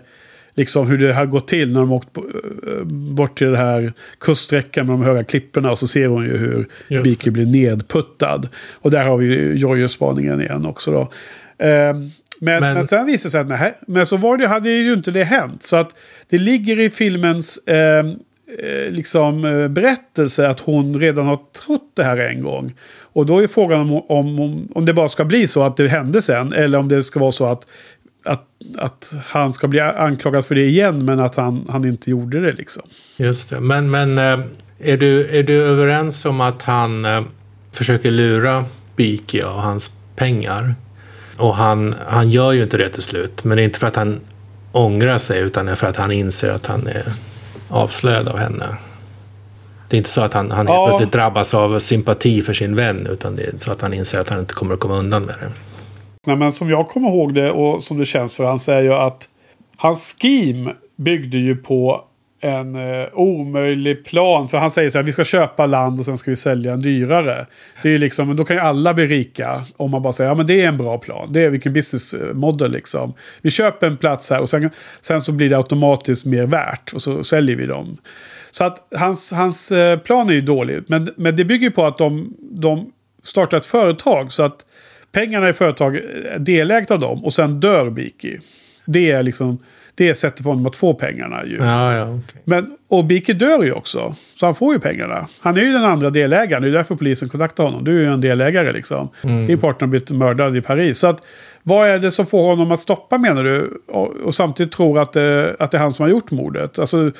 liksom 0.59 0.87
hur 0.87 0.97
det 0.97 1.13
har 1.13 1.25
gått 1.25 1.47
till 1.47 1.73
när 1.73 1.79
de 1.79 1.91
åkt 1.91 2.17
eh, 2.17 2.83
bort 2.85 3.37
till 3.37 3.51
det 3.51 3.57
här 3.57 3.93
kuststräckan 4.19 4.85
med 4.85 4.93
de 4.93 5.03
höga 5.03 5.23
klipporna. 5.23 5.71
Och 5.71 5.77
så 5.77 5.87
ser 5.87 6.07
hon 6.07 6.23
ju 6.23 6.37
hur 6.37 6.67
Just. 6.87 7.23
Blir 7.23 7.45
nedputtad. 7.45 8.47
Och 8.73 8.91
där 8.91 9.03
har 9.03 9.17
vi 9.17 9.53
Jojo-spaningen 9.53 10.41
igen 10.41 10.65
också 10.65 10.91
då. 10.91 11.01
Eh, 11.65 11.93
men, 12.41 12.61
men, 12.61 12.73
men 12.73 12.87
sen 12.87 13.05
visade 13.05 13.27
det 13.27 13.31
sig 13.31 13.41
att 13.41 13.47
nej, 13.47 13.77
men 13.87 14.05
så 14.05 14.17
var 14.17 14.37
det, 14.37 14.47
hade 14.47 14.69
ju 14.69 14.93
inte 14.93 15.11
det 15.11 15.23
hänt. 15.23 15.63
Så 15.63 15.75
att 15.75 15.95
det 16.29 16.37
ligger 16.37 16.79
i 16.79 16.89
filmens 16.89 17.57
eh, 17.67 18.03
Eh, 18.57 18.91
liksom, 18.91 19.45
eh, 19.45 19.67
berättelse 19.67 20.47
att 20.47 20.59
hon 20.59 20.99
redan 20.99 21.25
har 21.25 21.39
trott 21.65 21.91
det 21.93 22.03
här 22.03 22.17
en 22.17 22.41
gång. 22.41 22.73
Och 23.13 23.25
då 23.25 23.43
är 23.43 23.47
frågan 23.47 23.79
om, 23.81 24.01
om, 24.07 24.67
om 24.75 24.85
det 24.85 24.93
bara 24.93 25.07
ska 25.07 25.25
bli 25.25 25.47
så 25.47 25.63
att 25.63 25.77
det 25.77 25.87
hände 25.87 26.21
sen. 26.21 26.53
Eller 26.53 26.77
om 26.77 26.87
det 26.87 27.03
ska 27.03 27.19
vara 27.19 27.31
så 27.31 27.45
att, 27.45 27.71
att, 28.23 28.45
att 28.77 29.13
han 29.25 29.53
ska 29.53 29.67
bli 29.67 29.79
anklagad 29.79 30.45
för 30.45 30.55
det 30.55 30.65
igen 30.65 31.05
men 31.05 31.19
att 31.19 31.35
han, 31.35 31.65
han 31.69 31.85
inte 31.85 32.09
gjorde 32.09 32.41
det. 32.41 32.51
liksom. 32.53 32.83
Just 33.17 33.49
det. 33.49 33.59
Men, 33.59 33.89
men 33.89 34.17
eh, 34.17 34.39
är, 34.79 34.97
du, 34.97 35.27
är 35.27 35.43
du 35.43 35.63
överens 35.63 36.25
om 36.25 36.41
att 36.41 36.63
han 36.63 37.05
försöker 37.71 38.11
lura 38.11 38.65
Beaky 38.95 39.41
och 39.41 39.61
hans 39.61 39.91
pengar? 40.15 40.75
Och 41.37 41.55
han, 41.55 41.95
han 42.07 42.29
gör 42.29 42.51
ju 42.51 42.63
inte 42.63 42.77
det 42.77 42.89
till 42.89 43.03
slut. 43.03 43.43
Men 43.43 43.57
det 43.57 43.63
är 43.63 43.65
inte 43.65 43.79
för 43.79 43.87
att 43.87 43.95
han 43.95 44.19
ångrar 44.71 45.17
sig 45.17 45.41
utan 45.41 45.65
det 45.65 45.71
är 45.71 45.75
för 45.75 45.87
att 45.87 45.97
han 45.97 46.11
inser 46.11 46.51
att 46.51 46.65
han 46.65 46.87
är 46.87 47.05
avslöjad 47.69 48.27
av 48.27 48.37
henne. 48.37 48.65
Det 49.89 49.95
är 49.95 49.97
inte 49.97 50.09
så 50.09 50.21
att 50.21 50.33
han, 50.33 50.51
han 50.51 50.67
ja. 50.67 50.87
plötsligt 50.87 51.11
drabbas 51.11 51.53
av 51.53 51.79
sympati 51.79 52.41
för 52.41 52.53
sin 52.53 52.75
vän, 52.75 53.07
utan 53.11 53.35
det 53.35 53.43
är 53.43 53.53
så 53.57 53.71
att 53.71 53.81
han 53.81 53.93
inser 53.93 54.19
att 54.19 54.29
han 54.29 54.39
inte 54.39 54.53
kommer 54.53 54.73
att 54.73 54.79
komma 54.79 54.97
undan 54.97 55.23
med 55.23 55.35
det. 55.39 55.51
Nej, 56.25 56.35
men 56.35 56.51
som 56.51 56.69
jag 56.69 56.89
kommer 56.89 57.09
ihåg 57.09 57.33
det 57.33 57.51
och 57.51 57.83
som 57.83 57.97
det 57.97 58.05
känns 58.05 58.35
för 58.35 58.43
han 58.43 58.59
säger 58.59 58.81
ju 58.81 58.93
att 58.93 59.29
hans 59.77 60.15
scheme 60.19 60.73
byggde 60.95 61.37
ju 61.37 61.55
på 61.55 62.05
en 62.41 62.75
eh, 62.75 63.07
omöjlig 63.13 64.05
plan. 64.05 64.47
För 64.47 64.57
han 64.57 64.71
säger 64.71 64.89
så 64.89 64.97
här, 64.97 65.03
vi 65.03 65.11
ska 65.11 65.23
köpa 65.23 65.65
land 65.65 65.99
och 65.99 66.05
sen 66.05 66.17
ska 66.17 66.31
vi 66.31 66.35
sälja 66.35 66.73
en 66.73 66.81
dyrare. 66.81 67.45
Det 67.83 67.89
är 67.89 67.97
liksom, 67.97 68.35
då 68.35 68.45
kan 68.45 68.55
ju 68.55 68.61
alla 68.61 68.93
bli 68.93 69.07
rika. 69.07 69.63
Om 69.77 69.91
man 69.91 70.01
bara 70.01 70.13
säger, 70.13 70.29
ja 70.29 70.35
men 70.35 70.47
det 70.47 70.61
är 70.61 70.67
en 70.67 70.77
bra 70.77 70.97
plan. 70.97 71.31
Det 71.31 71.41
är 71.41 71.49
vilken 71.49 71.73
business 71.73 72.15
model 72.33 72.71
liksom. 72.71 73.13
Vi 73.41 73.49
köper 73.49 73.87
en 73.87 73.97
plats 73.97 74.29
här 74.29 74.39
och 74.39 74.49
sen, 74.49 74.69
sen 75.01 75.21
så 75.21 75.31
blir 75.31 75.49
det 75.49 75.57
automatiskt 75.57 76.25
mer 76.25 76.45
värt. 76.45 76.93
Och 76.93 77.01
så 77.01 77.23
säljer 77.23 77.55
vi 77.55 77.65
dem. 77.65 77.97
Så 78.51 78.63
att 78.63 78.87
hans, 78.95 79.31
hans 79.31 79.71
eh, 79.71 79.99
plan 79.99 80.29
är 80.29 80.33
ju 80.33 80.41
dålig. 80.41 80.83
Men, 80.87 81.09
men 81.17 81.35
det 81.35 81.45
bygger 81.45 81.69
på 81.69 81.85
att 81.85 81.97
de, 81.97 82.33
de 82.39 82.91
startar 83.23 83.57
ett 83.57 83.65
företag. 83.65 84.31
Så 84.31 84.43
att 84.43 84.65
pengarna 85.11 85.49
i 85.49 85.53
företaget 85.53 86.03
är 86.25 86.39
delägt 86.39 86.91
av 86.91 86.99
dem. 86.99 87.25
Och 87.25 87.33
sen 87.33 87.59
dör 87.59 87.89
Biki. 87.89 88.39
Det 88.85 89.11
är 89.11 89.23
liksom 89.23 89.59
det 89.99 90.09
är 90.09 90.13
sättet 90.13 90.43
för 90.43 90.49
honom 90.49 90.65
att 90.65 90.75
få 90.75 90.93
pengarna. 90.93 91.45
Ju. 91.45 91.57
Ja, 91.61 91.93
ja, 91.93 92.03
okay. 92.03 92.41
Men, 92.43 92.71
och 92.87 93.05
Bike 93.05 93.33
dör 93.33 93.63
ju 93.63 93.71
också. 93.71 94.15
Så 94.35 94.45
han 94.45 94.55
får 94.55 94.73
ju 94.73 94.79
pengarna. 94.79 95.27
Han 95.39 95.57
är 95.57 95.61
ju 95.61 95.73
den 95.73 95.83
andra 95.83 96.09
delägaren. 96.09 96.63
Det 96.63 96.69
är 96.69 96.71
därför 96.71 96.95
polisen 96.95 97.29
kontaktar 97.29 97.63
honom. 97.63 97.83
Du 97.83 97.97
är 97.97 98.01
ju 98.01 98.13
en 98.13 98.21
delägare 98.21 98.71
liksom. 98.73 99.09
Mm. 99.21 99.47
Din 99.47 99.57
partner 99.57 99.79
har 99.79 99.87
blivit 99.87 100.11
mördad 100.11 100.57
i 100.57 100.61
Paris. 100.61 100.99
Så 100.99 101.07
att, 101.07 101.25
vad 101.63 101.89
är 101.89 101.99
det 101.99 102.11
som 102.11 102.25
får 102.25 102.49
honom 102.49 102.71
att 102.71 102.79
stoppa 102.79 103.17
menar 103.17 103.43
du? 103.43 103.81
Och, 103.87 104.15
och 104.15 104.35
samtidigt 104.35 104.73
tror 104.73 104.99
att, 104.99 105.13
det, 105.13 105.55
att 105.59 105.71
det 105.71 105.77
är 105.77 105.81
han 105.81 105.91
som 105.91 106.03
har 106.03 106.09
gjort 106.09 106.31
mordet. 106.31 106.79
Alltså, 106.79 107.11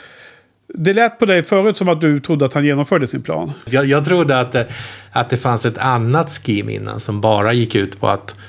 det 0.73 0.93
lät 0.93 1.19
på 1.19 1.25
dig 1.25 1.43
förut 1.43 1.77
som 1.77 1.89
att 1.89 2.01
du 2.01 2.19
trodde 2.19 2.45
att 2.45 2.53
han 2.53 2.65
genomförde 2.65 3.07
sin 3.07 3.21
plan. 3.21 3.51
Jag, 3.65 3.85
jag 3.85 4.05
trodde 4.05 4.39
att 4.39 4.51
det, 4.51 4.67
att 5.11 5.29
det 5.29 5.37
fanns 5.37 5.65
ett 5.65 5.77
annat 5.77 6.29
scheme 6.29 6.73
innan 6.73 6.99
som 6.99 7.21
bara 7.21 7.53
gick 7.53 7.75
ut 7.75 7.99
på 7.99 8.07
att 8.07 8.39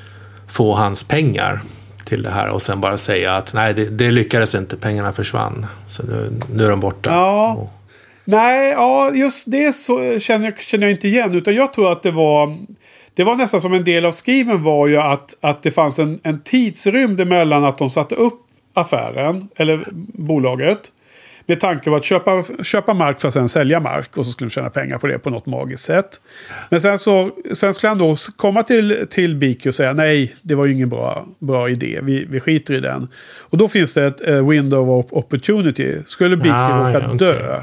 få 0.48 0.74
hans 0.74 1.04
pengar 1.04 1.60
till 2.04 2.22
det 2.22 2.30
här 2.30 2.48
och 2.48 2.62
sen 2.62 2.80
bara 2.80 2.96
säga 2.96 3.32
att 3.32 3.54
nej, 3.54 3.74
det, 3.74 3.84
det 3.84 4.10
lyckades 4.10 4.54
inte, 4.54 4.76
pengarna 4.76 5.12
försvann. 5.12 5.66
Så 5.86 6.02
nu, 6.02 6.32
nu 6.54 6.64
är 6.64 6.70
de 6.70 6.80
borta. 6.80 7.10
Ja. 7.10 7.54
Och... 7.54 7.70
Nej, 8.24 8.70
ja, 8.70 9.14
just 9.14 9.50
det 9.50 9.76
så 9.76 10.18
känner 10.18 10.44
jag, 10.44 10.60
känner 10.60 10.86
jag 10.86 10.92
inte 10.92 11.08
igen. 11.08 11.34
Utan 11.34 11.54
jag 11.54 11.72
tror 11.72 11.92
att 11.92 12.02
det 12.02 12.10
var... 12.10 12.56
Det 13.14 13.24
var 13.24 13.36
nästan 13.36 13.60
som 13.60 13.74
en 13.74 13.84
del 13.84 14.04
av 14.04 14.12
skriven 14.12 14.62
var 14.62 14.86
ju 14.86 14.96
att, 14.96 15.36
att 15.40 15.62
det 15.62 15.70
fanns 15.70 15.98
en, 15.98 16.20
en 16.22 16.40
tidsrymd 16.40 17.20
emellan 17.20 17.64
att 17.64 17.78
de 17.78 17.90
satte 17.90 18.14
upp 18.14 18.40
affären, 18.74 19.48
eller 19.56 19.84
bolaget. 20.12 20.92
Med 21.50 21.60
tanke 21.60 21.90
på 21.90 21.96
att 21.96 22.04
köpa, 22.04 22.44
köpa 22.62 22.94
mark 22.94 23.20
för 23.20 23.28
att 23.28 23.34
sen 23.34 23.48
sälja 23.48 23.80
mark. 23.80 24.16
Och 24.16 24.26
så 24.26 24.32
skulle 24.32 24.48
de 24.48 24.52
tjäna 24.52 24.70
pengar 24.70 24.98
på 24.98 25.06
det 25.06 25.18
på 25.18 25.30
något 25.30 25.46
magiskt 25.46 25.84
sätt. 25.84 26.20
Men 26.68 26.80
sen, 26.80 26.98
så, 26.98 27.30
sen 27.52 27.74
skulle 27.74 27.88
han 27.88 27.98
då 27.98 28.16
komma 28.36 28.62
till, 28.62 29.06
till 29.10 29.36
Biki 29.36 29.68
och 29.68 29.74
säga 29.74 29.92
nej, 29.92 30.34
det 30.42 30.54
var 30.54 30.66
ju 30.66 30.72
ingen 30.72 30.88
bra, 30.88 31.26
bra 31.38 31.68
idé. 31.68 32.00
Vi, 32.02 32.24
vi 32.24 32.40
skiter 32.40 32.74
i 32.74 32.80
den. 32.80 33.08
Och 33.38 33.58
då 33.58 33.68
finns 33.68 33.94
det 33.94 34.06
ett 34.06 34.28
uh, 34.28 34.48
window 34.48 34.90
of 34.90 35.06
opportunity. 35.10 35.98
Skulle 36.04 36.36
Biki 36.36 36.50
ah, 36.52 36.88
råka 36.88 37.06
ja, 37.08 37.14
dö. 37.14 37.62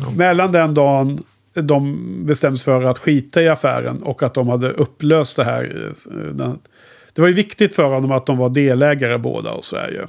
Okay. 0.00 0.16
Mellan 0.16 0.52
den 0.52 0.74
dagen 0.74 1.24
de 1.54 1.98
bestäms 2.26 2.64
för 2.64 2.82
att 2.82 2.98
skita 2.98 3.42
i 3.42 3.48
affären 3.48 4.02
och 4.02 4.22
att 4.22 4.34
de 4.34 4.48
hade 4.48 4.70
upplöst 4.70 5.36
det 5.36 5.44
här. 5.44 5.92
Eh, 6.10 6.16
den, 6.16 6.58
det 7.12 7.20
var 7.20 7.28
ju 7.28 7.34
viktigt 7.34 7.74
för 7.74 7.84
honom 7.84 8.12
att 8.12 8.26
de 8.26 8.38
var 8.38 8.48
delägare 8.48 9.18
båda 9.18 9.50
och 9.50 9.64
så 9.64 9.76
är 9.76 9.88
ju. 9.88 10.00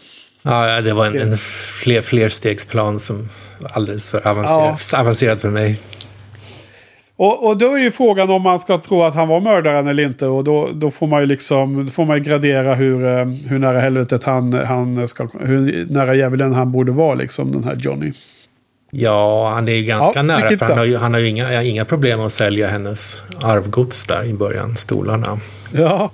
Ja, 0.44 0.82
det 0.82 0.94
var 0.94 1.06
en, 1.06 1.20
en 1.20 1.38
fler, 1.84 2.02
flerstegsplan 2.02 3.00
som 3.00 3.30
var 3.60 3.72
alldeles 3.74 4.10
för 4.10 4.28
avancerad, 4.28 4.78
ja. 4.91 5.00
avancerad 5.00 5.39
för 5.39 5.50
mig. 5.50 5.80
Och, 7.16 7.48
och 7.48 7.58
då 7.58 7.76
är 7.76 7.80
ju 7.80 7.91
frågan 7.91 8.30
om 8.30 8.41
man 8.41 8.60
ska 8.60 8.78
tro 8.78 9.04
att 9.04 9.16
han 9.16 9.28
var 9.28 9.41
mördaren 9.41 9.88
eller 9.88 10.04
inte. 10.04 10.28
Och 10.28 10.44
då, 10.44 10.70
då 10.74 10.91
får 10.91 11.08
man 11.08 11.22
ju 11.22 11.26
liksom, 11.26 11.89
får 11.89 12.06
man 12.06 12.24
gradera 12.24 12.74
hur, 12.74 13.06
eh, 13.06 13.26
hur 13.50 13.60
nära 13.60 13.80
helvetet 13.80 14.24
han, 14.24 14.54
han 14.54 15.08
ska, 15.08 15.28
hur 15.39 15.86
nära 15.89 16.16
djävulen 16.16 16.54
han 16.54 16.72
borde 16.72 16.91
vara 16.91 17.16
liksom, 17.16 17.52
den 17.52 17.64
här 17.64 17.76
Johnny. 17.76 18.14
Ja, 18.91 19.50
han 19.50 19.68
är 19.68 19.74
ju 19.74 19.84
ganska 19.84 20.20
Ja, 20.20 20.24
nära. 20.24 20.58
För 20.58 20.66
han 20.66 20.78
har 20.78 20.86
ju, 20.86 20.98
han 20.98 21.14
har 21.14 21.20
ju 21.20 21.28
inga, 21.28 21.64
inga 21.64 21.86
problem 21.86 22.22
att 22.22 22.32
sälja 22.32 22.68
hennes 22.68 23.24
arvgods 23.41 24.06
där 24.06 24.26
i 24.26 24.34
början, 24.34 24.78
stolarna. 24.78 25.39
Ja. 25.72 26.12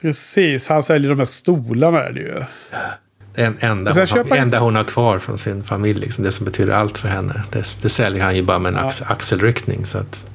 Precis, 0.00 0.68
han 0.68 0.82
säljer 0.82 1.10
de 1.10 1.18
här 1.18 1.24
stolarna 1.24 2.04
är 2.04 2.12
det 2.12 2.20
ju. 2.20 2.34
Det 3.34 3.42
en, 3.42 3.56
enda, 3.60 3.94
sen 3.94 4.06
hon 4.10 4.30
har, 4.30 4.36
enda 4.36 4.58
hon 4.58 4.76
har 4.76 4.84
kvar 4.84 5.18
från 5.18 5.38
sin 5.38 5.64
familj, 5.64 6.00
liksom, 6.00 6.24
det 6.24 6.32
som 6.32 6.44
betyder 6.44 6.72
allt 6.72 6.98
för 6.98 7.08
henne. 7.08 7.42
Det, 7.50 7.58
det 7.82 7.88
säljer 7.88 8.22
han 8.22 8.36
ju 8.36 8.42
bara 8.42 8.58
med 8.58 8.72
en 8.72 8.78
ax, 8.78 9.02
axelryckning. 9.02 9.84
Så 9.84 9.98
att, 9.98 10.28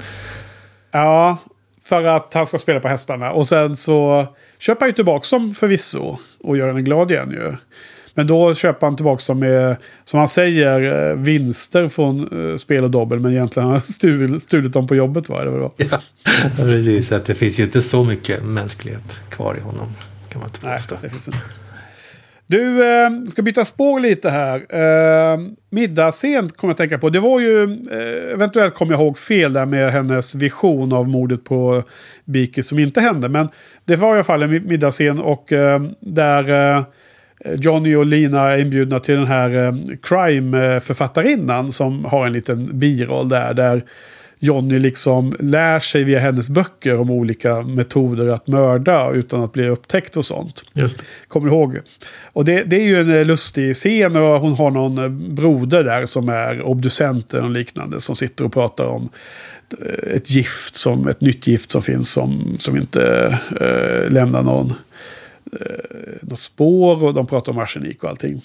Ja, 0.91 1.37
för 1.83 2.03
att 2.03 2.33
han 2.33 2.45
ska 2.45 2.59
spela 2.59 2.79
på 2.79 2.87
hästarna. 2.87 3.31
Och 3.31 3.47
sen 3.47 3.75
så 3.75 4.27
köper 4.59 4.79
han 4.79 4.89
ju 4.89 4.93
tillbaka 4.93 5.35
dem 5.35 5.55
förvisso. 5.55 6.17
Och 6.39 6.57
gör 6.57 6.67
henne 6.67 6.81
glad 6.81 7.11
igen 7.11 7.31
ju. 7.31 7.55
Men 8.13 8.27
då 8.27 8.53
köper 8.53 8.87
han 8.87 8.95
tillbaka 8.95 9.23
dem 9.27 9.39
med, 9.39 9.75
som 10.03 10.17
han 10.19 10.27
säger, 10.27 11.09
eh, 11.09 11.15
vinster 11.15 11.87
från 11.87 12.49
eh, 12.51 12.57
spel 12.57 12.83
och 12.83 12.91
dobbel. 12.91 13.19
Men 13.19 13.31
egentligen 13.31 13.65
har 13.65 13.73
han 13.73 13.81
stulit, 13.91 14.43
stulit 14.43 14.73
dem 14.73 14.87
på 14.87 14.95
jobbet 14.95 15.29
va? 15.29 15.41
Eller 15.41 15.51
vad 15.51 15.71
ja, 15.77 15.99
precis. 16.57 17.11
Att 17.11 17.25
det 17.25 17.35
finns 17.35 17.59
ju 17.59 17.63
inte 17.63 17.81
så 17.81 18.03
mycket 18.03 18.43
mänsklighet 18.43 19.21
kvar 19.29 19.55
i 19.57 19.61
honom. 19.61 19.87
Kan 20.29 20.39
man 20.41 20.49
inte 20.49 20.59
påstå. 20.59 20.95
inte. 21.03 21.37
Du, 22.47 22.93
eh, 22.93 23.09
ska 23.27 23.41
byta 23.41 23.65
spår 23.65 23.99
lite 23.99 24.29
här. 24.29 24.55
Eh, 25.33 25.39
middagsscen 25.69 26.49
kommer 26.49 26.69
jag 26.71 26.77
tänka 26.77 26.97
på. 26.97 27.09
Det 27.09 27.19
var 27.19 27.39
ju, 27.39 27.63
eh, 27.63 28.33
eventuellt 28.33 28.75
kommer 28.75 28.91
jag 28.93 29.01
ihåg 29.01 29.17
fel 29.17 29.53
där 29.53 29.65
med 29.65 29.91
hennes 29.91 30.35
vision 30.35 30.93
av 30.93 31.09
mordet 31.09 31.43
på 31.43 31.83
Beaky 32.25 32.61
som 32.63 32.79
inte 32.79 33.01
hände. 33.01 33.29
Men 33.29 33.49
det 33.85 33.95
var 33.95 34.09
i 34.09 34.13
alla 34.13 34.23
fall 34.23 34.43
en 34.43 34.49
mi- 34.53 34.67
middagsscen 34.67 35.19
och 35.19 35.51
eh, 35.51 35.81
där 35.99 36.75
eh, 36.77 36.83
Johnny 37.45 37.95
och 37.95 38.05
Lina 38.05 38.51
är 38.51 38.57
inbjudna 38.57 38.99
till 38.99 39.15
den 39.15 39.27
här 39.27 39.65
eh, 39.65 39.73
crime-författarinnan 40.01 41.71
som 41.71 42.05
har 42.05 42.25
en 42.25 42.33
liten 42.33 42.79
biroll 42.79 43.29
där. 43.29 43.53
Där 43.53 43.83
Johnny 44.43 44.79
liksom 44.79 45.35
lär 45.39 45.79
sig 45.79 46.03
via 46.03 46.19
hennes 46.19 46.49
böcker 46.49 46.99
om 46.99 47.11
olika 47.11 47.61
metoder 47.61 48.27
att 48.27 48.47
mörda 48.47 49.11
utan 49.11 49.43
att 49.43 49.53
bli 49.53 49.69
upptäckt 49.69 50.17
och 50.17 50.25
sånt. 50.25 50.63
Just. 50.73 51.03
Kommer 51.27 51.49
du 51.49 51.55
ihåg? 51.55 51.79
Och 52.33 52.45
det, 52.45 52.63
det 52.63 52.75
är 52.75 52.83
ju 52.83 52.99
en 52.99 53.15
eh, 53.15 53.25
lustig 53.25 53.75
scen 53.75 54.15
och 54.15 54.41
hon 54.41 54.53
har 54.53 54.71
någon 54.71 54.97
eh, 54.97 55.09
broder 55.09 55.83
där 55.83 56.05
som 56.05 56.29
är 56.29 56.61
obducent 56.61 57.33
eller 57.33 57.49
liknande 57.49 57.99
som 57.99 58.15
sitter 58.15 58.45
och 58.45 58.53
pratar 58.53 58.85
om 58.85 59.09
eh, 59.81 60.15
ett 60.15 60.31
gift, 60.31 60.75
som, 60.75 61.07
ett 61.07 61.21
nytt 61.21 61.47
gift 61.47 61.71
som 61.71 61.81
finns 61.81 62.11
som, 62.11 62.55
som 62.59 62.77
inte 62.77 63.37
eh, 63.61 64.11
lämnar 64.11 64.43
någon, 64.43 64.73
eh, 65.59 66.11
något 66.21 66.39
spår 66.39 67.03
och 67.03 67.13
de 67.13 67.27
pratar 67.27 67.51
om 67.51 67.59
arsenik 67.59 68.03
och 68.03 68.09
allting. 68.09 68.41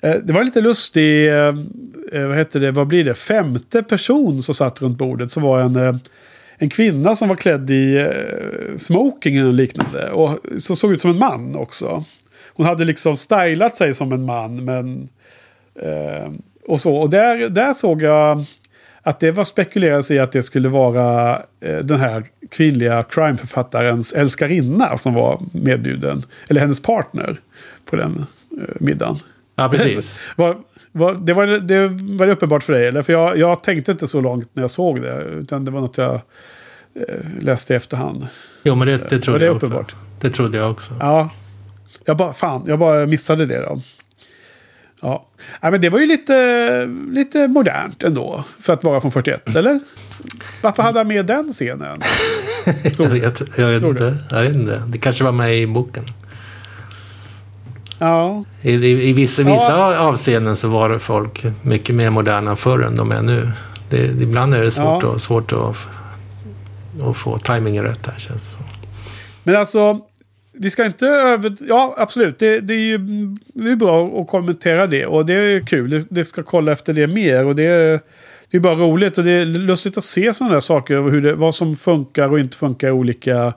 Eh, 0.00 0.14
det 0.14 0.32
var 0.32 0.44
lite 0.44 0.60
lustig, 0.60 1.28
eh, 1.28 1.54
eh, 2.12 2.26
vad 2.26 2.36
heter 2.36 2.60
det, 2.60 2.70
vad 2.70 2.86
blir 2.86 3.04
det, 3.04 3.14
femte 3.14 3.82
person 3.82 4.42
som 4.42 4.54
satt 4.54 4.82
runt 4.82 4.98
bordet 4.98 5.32
som 5.32 5.42
var 5.42 5.60
en 5.60 5.76
eh, 5.76 5.94
en 6.58 6.70
kvinna 6.70 7.14
som 7.14 7.28
var 7.28 7.36
klädd 7.36 7.70
i 7.70 7.96
eh, 7.96 8.78
smoking 8.78 9.36
eller 9.36 9.52
liknande. 9.52 10.10
Och 10.10 10.38
som 10.58 10.76
såg 10.76 10.92
ut 10.92 11.00
som 11.00 11.10
en 11.10 11.18
man 11.18 11.56
också. 11.56 12.04
Hon 12.54 12.66
hade 12.66 12.84
liksom 12.84 13.16
stylat 13.16 13.74
sig 13.74 13.94
som 13.94 14.12
en 14.12 14.24
man. 14.24 14.64
Men, 14.64 15.08
eh, 15.74 16.32
och 16.66 16.80
så. 16.80 16.96
Och 16.96 17.10
där, 17.10 17.48
där 17.48 17.72
såg 17.72 18.02
jag 18.02 18.44
att 19.08 19.20
det 19.20 19.30
var 19.30 19.44
spekulerats 19.44 20.10
i 20.10 20.18
att 20.18 20.32
det 20.32 20.42
skulle 20.42 20.68
vara 20.68 21.42
eh, 21.60 21.78
den 21.78 22.00
här 22.00 22.24
kvinnliga 22.50 23.02
crimeförfattarens 23.02 24.12
älskarinna 24.12 24.96
som 24.96 25.14
var 25.14 25.40
medbjuden. 25.52 26.22
Eller 26.48 26.60
hennes 26.60 26.82
partner 26.82 27.40
på 27.90 27.96
den 27.96 28.26
eh, 28.50 28.74
middagen. 28.80 29.18
Ja, 29.56 29.68
precis. 29.68 30.20
Var, 30.36 30.56
var, 30.92 31.14
det, 31.14 31.34
var, 31.34 31.46
det 31.46 31.88
var 31.88 32.26
det 32.26 32.32
uppenbart 32.32 32.62
för 32.62 32.72
dig? 32.72 32.86
Eller? 32.86 33.02
För 33.02 33.12
jag, 33.12 33.38
jag 33.38 33.62
tänkte 33.62 33.92
inte 33.92 34.06
så 34.06 34.20
långt 34.20 34.48
när 34.52 34.62
jag 34.62 34.70
såg 34.70 35.02
det. 35.02 35.24
Utan 35.24 35.64
det 35.64 35.70
var 35.70 35.80
något 35.80 35.98
jag 35.98 36.14
eh, 36.14 37.40
läste 37.40 37.72
i 37.72 37.76
efterhand. 37.76 38.26
Jo, 38.62 38.74
men 38.74 38.88
det, 38.88 38.96
det 39.08 39.18
trodde 39.18 39.38
det 39.38 39.44
jag 39.44 39.56
också. 39.56 39.66
uppenbart? 39.66 39.94
Det 40.20 40.30
trodde 40.30 40.58
jag 40.58 40.70
också. 40.70 40.94
Ja. 41.00 41.30
Jag 42.04 42.16
bara, 42.16 42.32
fan, 42.32 42.64
jag 42.66 42.78
bara 42.78 43.06
missade 43.06 43.46
det 43.46 43.60
då. 43.60 43.82
Ja. 45.02 45.27
Nej, 45.62 45.72
men 45.72 45.80
det 45.80 45.88
var 45.88 45.98
ju 45.98 46.06
lite, 46.06 46.86
lite 47.10 47.48
modernt 47.48 48.02
ändå. 48.02 48.44
För 48.60 48.72
att 48.72 48.84
vara 48.84 49.00
från 49.00 49.12
41, 49.12 49.56
eller? 49.56 49.80
Varför 50.62 50.82
hade 50.82 50.98
han 51.00 51.08
med 51.08 51.26
den 51.26 51.52
scenen? 51.52 52.02
Jag 52.98 53.08
vet, 53.08 53.42
jag 53.58 53.66
vet 53.66 53.82
inte. 53.82 54.16
Jag 54.30 54.42
vet 54.42 54.54
inte. 54.54 54.82
Det 54.88 54.98
kanske 54.98 55.24
var 55.24 55.32
med 55.32 55.58
i 55.58 55.66
boken. 55.66 56.04
Ja, 57.98 58.44
I, 58.62 58.72
i, 58.72 59.08
i 59.08 59.12
vissa, 59.12 59.42
Ja. 59.42 59.52
vissa 59.54 59.98
avseenden 60.00 60.56
så 60.56 60.68
var 60.68 60.98
folk 60.98 61.44
mycket 61.62 61.94
mer 61.94 62.10
moderna 62.10 62.56
förr 62.56 62.82
än 62.82 62.96
de 62.96 63.12
är 63.12 63.22
nu. 63.22 63.50
Det, 63.90 64.06
ibland 64.06 64.54
är 64.54 64.60
det 64.62 64.70
svårt, 64.70 65.02
Ja. 65.02 65.14
att, 65.14 65.22
svårt 65.22 65.52
att, 65.52 65.76
att 67.02 67.16
få 67.16 67.38
tajmingen 67.38 67.84
rätt 67.84 68.06
här 68.06 68.18
känns 68.18 68.42
det 68.42 68.56
som. 68.56 68.64
men 69.42 69.56
alltså. 69.56 70.00
Vi 70.60 70.70
ska 70.70 70.84
inte 70.86 71.06
över... 71.06 71.52
Ja, 71.60 71.94
absolut. 71.98 72.38
Det, 72.38 72.60
det 72.60 72.74
är 72.74 72.78
ju 72.78 72.98
det 73.54 73.70
är 73.70 73.76
bra 73.76 74.20
att 74.20 74.28
kommentera 74.28 74.86
det. 74.86 75.06
Och 75.06 75.26
det 75.26 75.34
är 75.34 75.60
kul. 75.60 75.90
Det, 75.90 76.06
det 76.10 76.24
ska 76.24 76.42
kolla 76.42 76.72
efter 76.72 76.92
det 76.92 77.06
mer. 77.06 77.46
Och 77.46 77.56
det 77.56 77.64
är, 77.66 78.00
det 78.50 78.56
är 78.56 78.60
bara 78.60 78.74
roligt. 78.74 79.18
Och 79.18 79.24
det 79.24 79.30
är 79.30 79.44
lustigt 79.44 79.98
att 79.98 80.04
se 80.04 80.32
sådana 80.34 80.52
där 80.54 80.60
saker. 80.60 81.10
Hur 81.10 81.20
det, 81.20 81.34
vad 81.34 81.54
som 81.54 81.76
funkar 81.76 82.28
och 82.28 82.38
inte 82.40 82.56
funkar 82.56 82.88
i 82.88 82.90
olika 82.90 83.52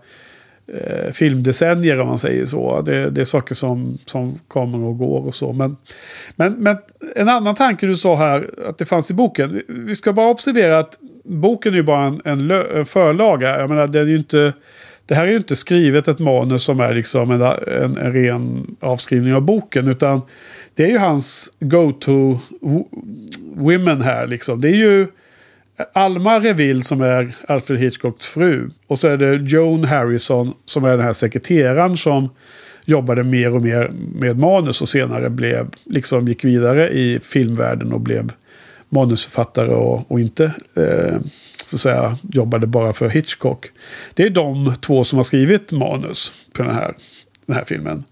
eh, 0.68 1.12
filmdecennier 1.12 2.02
om 2.02 2.08
man 2.08 2.18
säger 2.20 2.45
så. 2.45 2.82
Det, 2.82 3.10
det 3.10 3.22
är 3.22 3.26
saker 3.26 3.56
som, 3.56 3.97
som 4.06 4.39
kommer 4.47 4.78
och 4.88 4.97
går 4.97 5.28
och 5.28 5.36
så. 5.36 5.54
Men, 5.54 5.78
men, 6.36 6.54
men 6.54 6.78
en 7.16 7.30
annan 7.30 7.56
tanke 7.56 7.86
du 7.88 7.95
sa 7.95 8.16
här 8.16 8.49
att 8.68 8.78
det 8.78 8.86
fanns 8.86 9.12
i 9.12 9.14
boken. 9.14 9.54
Vi- 9.54 9.64
Vi 9.68 9.95
ska 9.95 10.14
bara 10.14 10.30
observera 10.30 10.80
att 10.80 10.97
boken 11.24 11.74
är 11.74 11.78
ju 11.78 11.84
bara 11.84 12.04
en, 12.06 12.22
en, 12.26 12.47
lö, 12.47 12.80
en 12.80 12.86
förlaga. 12.86 13.60
Jag 13.60 13.70
menar, 13.70 13.88
det 13.88 13.99
är 13.99 14.06
ju 14.06 14.18
inte... 14.18 14.54
Det 15.12 15.16
här 15.16 15.28
är 15.28 15.32
ju 15.32 15.38
inte 15.38 15.55
skrivet 15.55 16.07
ett 16.07 16.20
manus 16.20 16.64
som 16.64 16.80
är 16.80 16.93
liksom 16.93 17.32
en, 17.32 17.41
en, 17.41 17.97
en 17.97 18.14
ren 18.14 18.76
avskrivning 18.80 19.34
av 19.34 19.41
boken. 19.41 19.88
Utan 19.88 20.22
det 20.74 20.84
är 20.84 20.88
ju 20.88 20.97
hans 20.97 21.53
go-to 21.59 22.39
women 23.55 24.01
här 24.01 24.28
liksom. 24.28 24.62
Det 24.62 24.68
är 24.70 24.76
ju 24.76 25.07
Alma 25.93 26.39
Reville 26.39 26.84
som 26.84 27.01
är 27.01 27.36
Alfred 27.47 27.80
Hitchcocks 27.80 28.28
fru. 28.28 28.70
Och 28.88 28.99
så 28.99 29.07
är 29.07 29.18
det 29.18 29.36
Joan 29.36 29.84
Harrison 29.84 30.53
som 30.66 30.86
är 30.86 30.91
den 30.91 31.05
här 31.05 31.14
sekreteraren 31.14 31.97
som 31.97 32.30
jobbade 32.86 33.24
mer 33.24 33.55
och 33.55 33.62
mer 33.62 33.91
med 34.16 34.39
manus 34.39 34.82
och 34.82 34.89
senare 34.89 35.30
blev, 35.30 35.70
liksom 35.86 36.28
gick 36.28 36.45
vidare 36.45 36.89
i 36.89 37.20
filmvärlden 37.20 37.93
och 37.93 38.01
blev 38.01 38.32
manusförfattare 38.89 39.70
och, 39.70 40.12
och 40.12 40.20
inte 40.20 40.51
eh, 40.76 41.20
så 41.68 41.76
att 41.76 41.82
säga 41.82 42.18
jobbade 42.32 42.68
bara 42.68 42.93
för 42.93 43.09
Hitchcock. 43.09 43.72
Det 44.14 44.24
är 44.24 44.30
de 44.30 44.76
två 44.82 45.03
som 45.03 45.18
har 45.18 45.24
skrivit 45.24 45.72
manus 45.72 46.34
på 46.53 46.64
den 46.64 46.76
här, 46.76 46.95
den 47.45 47.55
här 47.55 47.66
filmen. 47.66 48.03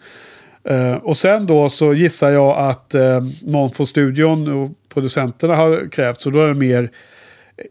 Eh, 0.64 0.94
och 0.94 1.18
sen 1.18 1.46
då 1.46 1.70
så 1.70 1.94
gissar 1.94 2.30
jag 2.30 2.58
att 2.58 2.96
eh, 2.96 3.24
någon 3.42 3.72
från 3.72 3.88
studion 3.88 4.64
och 4.64 4.72
producenterna 4.94 5.56
har 5.56 5.90
krävt. 5.90 6.22
Så 6.22 6.30
då 6.30 6.44
är 6.44 6.48
det 6.48 6.54
mer 6.54 6.90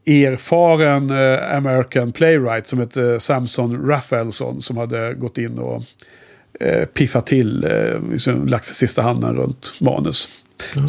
erfaren 0.07 1.11
eh, 1.11 1.57
American 1.57 2.13
playwright 2.13 2.67
som 2.67 2.79
heter 2.79 3.19
Samson 3.19 3.87
Raphaelson 3.87 4.63
som 4.63 4.77
hade 4.77 5.15
gått 5.15 5.39
in 5.39 5.59
och 5.59 5.83
eh, 6.61 6.85
piffat 6.85 7.27
till, 7.27 7.65
eh, 7.65 8.11
liksom 8.13 8.47
lagt 8.47 8.65
sista 8.65 9.03
handen 9.03 9.37
runt 9.37 9.75
manus. 9.81 10.29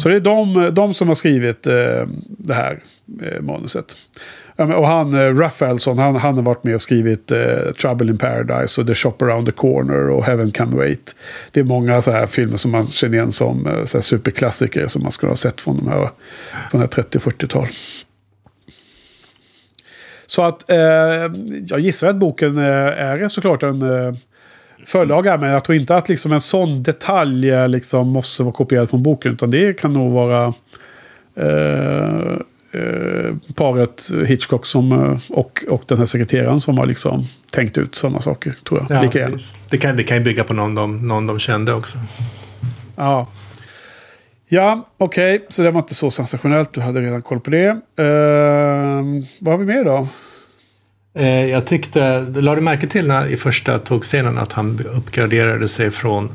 Så 0.02 0.08
det 0.08 0.16
är 0.16 0.20
de, 0.20 0.70
de 0.74 0.94
som 0.94 1.08
har 1.08 1.14
skrivit 1.14 1.66
eh, 1.66 2.06
det 2.26 2.54
här 2.54 2.82
eh, 3.22 3.40
manuset. 3.40 3.96
Och 4.60 4.86
han, 4.86 5.14
eh, 5.14 5.96
han, 5.96 6.16
han 6.16 6.34
har 6.34 6.42
varit 6.42 6.64
med 6.64 6.74
och 6.74 6.82
skrivit 6.82 7.32
eh, 7.32 7.72
Trouble 7.82 8.10
in 8.10 8.18
Paradise 8.18 8.80
och 8.80 8.86
The 8.86 8.94
Shop 8.94 9.14
Around 9.20 9.46
the 9.46 9.52
Corner 9.52 10.10
och 10.10 10.24
Heaven 10.24 10.50
Can 10.50 10.76
Wait. 10.76 11.16
Det 11.50 11.60
är 11.60 11.64
många 11.64 12.02
så 12.02 12.10
här 12.10 12.26
filmer 12.26 12.56
som 12.56 12.70
man 12.70 12.86
känner 12.86 13.14
igen 13.14 13.32
som 13.32 13.66
eh, 13.66 13.84
så 13.84 13.98
här 13.98 14.02
superklassiker 14.02 14.86
som 14.86 15.02
man 15.02 15.12
skulle 15.12 15.30
ha 15.30 15.36
sett 15.36 15.60
från 15.60 15.76
de 15.76 15.88
här, 15.88 16.10
från 16.70 16.80
här 16.80 16.88
30-40-tal. 16.88 17.66
Så 20.26 20.42
att 20.42 20.70
eh, 20.70 20.78
jag 21.66 21.80
gissar 21.80 22.08
att 22.08 22.16
boken 22.16 22.58
eh, 22.58 22.64
är 22.64 23.28
såklart 23.28 23.62
en 23.62 23.82
eh, 23.82 24.14
förlaga. 24.86 25.36
Men 25.36 25.50
jag 25.50 25.64
tror 25.64 25.78
inte 25.78 25.96
att 25.96 26.08
liksom 26.08 26.32
en 26.32 26.40
sån 26.40 26.82
detalj 26.82 27.50
eh, 27.50 27.68
liksom 27.68 28.08
måste 28.08 28.42
vara 28.42 28.52
kopierad 28.52 28.90
från 28.90 29.02
boken. 29.02 29.32
Utan 29.32 29.50
det 29.50 29.80
kan 29.80 29.92
nog 29.92 30.12
vara 30.12 30.54
eh, 31.34 32.36
paret 33.54 34.10
Hitchcock 34.26 34.66
som, 34.66 34.92
eh, 34.92 35.18
och, 35.28 35.64
och 35.68 35.82
den 35.86 35.98
här 35.98 36.04
sekreteraren 36.04 36.60
som 36.60 36.78
har 36.78 36.86
liksom 36.86 37.26
tänkt 37.52 37.78
ut 37.78 37.94
sådana 37.94 38.20
saker. 38.20 38.54
Tror 38.68 38.80
jag. 38.80 38.96
Ja, 38.98 39.02
Lika 39.02 39.18
gärna. 39.18 39.32
precis. 39.32 39.56
det, 39.68 39.78
kan, 39.78 39.96
det 39.96 40.02
kan 40.02 40.16
ju 40.16 40.24
bygga 40.24 40.44
på 40.44 40.54
någon 40.54 40.74
de, 40.74 41.08
någon 41.08 41.26
de 41.26 41.38
kände 41.38 41.72
också. 41.72 41.98
Ja. 42.96 43.26
Ja, 44.48 44.88
okej. 44.98 45.46
Så 45.48 45.62
det 45.62 45.70
var 45.70 45.80
inte 45.80 45.94
så 45.94 46.10
sensationellt. 46.10 46.72
Du 46.72 46.80
hade 46.80 47.00
redan 47.00 47.22
koll 47.22 47.40
på 47.40 47.50
det. 47.50 47.66
Eh, 47.66 49.04
vad 49.38 49.54
har 49.54 49.58
vi 49.58 49.64
mer 49.64 49.84
då? 49.84 50.08
Eh, 51.14 51.46
jag 51.46 51.66
tyckte, 51.66 52.20
lade 52.20 52.56
du 52.56 52.60
märke 52.60 52.86
till 52.86 53.08
när, 53.08 53.26
i 53.26 53.36
första 53.36 53.78
tågscenen 53.78 54.38
att 54.38 54.52
han 54.52 54.86
uppgraderade 54.94 55.68
sig 55.68 55.90
från 55.90 56.30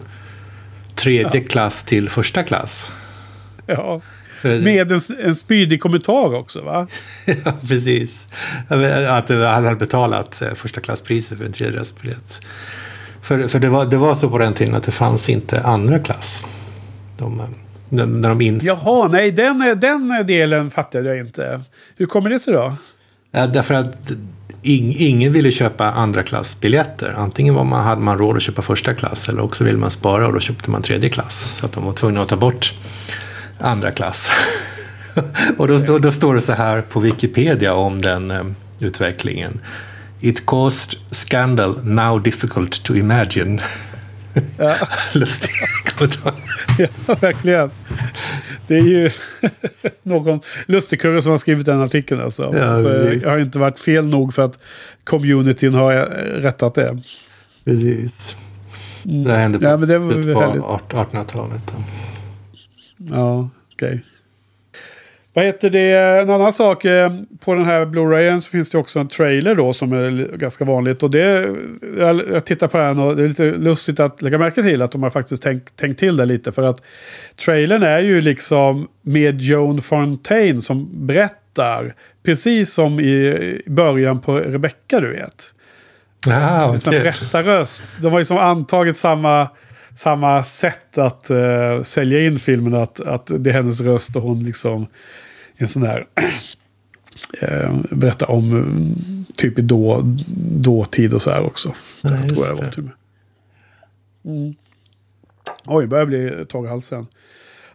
tredje 0.96 1.42
ja. 1.42 1.48
klass 1.50 1.84
till 1.84 2.10
första 2.10 2.44
klass? 2.44 2.92
Ja. 3.66 4.02
Med 4.46 4.91
en, 4.91 5.00
en 5.20 5.36
spydig 5.36 5.82
kommentar 5.82 6.36
också 6.36 6.62
va? 6.62 6.88
ja, 7.46 7.54
precis. 7.68 8.28
Att 9.10 9.30
han 9.30 9.66
hade 9.66 9.76
betalat 9.76 10.41
eh, 10.41 10.54
första 10.54 10.82
klasspriset 10.82 11.38
för 11.38 11.46
en 11.46 11.52
tredjedelsbiljett. 11.52 12.41
För, 13.22 13.48
för 13.48 13.60
det, 13.60 13.70
var, 13.70 13.86
det 13.86 13.98
var 13.98 14.16
så 14.16 14.30
på 14.30 14.38
den 14.38 14.54
tiden 14.54 14.76
att 14.76 14.84
det 14.84 14.91
fanns 14.91 15.30
inte 15.30 15.62
andra 15.62 16.00
klass. 16.00 16.46
De, 17.18 17.41
när 17.89 18.30
de 18.30 18.41
in... 18.41 18.60
Jaha, 18.64 19.08
nej 19.08 19.32
den, 19.32 19.80
den 19.80 20.26
delen 20.28 20.72
fattade 20.72 21.10
jag 21.10 21.20
inte. 21.20 21.62
Hur 21.98 22.06
kommer 22.06 22.30
det 22.30 22.39
sig 22.39 22.54
då? 22.54 22.76
Ja, 23.32 23.48
därför 23.48 23.74
att 23.74 24.12
ing, 24.62 24.96
ingen 24.98 25.34
ville 25.34 25.52
köpa 25.52 25.91
andra 25.91 26.24
klassbiljetter. 26.24 27.14
Antingen 27.18 27.56
var 27.56 27.64
man, 27.64 27.84
hade 27.84 28.02
man 28.02 28.18
råd 28.18 28.36
att 28.36 28.41
köpa 28.41 28.62
första 28.62 28.93
klass 28.93 29.30
eller 29.30 29.41
också 29.41 29.64
ville 29.64 29.78
man 29.78 29.91
spara 29.91 30.28
och 30.28 30.34
då 30.34 30.39
köpte 30.39 30.72
man 30.72 30.82
tredje 30.82 31.10
klass. 31.10 31.58
Så 31.60 31.66
att 31.66 31.72
de 31.72 31.86
var 31.86 31.93
tvungna 31.93 32.22
att 32.22 32.30
ta 32.30 32.38
bort 32.38 32.74
andra 33.58 33.91
klass. 33.91 34.30
och 35.58 35.68
då, 35.68 35.78
då, 35.78 35.99
då, 35.99 36.12
står 36.12 36.36
det 36.36 36.41
så 36.41 36.53
här 36.53 36.82
på 36.82 36.99
Wikipedia 36.99 37.74
om 37.74 38.01
den 38.01 38.32
eh, 38.32 38.43
utvecklingen. 38.80 39.60
It 40.20 40.45
caused 40.45 40.99
scandal 41.12 41.84
now 41.84 42.24
difficult 42.24 42.84
to 42.84 42.95
imagine. 42.95 43.62
Ja. 44.58 44.76
Lustig 45.14 45.49
kommentar. 45.95 46.34
Ja, 46.78 47.16
verkligen. 47.22 47.72
Det 48.68 48.76
är 48.76 48.82
ju 48.82 49.12
någon 50.03 50.39
lustigkurre 50.66 51.22
som 51.22 51.32
har 51.32 51.38
skrivit 51.38 51.66
den 51.66 51.82
artikeln. 51.82 52.22
Alltså. 52.22 52.43
Ja, 52.43 52.82
så 52.82 52.89
det 52.89 53.30
har 53.30 53.38
inte 53.38 53.60
varit 53.60 53.80
fel 53.80 54.08
nog 54.08 54.34
för 54.34 54.41
att 54.41 54.60
communityn 55.03 55.74
har 55.74 55.93
rättat 56.41 56.76
det. 56.76 57.01
Precis. 57.66 58.36
Det 59.03 59.34
hände 59.34 59.60
på, 59.60 59.66
ja, 59.66 59.78
på 59.78 60.97
1800-talet. 60.97 61.76
Ja, 62.98 63.50
okej. 63.74 63.88
Okay. 63.88 64.00
Vad 65.36 65.46
heter 65.46 65.70
det? 65.70 66.22
En 66.22 66.30
annan 66.30 66.54
sak. 66.54 66.86
Eh, 66.86 67.12
på 67.39 67.56
den 67.56 67.66
här 67.66 67.86
Blu-rayen 67.86 68.41
så 68.41 68.50
finns 68.50 68.70
det 68.70 68.78
också 68.78 69.00
en 69.00 69.08
trailer 69.08 69.56
då 69.56 69.74
som 69.74 69.93
är 69.93 70.38
ganska 70.38 70.66
vanligt. 70.66 71.04
Och 71.04 71.12
det, 71.12 71.56
jag, 71.98 72.46
tittar 72.46 72.68
på 72.68 72.78
den 72.78 73.00
och 73.00 73.16
det 73.16 73.24
är 73.24 73.28
lite 73.28 73.52
lustigt 73.52 74.00
att 74.00 74.22
lägga 74.22 74.38
märke 74.38 74.64
till 74.64 74.82
att 74.82 74.91
de 74.91 75.04
har 75.04 75.10
faktiskt 75.10 75.43
tänkt, 75.43 75.76
tänkt 75.76 76.00
till 76.00 76.18
det 76.18 76.26
lite. 76.26 76.52
För 76.52 76.64
att 76.64 76.82
trailern 77.46 77.84
är 77.84 78.00
ju 78.00 78.22
liksom 78.22 78.88
med 79.02 79.41
Joan 79.41 79.82
Fontaine 79.82 80.62
som 80.62 80.89
berättar. 81.06 81.96
Precis 82.24 82.74
som 82.74 83.00
i 83.00 83.62
början 83.66 84.22
på 84.22 84.38
Rebecca 84.38 85.00
du 85.00 85.10
vet. 85.14 85.54
Ah, 86.30 86.70
okay. 86.70 86.98
En 86.98 87.04
berättarröst. 87.04 87.98
De 88.02 88.12
har 88.12 88.20
ju 88.20 88.26
som 88.26 88.38
antagit 88.38 88.98
samma 88.98 89.48
samma 89.96 90.43
sätt 90.43 90.98
att 90.98 91.32
uh, 91.32 91.84
sälja 91.84 92.26
in 92.26 92.39
filmen. 92.39 92.74
Att, 92.74 93.02
att 93.02 93.32
det 93.39 93.50
är 93.50 93.54
hennes 93.54 93.82
röst 93.82 94.16
och 94.16 94.22
hon 94.22 94.43
liksom 94.43 94.88
en 95.58 95.68
sån 95.68 95.84
där 95.84 96.08
uh, 97.43 97.76
berätta 97.91 98.26
om 98.26 98.54
um, 98.54 99.26
typ 99.36 99.60
i 99.60 99.62
då, 99.62 100.02
dåtid 100.38 101.14
och 101.14 101.22
så 101.22 101.32
här 101.32 101.46
också. 101.46 101.74
Ja, 102.02 102.10
tror 102.10 102.48
jag 102.48 102.56
var, 102.56 102.72
typ. 102.72 102.86
mm. 104.26 104.56
Oj, 105.66 105.88
börjar 105.88 106.06
bli 106.06 106.18
i 106.18 106.68
halsen. 106.68 107.08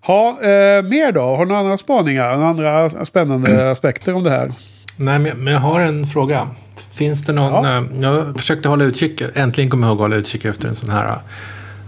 Ha, 0.00 0.42
eh, 0.42 0.82
mer 0.82 1.12
då? 1.12 1.20
Har 1.20 1.38
du 1.38 1.48
några 1.48 1.60
andra 1.60 1.76
spaningar? 1.76 2.36
Några 2.36 2.48
andra 2.48 3.04
spännande 3.04 3.48
mm. 3.48 3.68
aspekter 3.72 4.14
om 4.14 4.22
det 4.22 4.30
här? 4.30 4.52
Nej, 4.96 5.18
men 5.18 5.46
jag 5.46 5.60
har 5.60 5.80
en 5.80 6.06
fråga. 6.06 6.48
Finns 6.92 7.26
det 7.26 7.32
någon... 7.32 7.64
Ja. 7.64 7.84
Jag 8.00 8.36
försökte 8.36 8.68
hålla 8.68 8.84
utkik, 8.84 9.22
äntligen 9.34 9.70
kommer 9.70 9.86
jag 9.86 9.90
ihåg 9.90 9.98
att 9.98 10.04
hålla 10.04 10.16
utkik 10.16 10.44
efter 10.44 10.68
en 10.68 10.74
sån 10.74 10.90
här 10.90 11.18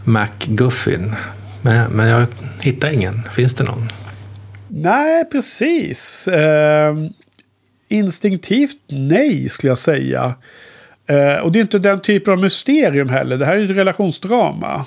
MacGuffin. 0.05 1.15
Men, 1.63 1.91
men 1.91 2.09
jag 2.09 2.27
hittar 2.61 2.93
ingen. 2.93 3.23
Finns 3.35 3.55
det 3.55 3.65
någon? 3.65 3.89
Nej, 4.69 5.25
precis. 5.25 6.29
Eh, 6.29 6.97
instinktivt 7.89 8.77
nej, 8.89 9.49
skulle 9.49 9.71
jag 9.71 9.79
säga. 9.79 10.35
Eh, 11.07 11.37
och 11.37 11.53
det 11.53 11.59
är 11.59 11.61
inte 11.61 11.79
den 11.79 12.01
typen 12.01 12.33
av 12.33 12.41
mysterium 12.41 13.09
heller. 13.09 13.37
Det 13.37 13.47
här 13.47 13.53
är 13.53 13.59
ju 13.59 13.65
ett 13.65 13.71
relationsdrama. 13.71 14.85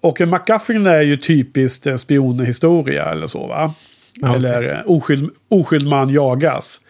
Och 0.00 0.20
en 0.20 0.28
MacGuffin 0.28 0.86
är 0.86 1.02
ju 1.02 1.16
typiskt 1.16 1.86
en 1.86 1.98
spionhistoria 1.98 3.04
eller 3.04 3.26
så 3.26 3.46
va? 3.46 3.74
Okay. 4.22 4.36
Eller 4.36 4.72
eh, 4.72 4.78
oskyldig 4.86 5.30
oskyldig 5.48 5.88
man 5.88 6.10
jagas. 6.10 6.80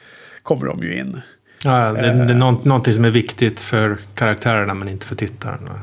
Kommer 0.43 0.66
de 0.66 0.82
ju 0.82 0.99
in. 0.99 1.20
Ja, 1.64 1.93
det, 1.93 2.01
det 2.01 2.09
är 2.09 2.30
eh. 2.30 2.37
någonting 2.37 2.93
som 2.93 3.05
är 3.05 3.11
viktigt 3.11 3.61
för 3.61 3.99
karaktärerna 4.14 4.74
men 4.74 4.89
inte 4.89 5.07
för 5.07 5.16
tittaren. 5.16 5.64
Va? 5.64 5.80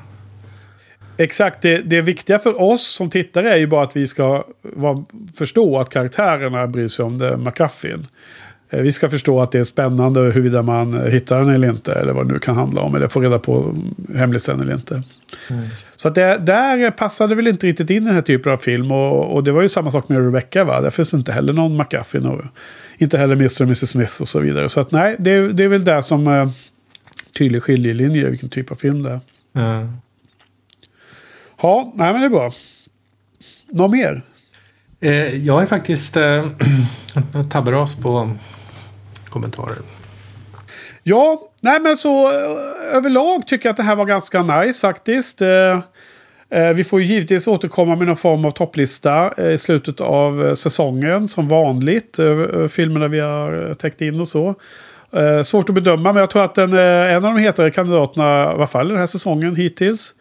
Exakt, 1.18 1.62
det, 1.62 1.78
det 1.78 2.02
viktiga 2.02 2.40
för 2.40 2.62
oss 2.62 2.88
som 2.88 3.10
tittare 3.10 3.50
är 3.52 3.58
ju 3.58 3.68
bara 3.68 3.84
att 3.84 3.96
vi 3.96 4.08
ska 4.08 4.46
var, 4.62 5.04
förstå 5.38 5.80
att 5.80 5.90
karaktärerna 5.90 6.68
bryr 6.68 6.88
sig 6.88 7.06
om 7.06 7.18
det 7.18 7.38
McCuffin. 7.38 8.08
Eh, 8.74 8.82
vi 8.82 8.92
ska 8.92 9.10
förstå 9.10 9.42
att 9.42 9.52
det 9.52 9.60
är 9.60 9.64
spännande 9.64 10.20
huruvida 10.20 10.62
man 10.62 11.12
hittar 11.12 11.40
den 11.40 11.50
eller 11.50 11.70
inte. 11.70 11.94
Eller 11.94 12.14
vad 12.14 12.28
det 12.28 12.34
nu 12.34 12.40
kan 12.40 12.56
handla 12.56 12.82
om. 12.82 12.96
Eller 12.96 13.08
får 13.08 13.22
reda 13.22 13.40
på 13.40 13.76
hemlisen 14.16 14.62
eller 14.62 14.74
inte. 14.74 15.04
Mm. 15.50 15.64
Så 15.96 16.08
att 16.08 16.16
det, 16.16 16.38
där 16.38 16.92
passade 16.92 17.36
väl 17.36 17.48
inte 17.48 17.68
riktigt 17.68 17.90
in 17.90 18.06
den 18.06 18.14
här 18.14 18.22
typen 18.22 18.52
av 18.52 18.58
film. 18.58 18.92
Och, 18.92 19.36
och 19.36 19.44
det 19.44 19.52
var 19.52 19.62
ju 19.62 19.70
samma 19.70 19.92
sak 19.92 20.10
med 20.10 20.26
Rebecca. 20.26 20.64
Va? 20.64 20.82
Där 20.82 20.90
finns 20.90 21.14
inte 21.14 21.32
heller 21.32 21.54
någon 21.54 21.78
McGuffin. 21.78 22.26
Och 22.26 22.42
inte 22.98 23.18
heller 23.18 23.36
Mr. 23.36 23.62
och 23.62 23.62
Mrs. 23.62 23.90
Smith 23.90 24.22
och 24.22 24.28
så 24.28 24.40
vidare. 24.40 24.70
Så 24.70 24.80
att 24.80 24.92
nej, 24.92 25.16
det, 25.20 25.54
det 25.54 25.64
är 25.64 25.68
väl 25.68 25.86
där 25.86 26.02
som 26.02 26.28
eh, 26.28 26.50
tydlig 27.38 27.64
skiljelinje. 27.64 28.30
Vilken 28.30 28.50
typ 28.50 28.72
av 28.72 28.76
film 28.76 29.04
det 29.04 29.10
är. 29.10 29.20
Mm. 29.80 29.90
Ja, 31.64 31.92
nej 31.96 32.14
men 32.14 32.22
det 32.22 32.28
är 32.28 32.30
bra. 32.30 32.52
Något 33.70 33.92
mer? 33.92 34.22
Eh, 35.02 35.36
jag 35.36 35.62
är 35.62 35.66
faktiskt 35.66 36.18
eh, 36.18 36.46
tabberas 37.52 37.96
på 37.96 38.32
kommentarer. 39.30 39.78
Ja, 41.04 41.42
nej 41.62 41.80
men 41.80 41.98
så 41.98 42.32
eh, 42.32 42.96
överlag 42.96 43.48
tycker 43.48 43.70
jag 43.70 43.72
att 43.72 43.78
det 43.78 43.84
här 43.84 43.96
var 43.96 44.06
ganska 44.06 44.44
nice 44.44 44.82
faktiskt. 44.82 45.42
Eh, 45.42 45.80
eh 46.50 46.74
vi 46.76 46.84
får 46.84 47.02
ju 47.02 47.06
givetvis 47.06 47.48
återkomma 47.48 47.96
med 47.96 48.08
någon 48.08 48.18
form 48.18 48.46
av 48.46 48.52
topplista 48.52 49.34
eh, 49.38 49.52
i 49.52 49.58
slutet 49.58 50.02
av 50.02 50.56
säsongen 50.56 51.28
som 51.28 51.48
vanligt. 51.48 52.20
filmerna 52.70 53.08
vi 53.08 53.20
har 53.20 53.74
täckt 53.74 54.02
in 54.02 54.22
och 54.22 54.28
så. 54.28 54.56
svårt 55.44 55.70
att 55.70 55.76
bedöma 55.76 56.14
men 56.14 56.20
jag 56.20 56.30
tror 56.30 56.44
att 56.44 56.56
den, 56.56 56.74
en 56.74 57.16
av 57.16 57.22
de 57.22 57.38
hetare 57.38 57.72
kandidaterna, 57.72 58.44
i 58.44 58.48
alla 58.48 58.68
fall 58.68 58.88
den 58.88 58.98
här 58.98 59.06
säsongen 59.06 59.56
hittills, 59.56 60.16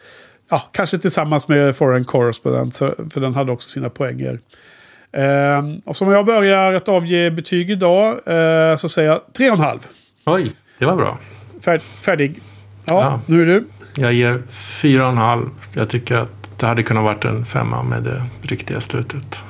ja, 0.53 0.61
kanske 0.71 0.97
tillsammans 0.97 1.47
med 1.47 1.75
Foreign 1.75 2.05
Correspondent, 2.05 2.77
för 2.77 3.19
den 3.19 3.35
hade 3.35 3.51
också 3.51 3.69
sina 3.69 3.89
poänger. 3.89 4.39
Eh, 5.11 5.63
och 5.85 5.97
som 5.97 6.11
jag 6.11 6.25
börjar 6.25 6.73
att 6.73 6.89
avge 6.89 7.31
betyg 7.31 7.71
idag 7.71 8.09
eh, 8.09 8.75
så 8.75 8.89
säger 8.89 9.09
jag 9.09 9.21
3,5. 9.33 9.79
Oj, 10.25 10.51
det 10.79 10.85
var 10.85 10.95
bra. 10.95 11.17
Fär, 11.61 11.79
färdig. 11.79 12.41
Ja, 12.85 13.01
ja, 13.01 13.21
nu 13.25 13.41
är 13.41 13.45
du. 13.45 13.65
Jag 13.95 14.13
ger 14.13 14.33
4,5. 14.49 15.49
Jag 15.75 15.89
tycker 15.89 16.15
att 16.17 16.59
det 16.59 16.67
hade 16.67 16.83
kunnat 16.83 17.03
varit 17.03 17.25
en 17.25 17.45
femma 17.45 17.83
med 17.83 18.03
det 18.03 18.25
riktiga 18.41 18.79
slutet. 18.79 19.43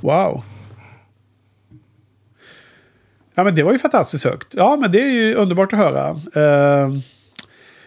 Wow. 0.00 0.42
Ja, 3.34 3.44
men 3.44 3.54
det 3.54 3.62
var 3.62 3.72
ju 3.72 3.78
fantastiskt 3.78 4.24
högt. 4.24 4.48
Ja, 4.50 4.76
men 4.80 4.92
det 4.92 5.00
är 5.00 5.10
ju 5.10 5.34
underbart 5.34 5.72
att 5.72 5.78
höra. 5.78 6.10
Uh, 6.10 6.98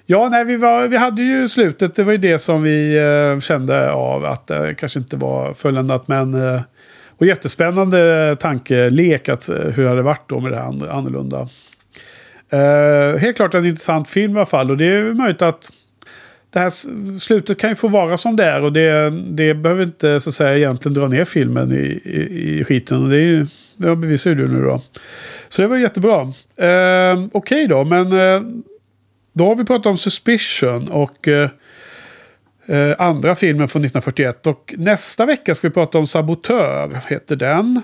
Ja, 0.10 0.30
nej, 0.30 0.46
vi, 0.46 0.56
var, 0.58 0.88
vi 0.88 0.98
hade 0.98 1.22
ju 1.22 1.48
slutet. 1.48 1.96
Det 1.96 2.04
var 2.04 2.12
ju 2.12 2.18
det 2.18 2.40
som 2.40 2.64
vi 2.64 2.98
eh, 2.98 3.40
kände 3.40 3.92
av 3.92 4.26
att 4.26 4.48
det 4.48 4.76
kanske 4.78 5.00
inte 5.00 5.18
var 5.18 5.54
fulländat. 5.54 6.08
Men 6.08 6.34
eh, 6.34 6.62
och 7.18 7.26
jättespännande 7.26 8.36
tankelek 8.40 9.30
att, 9.30 9.50
eh, 9.50 9.56
hur 9.56 9.84
det 9.84 9.90
hade 9.90 10.02
varit 10.02 10.30
då 10.30 10.40
med 10.40 10.52
det 10.52 10.58
här 10.58 10.90
annorlunda. 10.92 11.48
Eh, 12.50 13.20
helt 13.20 13.36
klart 13.36 13.54
en 13.54 13.66
intressant 13.66 14.10
film 14.10 14.34
i 14.34 14.36
alla 14.36 14.46
fall. 14.46 14.72
Och 14.72 14.78
det 14.78 14.86
är 14.86 15.14
möjligt 15.14 15.42
att 15.42 15.72
det 16.54 16.60
här 16.60 16.70
slutet 17.20 17.58
kan 17.58 17.70
ju 17.70 17.76
få 17.76 17.88
vara 17.88 18.18
som 18.18 18.36
det 18.36 18.44
är. 18.44 18.62
Och 18.62 18.74
det, 18.74 19.10
det 19.10 19.54
behöver 19.54 19.84
inte 19.84 20.20
så 20.20 20.30
att 20.30 20.36
säga 20.36 20.58
egentligen 20.58 20.94
dra 20.94 21.08
ner 21.08 21.24
filmen 21.24 21.72
i, 21.72 22.02
i, 22.06 22.60
i 22.60 22.64
skiten. 22.64 23.04
Och 23.04 23.10
det, 23.10 23.18
är 23.18 23.22
ju, 23.22 23.48
det 23.76 23.96
bevisar 23.96 24.32
ju 24.32 24.36
du 24.36 24.48
nu 24.48 24.62
då. 24.62 24.82
Så 25.50 25.62
det 25.62 25.68
var 25.68 25.78
jättebra. 25.78 26.22
Eh, 26.22 27.14
Okej 27.14 27.30
okay 27.32 27.68
då, 27.68 27.84
men 27.84 28.12
eh, 28.12 28.42
då 29.38 29.48
har 29.48 29.56
vi 29.56 29.66
pratat 29.66 29.86
om 29.86 29.98
Suspicion 29.98 30.88
och 30.88 31.28
eh, 31.28 31.50
eh 32.66 32.96
andra 33.00 33.36
filmen 33.36 33.68
från 33.68 33.86
1941. 33.86 34.48
Och 34.48 34.74
nästa 34.78 35.26
vecka 35.26 35.56
ska 35.56 35.68
vi 35.68 35.74
prata 35.74 35.98
om 35.98 36.08
Sabotör, 36.08 37.02
heter 37.08 37.36
den. 37.36 37.82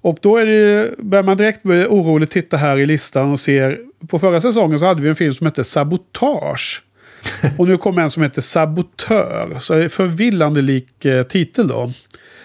Och 0.00 0.18
då 0.22 0.36
är 0.36 0.46
det, 0.46 0.94
börjar 0.98 1.24
man 1.24 1.36
direkt 1.36 1.62
bli 1.62 1.86
oroligt 1.86 2.30
titta 2.30 2.56
här 2.56 2.76
i 2.76 2.86
listan 2.86 3.30
och 3.30 3.40
ser... 3.40 3.78
På 4.08 4.18
förra 4.18 4.40
säsongen 4.40 4.78
så 4.78 4.86
hade 4.86 5.02
vi 5.02 5.08
en 5.08 5.16
film 5.16 5.32
som 5.32 5.46
hette 5.46 5.64
Sabotage. 5.64 6.82
Och 7.58 7.68
nu 7.68 7.78
kommer 7.78 8.02
en 8.02 8.10
som 8.10 8.22
heter 8.22 8.40
Sabotör. 8.40 9.58
Så 9.60 9.74
det 9.74 9.84
är 9.84 9.88
förvillande 9.88 10.62
lik 10.62 11.04
eh, 11.04 11.22
titel 11.22 11.68
då. 11.68 11.92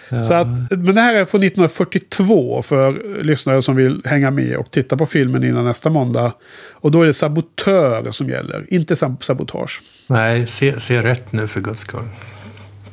Ja. 0.10 0.24
Så 0.24 0.34
att, 0.34 0.48
men 0.70 0.96
det 0.96 1.02
här 1.02 1.16
är 1.16 1.26
från 1.26 1.44
1942 1.44 2.62
för 2.62 3.24
lyssnare 3.24 3.62
som 3.62 3.76
vill 3.76 4.02
hänga 4.06 4.32
med 4.32 4.58
och 4.58 4.72
titta 4.72 4.98
på 4.98 5.06
filmen 5.06 5.44
innan 5.44 5.66
nästa 5.66 5.90
måndag. 5.90 6.34
Och 6.72 6.92
då 6.92 7.02
är 7.02 7.06
det 7.06 7.14
sabotör 7.14 8.12
som 8.12 8.30
gäller, 8.30 8.66
inte 8.74 8.96
sab 8.96 9.24
sabotage. 9.24 9.82
Nej, 10.08 10.48
se, 10.48 10.80
se 10.80 11.04
rätt 11.04 11.32
nu 11.32 11.48
för 11.48 11.62
guds 11.62 11.80
skull. 11.80 12.08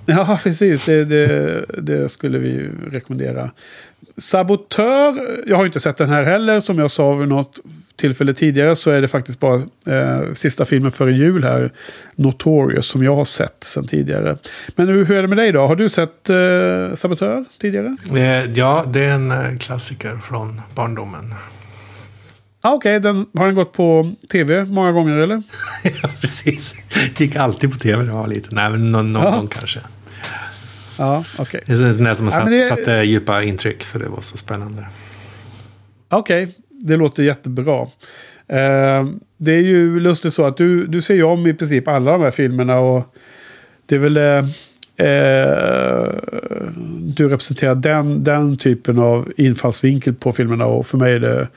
Ja, 0.07 0.39
precis. 0.43 0.85
Det, 0.85 1.05
det, 1.05 1.65
det 1.79 2.09
skulle 2.09 2.39
vi 2.39 2.71
rekommendera. 2.91 3.51
Sabotör, 4.17 5.43
jag 5.47 5.57
har 5.57 5.67
inte 5.67 5.81
sett 5.81 5.97
den 5.97 6.09
här 6.09 6.23
heller. 6.23 6.61
Som 6.61 6.79
jag 6.79 6.91
sa 6.91 7.15
vid 7.15 7.29
något 7.29 7.61
tillfälle 7.97 8.35
tidigare 8.35 8.77
så 8.77 8.91
är 8.91 9.01
det 9.01 9.09
faktiskt 9.09 9.41
bara 9.41 9.55
eh, 9.87 10.33
sista 10.35 10.65
filmen 10.65 10.93
före 10.93 11.13
jul 11.13 11.45
här. 11.45 11.73
Notorious 12.17 12.87
som 12.87 13.03
jag 13.05 13.15
har 13.17 13.25
sett 13.25 13.65
sedan 13.65 13.87
tidigare. 13.87 14.37
Men 14.77 14.89
hur, 14.89 15.05
hur 15.05 15.17
är 15.17 15.23
det 15.23 15.29
med 15.29 15.39
dig 15.39 15.53
då? 15.53 15.67
Har 15.67 15.77
du 15.77 15.89
sett 15.89 16.31
eh, 16.31 16.95
Sabotör 16.95 17.45
tidigare? 17.61 17.97
Eh, 18.15 18.53
Ja, 18.53 18.85
det 18.93 19.05
är 19.05 19.13
en 19.15 19.31
eh, 19.31 19.57
klassiker 19.59 20.17
från 20.17 20.61
barndomen. 20.75 21.35
Ah, 22.63 22.73
Okej, 22.73 23.01
den 23.01 23.27
har 23.39 23.47
den 23.47 23.55
gått 23.55 23.73
på 23.73 24.13
tv 24.33 24.65
många 24.65 24.93
gånger 24.93 25.17
eller? 25.17 25.43
ja, 26.03 26.09
precis. 26.21 26.75
Gick 27.17 27.37
alltid 27.37 27.73
på 27.73 27.79
tv 27.79 28.03
när 28.03 28.11
jag 28.13 28.19
var 28.19 28.27
liten. 28.29 28.51
Nej, 28.55 28.71
men 28.71 28.93
någon, 28.93 29.13
någon 29.13 29.23
Ja. 29.25 29.31
gång 29.31 29.49
kanske. 29.49 29.81
Ja, 30.99 31.25
okej. 31.39 31.63
Det 31.67 31.73
är 31.73 31.77
det 31.77 32.15
som 32.15 32.27
har 32.27 32.33
Ja, 32.33 32.37
satt, 32.37 32.45
men 32.45 32.53
det- 32.53 32.61
satte 32.61 32.91
djupa 32.93 33.43
intryck, 33.43 33.83
för 33.83 33.99
det 33.99 34.09
var 34.09 34.21
så 34.21 34.37
spännande. 34.37 34.87
Okej, 36.09 36.49
det 36.81 36.97
låter 36.97 37.23
jättebra. 37.23 37.81
Eh, 38.49 39.07
det 39.37 39.53
är 39.53 39.61
ju 39.63 40.01
lustigt 40.01 40.35
så 40.35 40.45
att 40.45 40.57
du, 40.57 40.87
du 40.87 41.01
ser 41.03 41.15
ju 41.15 41.23
om 41.23 41.47
i 41.47 41.55
princip 41.55 41.89
alla 41.89 42.13
de 42.13 42.21
här 42.23 42.31
filmerna 42.31 42.79
och 42.79 43.15
det 43.87 43.95
är 43.95 43.99
väl... 43.99 44.17
Eh, 44.17 44.45
eh, 45.07 46.09
du 47.17 47.29
representerar 47.29 47.75
den, 47.75 48.25
den 48.25 48.57
typen 48.57 48.99
av 48.99 49.33
infallsvinkel 49.37 50.15
på 50.15 50.33
filmerna 50.33 50.67
och 50.67 50.87
för 50.87 50.99
mig 50.99 51.13
är 51.15 51.21
det 51.21 51.49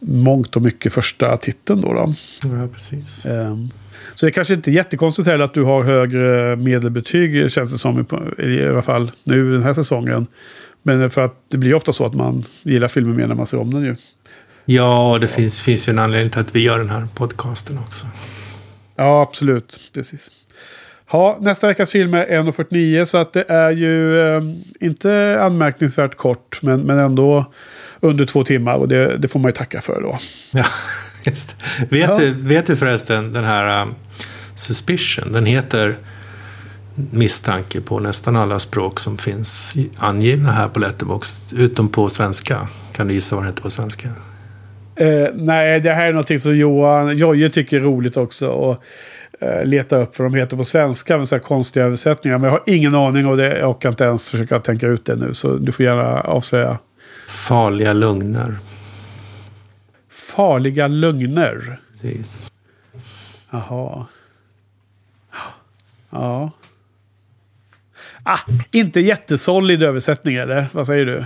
mångt 0.00 0.56
och 0.56 0.62
mycket 0.62 0.92
första 0.92 1.36
titeln 1.36 1.80
då. 1.80 1.92
då. 1.94 2.14
Ja, 2.44 2.68
precis. 2.74 3.26
Ehm, 3.26 3.68
Så 4.14 4.26
det 4.26 4.30
är 4.30 4.32
kanske 4.32 4.54
inte 4.54 4.70
jättekonstigt 4.70 5.28
heller 5.28 5.44
att 5.44 5.54
du 5.54 5.62
har 5.62 5.82
högre 5.82 6.56
medelbetyg 6.56 7.50
känns 7.52 7.72
det 7.72 7.78
som 7.78 8.06
i- 8.38 8.42
i 8.42 8.66
alla 8.68 8.82
fall 8.82 9.10
nu 9.24 9.52
den 9.52 9.62
här 9.62 9.72
säsongen. 9.72 10.26
Men 10.82 11.10
för 11.10 11.20
att 11.24 11.34
det 11.48 11.58
blir 11.58 11.74
ofta 11.74 11.92
så 11.92 12.06
att 12.06 12.14
man 12.14 12.44
gillar 12.62 12.88
filmen 12.88 13.16
mer 13.16 13.26
när 13.26 13.34
man 13.34 13.46
ser 13.46 13.60
om 13.60 13.74
den 13.74 13.82
ju. 13.84 13.96
Ja, 14.68 15.12
och 15.12 15.20
det 15.20 15.28
finns, 15.28 15.60
finns 15.62 15.88
ju 15.88 15.90
en 15.90 15.98
anledning 15.98 16.30
till 16.30 16.40
att 16.40 16.54
vi 16.54 16.60
gör 16.62 16.78
den 16.78 16.90
här 16.90 17.08
podcasten 17.14 17.78
också. 17.78 18.06
Ja, 18.96 19.22
absolut. 19.22 19.80
Precis. 19.94 20.30
Ja, 21.12 21.38
nästa 21.40 21.66
veckas 21.66 21.90
film 21.90 22.14
är 22.14 22.26
1.49 22.26 23.04
så 23.04 23.18
att 23.18 23.32
det 23.32 23.44
är 23.48 23.70
ju 23.70 24.20
eh, 24.36 24.42
inte 24.80 25.38
anmärkningsvärt 25.42 26.16
kort 26.16 26.58
men, 26.62 26.80
men 26.80 26.98
ändå 26.98 27.52
under 28.00 28.24
två 28.24 28.44
timmar 28.44 28.74
och 28.74 28.88
det, 28.88 29.18
det 29.18 29.28
får 29.28 29.40
man 29.40 29.48
ju 29.48 29.52
tacka 29.52 29.80
för 29.80 30.00
då. 30.00 30.18
Ja, 30.50 30.64
just. 31.26 31.56
Vet, 31.88 32.08
Ja. 32.08 32.18
du, 32.18 32.30
vet 32.32 32.66
du 32.66 32.76
förresten 32.76 33.32
den 33.32 33.44
här 33.44 33.82
um, 33.82 33.94
Suspicion? 34.54 35.32
Den 35.32 35.46
heter 35.46 35.96
misstanke 37.10 37.80
på 37.80 37.98
nästan 38.00 38.36
alla 38.36 38.58
språk 38.58 39.00
som 39.00 39.18
finns 39.18 39.76
angivna 39.98 40.50
här 40.52 40.68
på 40.68 40.80
Letterboxd. 40.80 41.52
Utom 41.58 41.88
på 41.88 42.08
svenska. 42.08 42.68
Kan 42.92 43.06
du 43.08 43.14
gissa 43.14 43.36
vad 43.36 43.44
den 43.44 43.52
heter 43.52 43.62
på 43.62 43.70
svenska? 43.70 44.08
Eh, 44.96 45.28
nej, 45.34 45.80
det 45.80 45.92
här 45.92 46.06
är 46.06 46.12
någonting 46.12 46.38
som 46.38 46.56
Johan 46.56 47.16
Jojje 47.16 47.50
tycker 47.50 47.76
är 47.76 47.80
roligt 47.80 48.16
också. 48.16 48.48
Och, 48.48 48.84
eh, 49.40 49.64
leta 49.64 49.96
upp 49.96 50.16
för 50.16 50.24
de 50.24 50.34
heter 50.34 50.56
på 50.56 50.64
svenska 50.64 51.18
med 51.18 51.28
så 51.28 51.34
här 51.34 51.42
konstiga 51.42 51.84
översättningar. 51.84 52.38
Men 52.38 52.44
jag 52.44 52.52
har 52.52 52.62
ingen 52.66 52.94
aning 52.94 53.26
och 53.26 53.36
det, 53.36 53.58
jag 53.58 53.70
orkar 53.70 53.88
inte 53.88 54.04
ens 54.04 54.30
försöka 54.30 54.60
tänka 54.60 54.86
ut 54.86 55.04
det 55.04 55.16
nu. 55.16 55.34
Så 55.34 55.56
du 55.56 55.72
får 55.72 55.84
gärna 55.84 56.20
avslöja. 56.20 56.78
Farliga 57.28 57.92
lugner. 57.92 58.58
Farliga 60.10 60.88
lögner. 60.88 61.80
Precis. 61.92 62.52
Jaha. 63.50 64.06
Ja. 66.10 66.50
Ah, 68.22 68.38
inte 68.70 69.00
jättesolid 69.00 69.82
översättning 69.82 70.36
eller? 70.36 70.66
Vad 70.72 70.86
säger 70.86 71.06
du? 71.06 71.24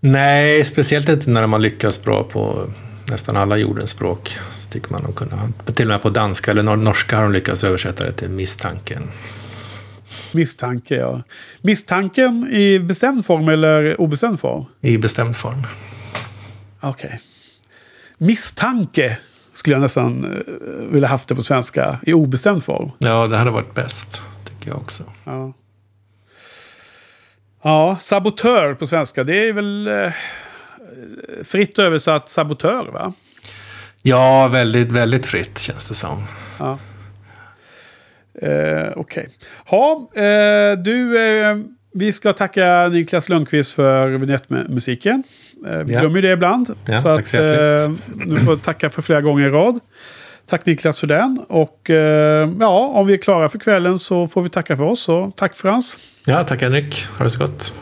Nej, 0.00 0.64
speciellt 0.64 1.08
inte 1.08 1.30
när 1.30 1.46
man 1.46 1.62
lyckas 1.62 2.04
bra 2.04 2.24
på 2.24 2.70
nästan 3.10 3.36
alla 3.36 3.56
jordens 3.56 3.90
språk. 3.90 4.38
Så 4.52 4.70
tycker 4.70 4.90
man 4.90 5.02
de 5.02 5.12
kunde 5.12 5.34
ha. 5.36 5.48
Till 5.74 5.86
och 5.86 5.92
med 5.92 6.02
på 6.02 6.10
danska 6.10 6.50
eller 6.50 6.62
nor- 6.62 6.76
norska 6.76 7.16
har 7.16 7.22
de 7.22 7.32
lyckats 7.32 7.64
översätta 7.64 8.04
det 8.04 8.12
till 8.12 8.28
misstanken. 8.28 9.10
Misstanke, 10.32 10.94
ja. 10.94 11.22
Misstanken 11.60 12.48
i 12.52 12.78
bestämd 12.78 13.26
form 13.26 13.48
eller 13.48 14.00
obestämd 14.00 14.40
form? 14.40 14.64
I 14.80 14.98
bestämd 14.98 15.36
form. 15.36 15.66
Okej. 16.80 17.20
Misstanke 18.18 19.18
skulle 19.52 19.74
jag 19.74 19.82
nästan 19.82 20.24
uh, 20.24 20.92
vilja 20.92 21.08
haft 21.08 21.28
det 21.28 21.34
på 21.34 21.42
svenska 21.42 22.00
i 22.02 22.12
obestämd 22.12 22.64
form. 22.64 22.90
Ja, 22.98 23.26
det 23.26 23.36
hade 23.36 23.50
varit 23.50 23.74
bäst. 23.74 24.22
Tycker 24.48 24.68
jag 24.68 24.78
också. 24.78 25.02
Ja. 25.24 25.52
Ja, 27.62 27.96
sabotör 28.00 28.74
på 28.74 28.86
svenska. 28.86 29.24
Det 29.24 29.48
är 29.48 29.52
väl 29.52 29.86
eh, 29.86 30.12
fritt 31.44 31.78
översatt 31.78 32.28
sabotör, 32.28 32.86
va? 32.92 33.12
Ja, 34.02 34.48
väldigt, 34.48 34.92
väldigt 34.92 35.26
fritt 35.26 35.58
känns 35.58 35.88
det 35.88 35.94
som. 35.94 36.24
Ja. 36.58 36.78
Eh, 38.42 38.92
Okej. 38.96 39.28
Ja, 39.70 40.10
eh, 40.14 40.78
du, 40.78 41.18
eh, 41.18 41.56
vi 41.94 42.12
ska 42.12 42.32
tacka 42.32 42.88
Niklas 42.88 43.28
Lundqvist 43.28 43.72
för 43.72 44.08
vignettmusiken. 44.08 45.22
Eh, 45.66 45.76
vi 45.78 45.92
Ja. 45.92 46.00
glömmer 46.00 46.16
ju 46.16 46.22
det 46.22 46.32
ibland. 46.32 46.76
Ja, 46.86 47.00
så 47.00 47.08
att, 47.08 47.34
eh, 47.34 47.40
nu 48.26 48.40
får 48.40 48.56
tacka 48.56 48.90
för 48.90 49.02
flera 49.02 49.20
gånger 49.20 49.46
i 49.46 49.50
rad. 49.50 49.80
Tack 50.46 50.66
Niklas 50.66 51.00
för 51.00 51.06
den. 51.06 51.40
Och 51.48 51.90
eh, 51.90 52.50
ja, 52.60 52.78
om 52.94 53.06
vi 53.06 53.12
är 53.14 53.18
klara 53.18 53.48
för 53.48 53.58
kvällen 53.58 53.98
så 53.98 54.28
får 54.28 54.42
vi 54.42 54.48
tacka 54.48 54.76
för 54.76 54.84
oss. 54.84 55.00
Så 55.00 55.32
tack 55.36 55.56
Frans. 55.56 55.96
Ja, 56.26 56.44
tack 56.44 56.62
Henrik. 56.62 57.06
Ha 57.18 57.24
det 57.24 57.30
så 57.30 57.38
gott. 57.38 57.74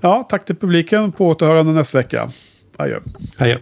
Ja, 0.00 0.22
tack 0.22 0.44
till 0.44 0.56
publiken. 0.56 1.12
På 1.12 1.28
återhörande 1.28 1.72
nästa 1.72 1.98
vecka. 1.98 2.30
Adjö. 2.76 3.00
Adjö. 3.38 3.58